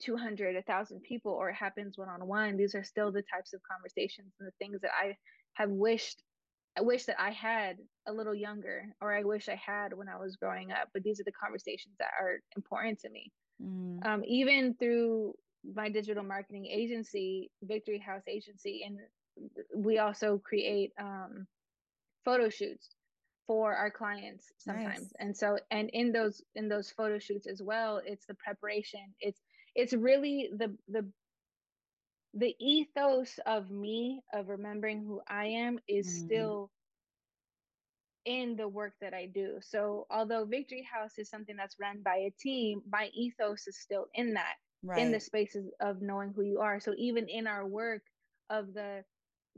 200 0.00 0.54
1000 0.54 1.02
people 1.02 1.32
or 1.32 1.50
it 1.50 1.54
happens 1.54 1.96
one 1.96 2.08
on 2.08 2.26
one 2.26 2.56
these 2.56 2.74
are 2.74 2.84
still 2.84 3.10
the 3.10 3.22
types 3.22 3.52
of 3.52 3.60
conversations 3.70 4.32
and 4.38 4.46
the 4.46 4.52
things 4.58 4.80
that 4.80 4.90
i 4.92 5.16
have 5.54 5.70
wished 5.70 6.22
i 6.76 6.80
wish 6.80 7.04
that 7.04 7.20
i 7.20 7.30
had 7.30 7.76
a 8.06 8.12
little 8.12 8.34
younger 8.34 8.84
or 9.00 9.14
i 9.14 9.22
wish 9.22 9.48
i 9.48 9.54
had 9.54 9.92
when 9.94 10.08
i 10.08 10.16
was 10.16 10.36
growing 10.36 10.70
up 10.70 10.88
but 10.92 11.02
these 11.02 11.20
are 11.20 11.24
the 11.24 11.32
conversations 11.32 11.94
that 11.98 12.10
are 12.20 12.40
important 12.56 12.98
to 13.00 13.08
me 13.10 13.32
mm. 13.62 14.04
um, 14.06 14.22
even 14.26 14.74
through 14.74 15.32
my 15.74 15.88
digital 15.88 16.22
marketing 16.22 16.66
agency 16.66 17.50
victory 17.62 17.98
house 17.98 18.22
agency 18.28 18.82
and 18.86 18.98
we 19.74 19.98
also 19.98 20.38
create 20.38 20.92
um, 21.00 21.46
photo 22.24 22.48
shoots 22.48 22.90
for 23.46 23.74
our 23.74 23.90
clients 23.90 24.52
sometimes 24.58 24.98
nice. 24.98 25.12
and 25.20 25.36
so 25.36 25.56
and 25.70 25.88
in 25.92 26.12
those 26.12 26.42
in 26.54 26.68
those 26.68 26.90
photo 26.90 27.18
shoots 27.18 27.46
as 27.46 27.62
well 27.62 28.00
it's 28.04 28.26
the 28.26 28.34
preparation 28.34 29.00
it's 29.20 29.40
it's 29.76 29.92
really 29.92 30.50
the 30.56 30.74
the 30.88 31.06
the 32.34 32.54
ethos 32.58 33.38
of 33.46 33.70
me 33.70 34.20
of 34.34 34.48
remembering 34.48 35.04
who 35.04 35.20
I 35.28 35.46
am 35.46 35.78
is 35.88 36.06
mm-hmm. 36.06 36.26
still 36.26 36.70
in 38.24 38.56
the 38.56 38.68
work 38.68 38.94
that 39.00 39.14
I 39.14 39.26
do. 39.26 39.58
So 39.62 40.06
although 40.10 40.44
Victory 40.44 40.86
House 40.92 41.12
is 41.16 41.30
something 41.30 41.56
that's 41.56 41.76
run 41.80 42.00
by 42.04 42.16
a 42.16 42.34
team, 42.40 42.82
my 42.90 43.08
ethos 43.14 43.66
is 43.68 43.78
still 43.80 44.06
in 44.14 44.34
that, 44.34 44.54
right. 44.82 44.98
in 44.98 45.12
the 45.12 45.20
spaces 45.20 45.70
of 45.80 46.02
knowing 46.02 46.32
who 46.34 46.42
you 46.42 46.58
are. 46.58 46.80
So 46.80 46.92
even 46.98 47.28
in 47.28 47.46
our 47.46 47.66
work 47.66 48.02
of 48.50 48.74
the 48.74 49.04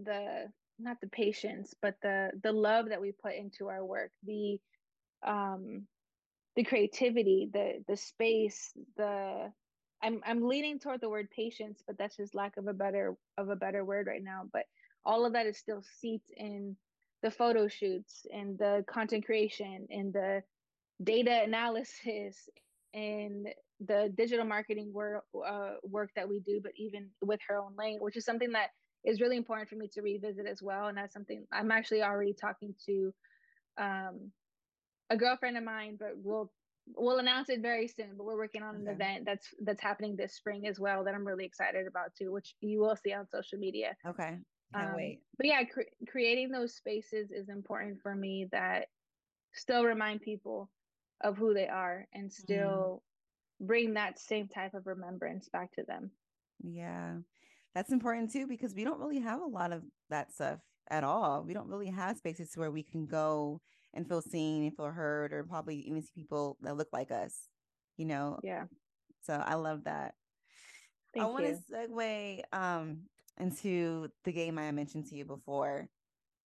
the 0.05 0.47
not 0.79 0.99
the 1.01 1.09
patience, 1.09 1.75
but 1.81 1.95
the 2.03 2.31
the 2.43 2.53
love 2.53 2.91
that 2.91 3.01
we 3.01 3.13
put 3.13 3.35
into 3.35 3.69
our 3.69 3.85
work, 3.85 4.11
the 4.25 4.59
um 5.27 5.87
the 6.55 6.65
creativity, 6.65 7.49
the 7.53 7.83
the 7.89 7.97
space, 7.97 8.73
the 8.97 9.53
I'm 10.03 10.21
I'm 10.27 10.43
leaning 10.47 10.79
toward 10.79 11.01
the 11.01 11.09
word 11.11 11.29
patience, 11.31 11.83
but 11.87 11.99
that's 11.99 12.17
just 12.17 12.35
lack 12.35 12.57
of 12.57 12.67
a 12.69 12.73
better 12.73 13.17
of 13.37 13.49
a 13.49 13.57
better 13.57 13.85
word 13.85 14.07
right 14.07 14.23
now. 14.23 14.43
But 14.53 14.65
all 15.05 15.25
of 15.27 15.33
that 15.33 15.47
is 15.47 15.59
still 15.59 15.83
seeped 16.01 16.31
in 16.37 16.77
the 17.23 17.31
photo 17.31 17.69
shoots 17.69 18.27
and 18.33 18.59
the 18.59 18.85
content 18.89 19.27
creation 19.27 19.87
and 19.91 20.13
the 20.13 20.43
data 21.03 21.43
analysis 21.43 22.49
and 22.95 23.49
the 23.81 24.13
digital 24.17 24.45
marketing 24.45 24.93
work 24.93 25.25
uh, 25.47 25.75
work 25.85 26.11
that 26.17 26.29
we 26.29 26.41
do, 26.41 26.61
but 26.63 26.73
even 26.77 27.09
with 27.23 27.41
her 27.49 27.59
own 27.59 27.75
lane, 27.77 27.99
which 28.01 28.17
is 28.17 28.25
something 28.25 28.53
that 28.53 28.71
is 29.05 29.21
really 29.21 29.37
important 29.37 29.69
for 29.69 29.77
me 29.77 29.89
to 29.95 30.03
revisit 30.03 30.47
as 30.47 30.63
well. 30.63 30.87
And 30.87 30.99
that's 30.99 31.15
something 31.15 31.47
I'm 31.53 31.71
actually 31.71 32.03
already 32.03 32.35
talking 32.35 32.75
to 32.87 33.15
um, 33.79 34.33
a 35.11 35.17
girlfriend 35.17 35.57
of 35.57 35.65
mine, 35.65 35.97
but 35.99 36.11
we'll 36.17 36.51
we'll 36.97 37.19
announce 37.19 37.49
it 37.49 37.61
very 37.61 37.89
soon. 37.89 38.11
But 38.17 38.25
we're 38.25 38.37
working 38.37 38.63
on 38.63 38.77
an 38.77 38.89
event 38.89 39.25
that's 39.25 39.49
that's 39.63 39.83
happening 39.83 40.17
this 40.17 40.35
spring 40.35 40.67
as 40.67 40.79
well 40.79 41.05
that 41.05 41.15
I'm 41.15 41.27
really 41.27 41.45
excited 41.45 41.87
about 41.87 42.15
too, 42.17 42.33
which 42.33 42.55
you 42.61 42.81
will 42.81 42.97
see 42.97 43.13
on 43.13 43.27
social 43.29 43.59
media. 43.59 43.97
Okay, 44.07 44.37
can't 44.75 44.91
um, 44.91 44.97
wait. 44.97 45.21
But 45.37 45.47
yeah, 45.47 45.65
cre- 45.65 46.07
creating 46.09 46.51
those 46.51 46.75
spaces 46.75 47.31
is 47.31 47.49
important 47.49 48.01
for 48.03 48.15
me 48.15 48.49
that 48.53 48.87
still 49.53 49.85
remind 49.85 50.23
people 50.23 50.71
of 51.23 51.37
who 51.37 51.55
they 51.55 51.67
are 51.67 52.07
and 52.13 52.25
mm-hmm. 52.25 52.43
still 52.43 53.03
mm. 53.63 53.67
bring 53.67 53.95
that 53.95 54.19
same 54.19 54.49
type 54.49 54.75
of 54.75 54.87
remembrance 54.87 55.49
back 55.49 55.73
to 55.73 55.83
them. 55.85 56.11
Yeah. 56.63 57.15
That's 57.75 57.93
important 57.93 58.33
too 58.33 58.47
because 58.47 58.75
we 58.75 58.85
don't 58.85 59.01
really 59.01 59.21
have 59.21 59.41
a 59.41 59.47
lot 59.47 59.73
of 59.73 59.83
that 60.11 60.33
stuff 60.33 60.59
at 60.91 61.05
all. 61.05 61.45
We 61.47 61.55
don't 61.55 61.69
really 61.69 61.91
have 61.91 62.17
spaces 62.17 62.57
where 62.57 62.71
we 62.71 62.83
can 62.83 63.07
go 63.07 63.61
and 63.95 64.07
feel 64.09 64.23
seen 64.23 64.65
and 64.65 64.77
feel 64.77 64.87
heard 64.87 65.33
or 65.33 65.45
probably 65.45 65.77
even 65.77 66.03
see 66.03 66.13
people 66.15 66.57
that 66.63 66.77
look 66.77 66.89
like 66.93 67.11
us, 67.11 67.35
you 67.97 68.05
know? 68.05 68.39
Yeah. 68.43 68.65
So 69.23 69.35
I 69.35 69.55
love 69.55 69.85
that. 69.85 70.15
Thank 71.15 71.25
I 71.25 71.29
want 71.29 71.47
to 71.47 71.59
segue 71.73 72.43
um, 72.53 72.99
into 73.39 74.09
the 74.25 74.33
game 74.33 74.59
I 74.59 74.71
mentioned 74.73 75.07
to 75.07 75.17
you 75.17 75.25
before 75.25 75.89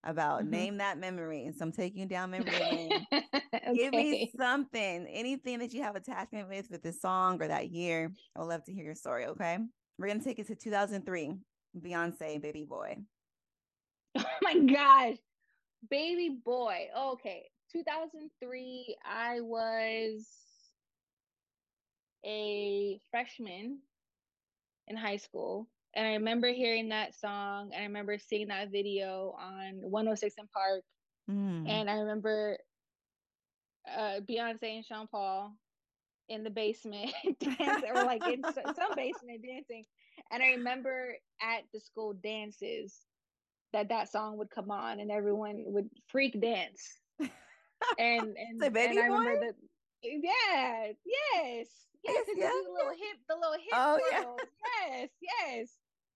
about 0.04 0.42
mm-hmm. 0.42 0.50
name 0.50 0.76
that 0.78 0.98
memory. 0.98 1.46
And 1.46 1.54
so 1.54 1.64
I'm 1.64 1.72
taking 1.72 2.00
you 2.00 2.06
down 2.06 2.30
memory 2.30 2.58
lane. 2.58 3.06
okay. 3.12 3.74
Give 3.74 3.92
me 3.92 4.30
something, 4.36 5.06
anything 5.06 5.58
that 5.58 5.72
you 5.72 5.82
have 5.82 5.96
attachment 5.96 6.48
with 6.48 6.70
with 6.70 6.82
this 6.82 7.00
song 7.00 7.42
or 7.42 7.48
that 7.48 7.70
year. 7.70 8.12
I 8.36 8.40
would 8.40 8.48
love 8.48 8.64
to 8.64 8.72
hear 8.72 8.84
your 8.84 8.94
story. 8.94 9.26
Okay. 9.26 9.58
We're 9.98 10.08
going 10.08 10.18
to 10.18 10.24
take 10.24 10.38
it 10.38 10.46
to 10.48 10.54
2003. 10.54 11.34
Beyonce, 11.80 12.40
Baby 12.40 12.64
Boy. 12.64 12.98
Oh 14.16 14.24
my 14.42 14.58
gosh. 14.60 15.16
Baby 15.90 16.38
Boy. 16.44 16.88
Okay. 16.96 17.50
2003, 17.72 18.96
I 19.04 19.40
was 19.40 20.28
a 22.24 23.00
freshman 23.10 23.78
in 24.86 24.96
high 24.96 25.16
school. 25.16 25.68
And 25.96 26.06
I 26.06 26.12
remember 26.14 26.48
hearing 26.48 26.88
that 26.88 27.14
song. 27.14 27.70
And 27.72 27.82
I 27.82 27.86
remember 27.86 28.18
seeing 28.18 28.48
that 28.48 28.70
video 28.70 29.34
on 29.38 29.80
106 29.80 30.34
& 30.44 30.52
Park. 30.54 30.82
Mm. 31.30 31.68
And 31.68 31.90
I 31.90 31.94
remember 31.94 32.58
uh, 33.88 34.20
Beyonce 34.28 34.76
and 34.76 34.84
Sean 34.84 35.06
Paul 35.06 35.56
in 36.28 36.42
the 36.42 36.50
basement 36.50 37.12
dancing, 37.40 37.90
or 37.94 38.04
like 38.04 38.26
in 38.26 38.42
some 38.42 38.94
basement 38.96 39.42
dancing. 39.46 39.84
And 40.30 40.42
I 40.42 40.48
remember 40.48 41.14
at 41.40 41.64
the 41.72 41.80
school 41.80 42.14
dances 42.14 42.98
that 43.74 43.90
that 43.90 44.10
song 44.10 44.38
would 44.38 44.50
come 44.50 44.70
on 44.70 45.00
and 45.00 45.10
everyone 45.10 45.62
would 45.66 45.90
freak 46.08 46.40
dance. 46.40 47.00
And 47.98 48.34
and, 48.38 48.62
and 48.62 48.98
I 48.98 49.02
remember 49.02 49.40
that 49.40 49.54
yeah, 50.04 50.92
yes. 51.04 51.66
Yes, 52.04 52.26
yeah. 52.36 52.48
the 52.48 52.72
little 52.72 52.90
hip, 52.90 53.18
the 53.28 53.34
little 53.34 53.54
hip 53.54 53.72
oh, 53.72 53.98
twirls. 54.10 54.38
Yeah. 54.40 54.96
Yes, 54.96 55.08
yes. 55.22 55.68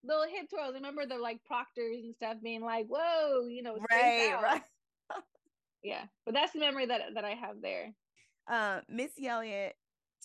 Little 0.05 0.25
hip 0.25 0.49
twirls. 0.51 0.75
Remember 0.75 1.07
the 1.07 1.17
like 1.17 1.43
proctors 1.45 2.05
and 2.05 2.15
stuff 2.15 2.37
being 2.43 2.63
like, 2.63 2.87
whoa, 2.87 3.47
you 3.49 3.63
know, 3.63 3.79
right, 3.91 4.37
right. 4.43 4.63
yeah. 5.83 6.05
But 6.25 6.35
that's 6.35 6.53
the 6.53 6.61
memory 6.61 6.87
that 6.87 7.15
that 7.15 7.25
I 7.25 7.31
have 7.31 7.61
there. 7.63 7.93
Uh 8.51 8.81
Missy 8.89 9.27
Elliott, 9.27 9.75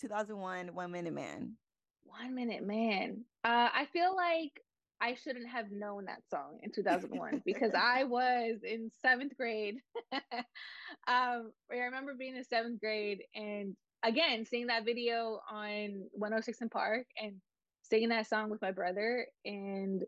2001, 0.00 0.74
One 0.74 0.92
Minute 0.92 1.14
Man. 1.14 1.56
One 2.04 2.34
Minute 2.34 2.64
Man. 2.64 3.24
Uh 3.42 3.68
I 3.74 3.86
feel 3.92 4.14
like 4.14 4.52
I 5.00 5.14
shouldn't 5.14 5.48
have 5.48 5.70
known 5.70 6.06
that 6.06 6.22
song 6.30 6.58
in 6.62 6.70
2001 6.72 7.42
because 7.44 7.72
I 7.76 8.04
was 8.04 8.58
in 8.62 8.90
seventh 9.02 9.36
grade. 9.36 9.76
um, 10.12 11.52
I 11.70 11.76
remember 11.84 12.14
being 12.18 12.36
in 12.36 12.44
seventh 12.44 12.80
grade 12.80 13.22
and 13.34 13.74
again 14.04 14.46
seeing 14.46 14.68
that 14.68 14.84
video 14.84 15.40
on 15.50 16.04
106 16.12 16.58
& 16.64 16.72
Park 16.72 17.06
and 17.20 17.34
singing 17.82 18.10
that 18.10 18.28
song 18.28 18.50
with 18.50 18.62
my 18.62 18.70
brother. 18.70 19.26
And 19.44 20.02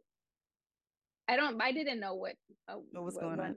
I 1.28 1.36
don't, 1.36 1.60
I 1.60 1.72
didn't 1.72 2.00
know 2.00 2.14
what 2.14 2.34
uh, 2.68 2.76
what 2.92 3.04
was 3.04 3.16
going 3.16 3.38
what, 3.38 3.46
on. 3.46 3.56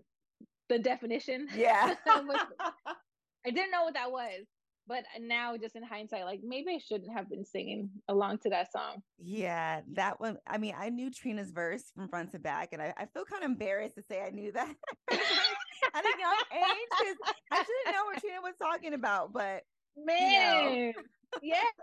The 0.70 0.80
definition. 0.80 1.48
Yeah. 1.56 1.96
I 2.08 3.52
didn't 3.52 3.72
know 3.72 3.84
what 3.84 3.94
that 3.94 4.12
was 4.12 4.46
but 4.90 5.04
now 5.22 5.56
just 5.56 5.76
in 5.76 5.84
hindsight 5.84 6.26
like 6.26 6.42
maybe 6.44 6.72
i 6.72 6.80
shouldn't 6.80 7.16
have 7.16 7.30
been 7.30 7.46
singing 7.46 7.90
along 8.10 8.40
to 8.40 8.50
that 8.50 8.70
song 8.72 9.02
yeah 9.20 9.82
that 9.94 10.20
one 10.20 10.38
i 10.48 10.58
mean 10.58 10.74
i 10.78 10.90
knew 10.90 11.10
trina's 11.12 11.52
verse 11.52 11.84
from 11.96 12.10
front 12.10 12.32
to 12.32 12.40
back 12.40 12.70
and 12.74 12.82
i, 12.82 12.94
I 12.98 13.06
feel 13.06 13.24
kind 13.24 13.44
of 13.44 13.52
embarrassed 13.52 13.96
to 13.96 14.04
say 14.10 14.22
i 14.22 14.32
knew 14.32 14.52
that 14.52 14.76
at 15.12 16.06
a 16.06 16.20
young 16.20 16.38
age 16.52 16.90
because 17.00 17.18
i 17.52 17.58
shouldn't 17.58 17.96
know 17.96 18.06
what 18.06 18.20
trina 18.20 18.42
was 18.42 18.56
talking 18.62 18.94
about 18.94 19.32
but 19.32 19.62
man 19.96 20.74
you 20.74 20.94
know. 20.94 21.04
yes 21.44 21.74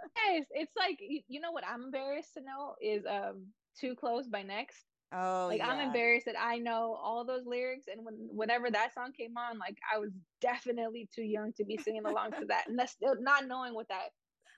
it's 0.50 0.72
like 0.76 0.98
you 1.00 1.40
know 1.40 1.52
what 1.52 1.64
i'm 1.66 1.84
embarrassed 1.84 2.34
to 2.34 2.40
know 2.42 2.74
is 2.82 3.04
um 3.07 3.46
too 3.80 3.94
close 3.94 4.26
by 4.26 4.42
next 4.42 4.84
Oh, 5.12 5.46
like 5.48 5.59
yeah. 5.59 5.68
I'm 5.68 5.80
embarrassed 5.80 6.26
that 6.26 6.40
I 6.40 6.59
know 6.59 6.98
all 7.00 7.24
those 7.24 7.46
lyrics, 7.46 7.86
and 7.90 8.04
when 8.04 8.14
whenever 8.30 8.70
that 8.70 8.92
song 8.92 9.12
came 9.12 9.36
on, 9.36 9.59
like 9.59 9.78
I 9.92 9.98
was 9.98 10.11
definitely 10.40 11.09
too 11.14 11.22
young 11.22 11.52
to 11.54 11.64
be 11.64 11.78
singing 11.78 12.04
along 12.04 12.32
to 12.32 12.46
that, 12.46 12.68
and 12.68 12.78
that's 12.78 12.92
still 12.92 13.14
not 13.20 13.46
knowing 13.46 13.74
what 13.74 13.88
that 13.88 14.09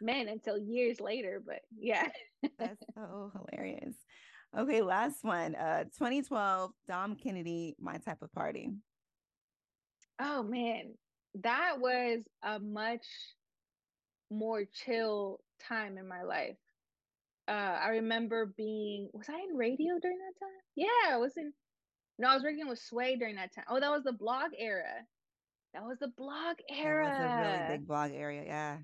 meant 0.01 0.29
until 0.29 0.59
years 0.59 1.01
later. 1.01 1.43
But 1.45 1.61
yeah, 1.79 2.09
that's 2.59 2.83
so 2.95 3.31
hilarious. 3.35 3.95
Okay, 4.57 4.81
last 4.81 5.23
one. 5.23 5.55
Uh, 5.55 5.85
2012, 5.85 6.71
Dom 6.89 7.17
Kennedy, 7.17 7.77
My 7.79 7.99
Type 7.99 8.23
of 8.23 8.33
Party. 8.33 8.71
Oh 10.19 10.43
man, 10.43 10.95
that 11.43 11.75
was 11.79 12.21
a 12.43 12.59
much 12.59 13.07
more 14.31 14.65
chill 14.65 15.41
time 15.61 15.99
in 15.99 16.09
my 16.09 16.23
life 16.23 16.57
uh, 17.49 17.79
I 17.83 17.89
remember 17.91 18.47
being 18.47 19.11
was 19.15 19.29
I 19.29 19.41
in 19.41 19.57
radio 19.57 19.99
during 20.01 20.19
that 20.19 20.39
time? 20.41 20.61
Yeah, 20.77 21.15
I 21.15 21.17
was 21.19 21.37
in. 21.37 21.53
No, 22.19 22.29
I 22.29 22.35
was 22.35 22.45
working 22.45 22.69
with 22.69 22.79
Sway 22.79 23.17
during 23.17 23.37
that 23.37 23.55
time. 23.55 23.65
Oh, 23.69 23.81
that 23.81 23.91
was 23.91 24.05
the 24.05 24.13
blog 24.13 24.51
era. 24.59 25.07
That 25.75 25.85
was 25.85 25.99
the 26.01 26.09
blog 26.09 26.57
era. 26.69 27.05
That 27.05 27.09
was 27.09 27.19
a 27.19 27.29
really 27.29 27.59
big 27.61 27.87
blog 27.87 28.13
area. 28.13 28.45
Yeah. 28.45 28.79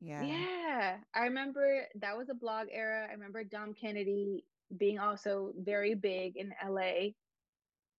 Yeah. 0.00 0.36
Yeah. 0.36 0.98
I 1.14 1.20
remember 1.24 1.86
that 1.96 2.16
was 2.16 2.28
a 2.30 2.34
blog 2.34 2.68
era. 2.70 3.06
I 3.08 3.12
remember 3.12 3.44
Dom 3.44 3.74
Kennedy 3.74 4.44
being 4.76 4.98
also 4.98 5.52
very 5.58 5.94
big 5.94 6.36
in 6.36 6.52
LA. 6.60 7.14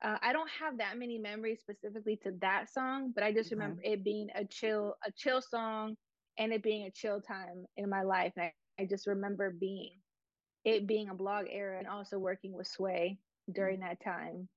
Uh, 0.01 0.17
I 0.21 0.33
don't 0.33 0.49
have 0.59 0.77
that 0.77 0.97
many 0.97 1.17
memories 1.17 1.59
specifically 1.61 2.17
to 2.23 2.31
that 2.41 2.69
song, 2.71 3.11
but 3.13 3.23
I 3.23 3.33
just 3.33 3.51
okay. 3.51 3.51
remember 3.51 3.81
it 3.83 4.03
being 4.03 4.29
a 4.35 4.45
chill, 4.45 4.95
a 5.05 5.11
chill 5.11 5.41
song, 5.41 5.95
and 6.37 6.53
it 6.53 6.63
being 6.63 6.85
a 6.85 6.91
chill 6.91 7.21
time 7.21 7.65
in 7.77 7.89
my 7.89 8.03
life. 8.03 8.33
And 8.37 8.45
I 8.45 8.53
I 8.80 8.86
just 8.86 9.07
remember 9.07 9.49
being 9.49 9.91
it 10.63 10.88
being 10.88 11.09
a 11.09 11.13
blog 11.13 11.45
era 11.49 11.78
and 11.78 11.88
also 11.88 12.17
working 12.17 12.53
with 12.53 12.67
Sway 12.67 13.19
during 13.51 13.82
that 13.82 14.03
time. 14.03 14.49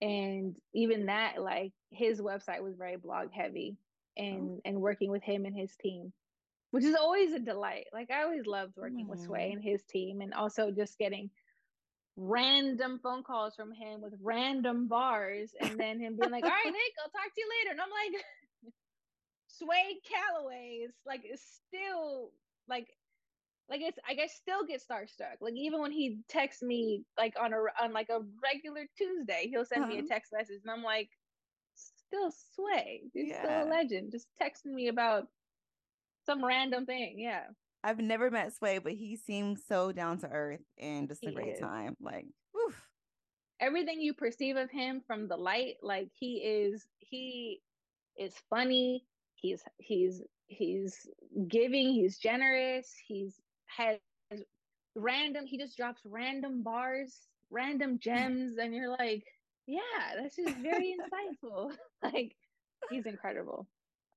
And 0.00 0.56
even 0.74 1.06
that, 1.06 1.40
like 1.40 1.72
his 1.90 2.20
website 2.20 2.62
was 2.62 2.76
very 2.76 2.96
blog 2.96 3.28
heavy 3.32 3.76
and 4.16 4.56
oh. 4.56 4.60
and 4.64 4.80
working 4.80 5.10
with 5.10 5.22
him 5.22 5.44
and 5.44 5.56
his 5.56 5.74
team, 5.76 6.12
which 6.70 6.84
is 6.84 6.96
always 6.96 7.32
a 7.32 7.38
delight. 7.38 7.86
Like 7.92 8.10
I 8.10 8.22
always 8.22 8.46
loved 8.46 8.76
working 8.76 9.06
mm. 9.06 9.10
with 9.10 9.20
Sway 9.20 9.52
and 9.52 9.62
his 9.62 9.82
team 9.84 10.20
and 10.20 10.34
also 10.34 10.70
just 10.70 10.98
getting 10.98 11.30
random 12.16 13.00
phone 13.02 13.22
calls 13.22 13.54
from 13.56 13.72
him 13.72 14.00
with 14.00 14.14
random 14.22 14.86
bars 14.88 15.50
and 15.60 15.78
then 15.78 16.00
him 16.00 16.16
being 16.18 16.30
like, 16.30 16.44
All 16.44 16.50
right, 16.50 16.64
Nick, 16.64 16.94
I'll 17.02 17.10
talk 17.10 17.34
to 17.34 17.40
you 17.40 17.48
later. 17.60 17.72
And 17.72 17.80
I'm 17.80 17.88
like 17.90 18.24
Sway 19.48 20.00
Calloway 20.08 20.84
is 20.86 20.94
like 21.06 21.22
is 21.30 21.42
still 21.68 22.30
like 22.68 22.88
like 23.68 23.80
it's 23.80 23.98
like 24.08 24.18
I 24.22 24.26
still 24.26 24.64
get 24.66 24.82
starstruck. 24.82 25.40
Like 25.40 25.54
even 25.56 25.80
when 25.80 25.92
he 25.92 26.18
texts 26.28 26.62
me 26.62 27.04
like 27.16 27.34
on 27.40 27.52
a 27.52 27.56
on 27.82 27.92
like 27.92 28.08
a 28.10 28.20
regular 28.42 28.86
Tuesday, 28.96 29.48
he'll 29.50 29.64
send 29.64 29.84
uh-huh. 29.84 29.92
me 29.92 29.98
a 29.98 30.00
uh-huh. 30.00 30.08
text 30.10 30.32
message 30.32 30.60
and 30.62 30.70
I'm 30.70 30.82
like, 30.82 31.08
still 31.74 32.32
sway. 32.54 33.02
He's 33.12 33.28
yeah. 33.28 33.42
still 33.42 33.68
a 33.68 33.70
legend. 33.70 34.12
Just 34.12 34.28
texting 34.40 34.72
me 34.72 34.88
about 34.88 35.28
some 36.26 36.44
random 36.44 36.86
thing. 36.86 37.16
Yeah. 37.18 37.44
I've 37.82 37.98
never 37.98 38.30
met 38.30 38.54
Sway, 38.54 38.78
but 38.78 38.92
he 38.92 39.16
seems 39.16 39.60
so 39.68 39.92
down 39.92 40.18
to 40.18 40.28
earth 40.28 40.64
and 40.78 41.06
just 41.06 41.22
a 41.22 41.28
he 41.28 41.34
great 41.34 41.54
is. 41.54 41.60
time. 41.60 41.94
Like, 42.00 42.24
woof. 42.54 42.80
Everything 43.60 44.00
you 44.00 44.14
perceive 44.14 44.56
of 44.56 44.70
him 44.70 45.02
from 45.06 45.28
the 45.28 45.36
light, 45.36 45.74
like 45.82 46.08
he 46.18 46.36
is 46.36 46.86
he 46.98 47.60
is 48.16 48.34
funny. 48.48 49.04
He's 49.34 49.62
he's 49.78 50.22
he's 50.46 51.06
giving, 51.46 51.92
he's 51.92 52.18
generous, 52.18 52.90
he's 53.06 53.38
has 53.76 53.98
random 54.96 55.44
he 55.46 55.58
just 55.58 55.76
drops 55.76 56.02
random 56.04 56.62
bars 56.62 57.28
random 57.50 57.98
gems 58.02 58.58
and 58.58 58.74
you're 58.74 58.90
like 58.90 59.24
yeah 59.66 59.78
that's 60.20 60.36
just 60.36 60.56
very 60.58 60.94
insightful 60.94 61.72
like 62.02 62.34
he's 62.90 63.06
incredible 63.06 63.66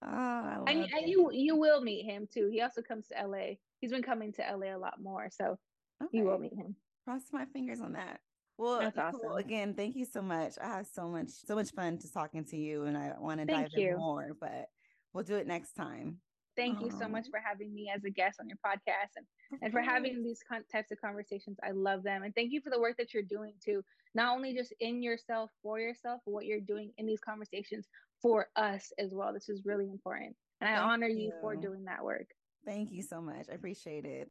oh, 0.03 0.07
I 0.07 0.63
and, 0.67 0.81
and 0.93 1.07
you 1.07 1.29
you 1.31 1.55
will 1.55 1.81
meet 1.81 2.05
him 2.05 2.27
too 2.31 2.49
he 2.51 2.61
also 2.61 2.81
comes 2.81 3.07
to 3.07 3.27
la 3.27 3.55
he's 3.79 3.91
been 3.91 4.03
coming 4.03 4.33
to 4.33 4.41
la 4.55 4.75
a 4.75 4.77
lot 4.77 5.01
more 5.01 5.29
so 5.31 5.57
okay. 6.03 6.17
you 6.17 6.25
will 6.25 6.37
meet 6.37 6.53
him 6.53 6.75
cross 7.05 7.23
my 7.31 7.45
fingers 7.45 7.81
on 7.81 7.93
that 7.93 8.19
well, 8.59 8.79
That's 8.79 8.97
awesome. 8.97 9.33
again, 9.33 9.75
thank 9.75 9.95
you 9.95 10.03
so 10.03 10.19
much. 10.19 10.53
I 10.59 10.65
have 10.65 10.87
so 10.87 11.07
much, 11.07 11.29
so 11.29 11.53
much 11.53 11.69
fun 11.69 11.99
just 11.99 12.11
talking 12.11 12.43
to 12.45 12.57
you, 12.57 12.85
and 12.85 12.97
I 12.97 13.13
want 13.19 13.39
to 13.39 13.45
dive 13.45 13.69
you. 13.75 13.91
in 13.91 13.97
more. 13.99 14.31
But 14.41 14.69
We'll 15.17 15.23
do 15.23 15.35
it 15.37 15.47
next 15.47 15.73
time. 15.73 16.17
Thank 16.57 16.81
you 16.81 16.89
so 16.89 17.07
much 17.07 17.27
for 17.29 17.39
having 17.39 17.73
me 17.73 17.91
as 17.95 18.03
a 18.03 18.09
guest 18.09 18.39
on 18.39 18.49
your 18.49 18.57
podcast 18.65 19.15
and, 19.15 19.25
and 19.61 19.71
for 19.71 19.79
having 19.79 20.23
these 20.23 20.41
con- 20.47 20.63
types 20.71 20.91
of 20.91 20.99
conversations. 20.99 21.57
I 21.63 21.71
love 21.71 22.01
them. 22.01 22.23
And 22.23 22.33
thank 22.33 22.51
you 22.51 22.61
for 22.61 22.71
the 22.71 22.79
work 22.79 22.97
that 22.97 23.13
you're 23.13 23.23
doing 23.23 23.53
too, 23.63 23.83
not 24.15 24.35
only 24.35 24.55
just 24.55 24.73
in 24.79 25.03
yourself, 25.03 25.51
for 25.61 25.79
yourself, 25.79 26.21
but 26.25 26.31
what 26.31 26.45
you're 26.45 26.59
doing 26.59 26.91
in 26.97 27.05
these 27.05 27.19
conversations 27.19 27.87
for 28.21 28.47
us 28.55 28.91
as 28.97 29.13
well. 29.13 29.31
This 29.33 29.49
is 29.49 29.65
really 29.65 29.85
important. 29.85 30.35
And 30.59 30.69
I 30.69 30.77
thank 30.77 30.91
honor 30.91 31.07
you. 31.07 31.25
you 31.25 31.33
for 31.39 31.55
doing 31.55 31.85
that 31.85 32.03
work. 32.03 32.27
Thank 32.65 32.91
you 32.91 33.03
so 33.03 33.21
much. 33.21 33.45
I 33.51 33.53
appreciate 33.53 34.05
it. 34.05 34.29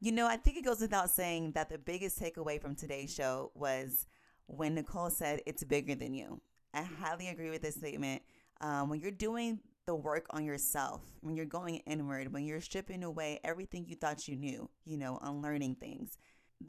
You 0.00 0.12
know, 0.12 0.26
I 0.26 0.36
think 0.36 0.58
it 0.58 0.64
goes 0.64 0.80
without 0.80 1.08
saying 1.08 1.52
that 1.52 1.70
the 1.70 1.78
biggest 1.78 2.20
takeaway 2.20 2.60
from 2.60 2.74
today's 2.74 3.12
show 3.12 3.50
was 3.54 4.06
when 4.46 4.74
Nicole 4.74 5.08
said 5.08 5.40
it's 5.46 5.64
bigger 5.64 5.94
than 5.94 6.12
you. 6.12 6.42
I 6.74 6.82
highly 6.82 7.28
agree 7.28 7.48
with 7.48 7.62
this 7.62 7.76
statement. 7.76 8.22
Um, 8.60 8.90
when 8.90 9.00
you're 9.00 9.10
doing 9.10 9.60
the 9.86 9.94
work 9.94 10.26
on 10.30 10.44
yourself, 10.44 11.02
when 11.20 11.36
you're 11.36 11.44
going 11.44 11.76
inward, 11.86 12.32
when 12.32 12.44
you're 12.44 12.60
stripping 12.60 13.04
away 13.04 13.40
everything 13.44 13.84
you 13.86 13.96
thought 13.96 14.26
you 14.26 14.36
knew, 14.36 14.68
you 14.84 14.96
know, 14.96 15.18
unlearning 15.22 15.74
things, 15.74 16.16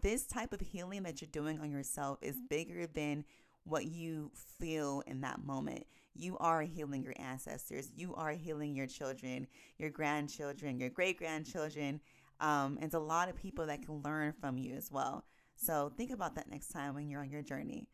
this 0.02 0.26
type 0.26 0.52
of 0.52 0.60
healing 0.60 1.04
that 1.04 1.22
you're 1.22 1.30
doing 1.32 1.60
on 1.60 1.72
yourself 1.72 2.18
is 2.22 2.36
bigger 2.50 2.86
than 2.88 3.24
what 3.64 3.86
you 3.86 4.32
feel 4.60 5.02
in 5.08 5.22
that 5.22 5.44
moment. 5.46 5.86
You 6.14 6.38
are 6.40 6.62
healing 6.62 7.04
your 7.04 7.14
ancestors. 7.18 7.90
You 7.96 8.14
are 8.16 8.32
healing 8.32 8.76
your 8.76 8.88
children, 8.88 9.48
your 9.78 9.90
grandchildren, 9.90 10.80
your 10.80 10.90
great 10.90 11.18
grandchildren. 11.18 12.02
Um, 12.42 12.78
and 12.82 12.94
a 12.94 13.00
lot 13.00 13.30
of 13.30 13.36
people 13.38 13.66
that 13.68 13.86
can 13.86 14.02
learn 14.02 14.34
from 14.34 14.58
you 14.58 14.76
as 14.76 14.92
well. 14.92 15.26
So 15.56 15.92
think 15.96 16.12
about 16.12 16.36
that 16.36 16.50
next 16.50 16.68
time 16.68 16.94
when 16.94 17.10
you're 17.10 17.22
on 17.22 17.30
your 17.30 17.42
journey. 17.42 17.88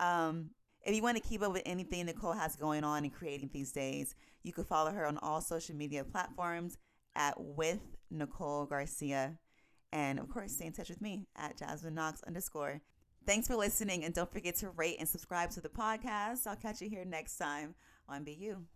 Um, 0.00 0.50
if 0.86 0.94
you 0.94 1.02
want 1.02 1.16
to 1.16 1.28
keep 1.28 1.42
up 1.42 1.52
with 1.52 1.62
anything 1.66 2.06
Nicole 2.06 2.32
has 2.32 2.56
going 2.56 2.84
on 2.84 3.04
and 3.04 3.12
creating 3.12 3.50
these 3.52 3.72
days, 3.72 4.14
you 4.42 4.52
can 4.52 4.64
follow 4.64 4.92
her 4.92 5.06
on 5.06 5.18
all 5.18 5.40
social 5.40 5.74
media 5.74 6.04
platforms 6.04 6.78
at 7.16 7.34
with 7.38 7.80
Nicole 8.10 8.66
Garcia. 8.66 9.38
And 9.92 10.18
of 10.18 10.28
course, 10.28 10.52
stay 10.52 10.66
in 10.66 10.72
touch 10.72 10.88
with 10.88 11.00
me 11.00 11.26
at 11.36 11.58
Jasmine 11.58 11.94
Knox 11.94 12.22
underscore. 12.24 12.80
Thanks 13.26 13.48
for 13.48 13.56
listening, 13.56 14.04
and 14.04 14.14
don't 14.14 14.32
forget 14.32 14.54
to 14.56 14.70
rate 14.70 14.96
and 15.00 15.08
subscribe 15.08 15.50
to 15.50 15.60
the 15.60 15.68
podcast. 15.68 16.46
I'll 16.46 16.54
catch 16.54 16.80
you 16.80 16.88
here 16.88 17.04
next 17.04 17.36
time 17.36 17.74
on 18.08 18.24
You. 18.24 18.66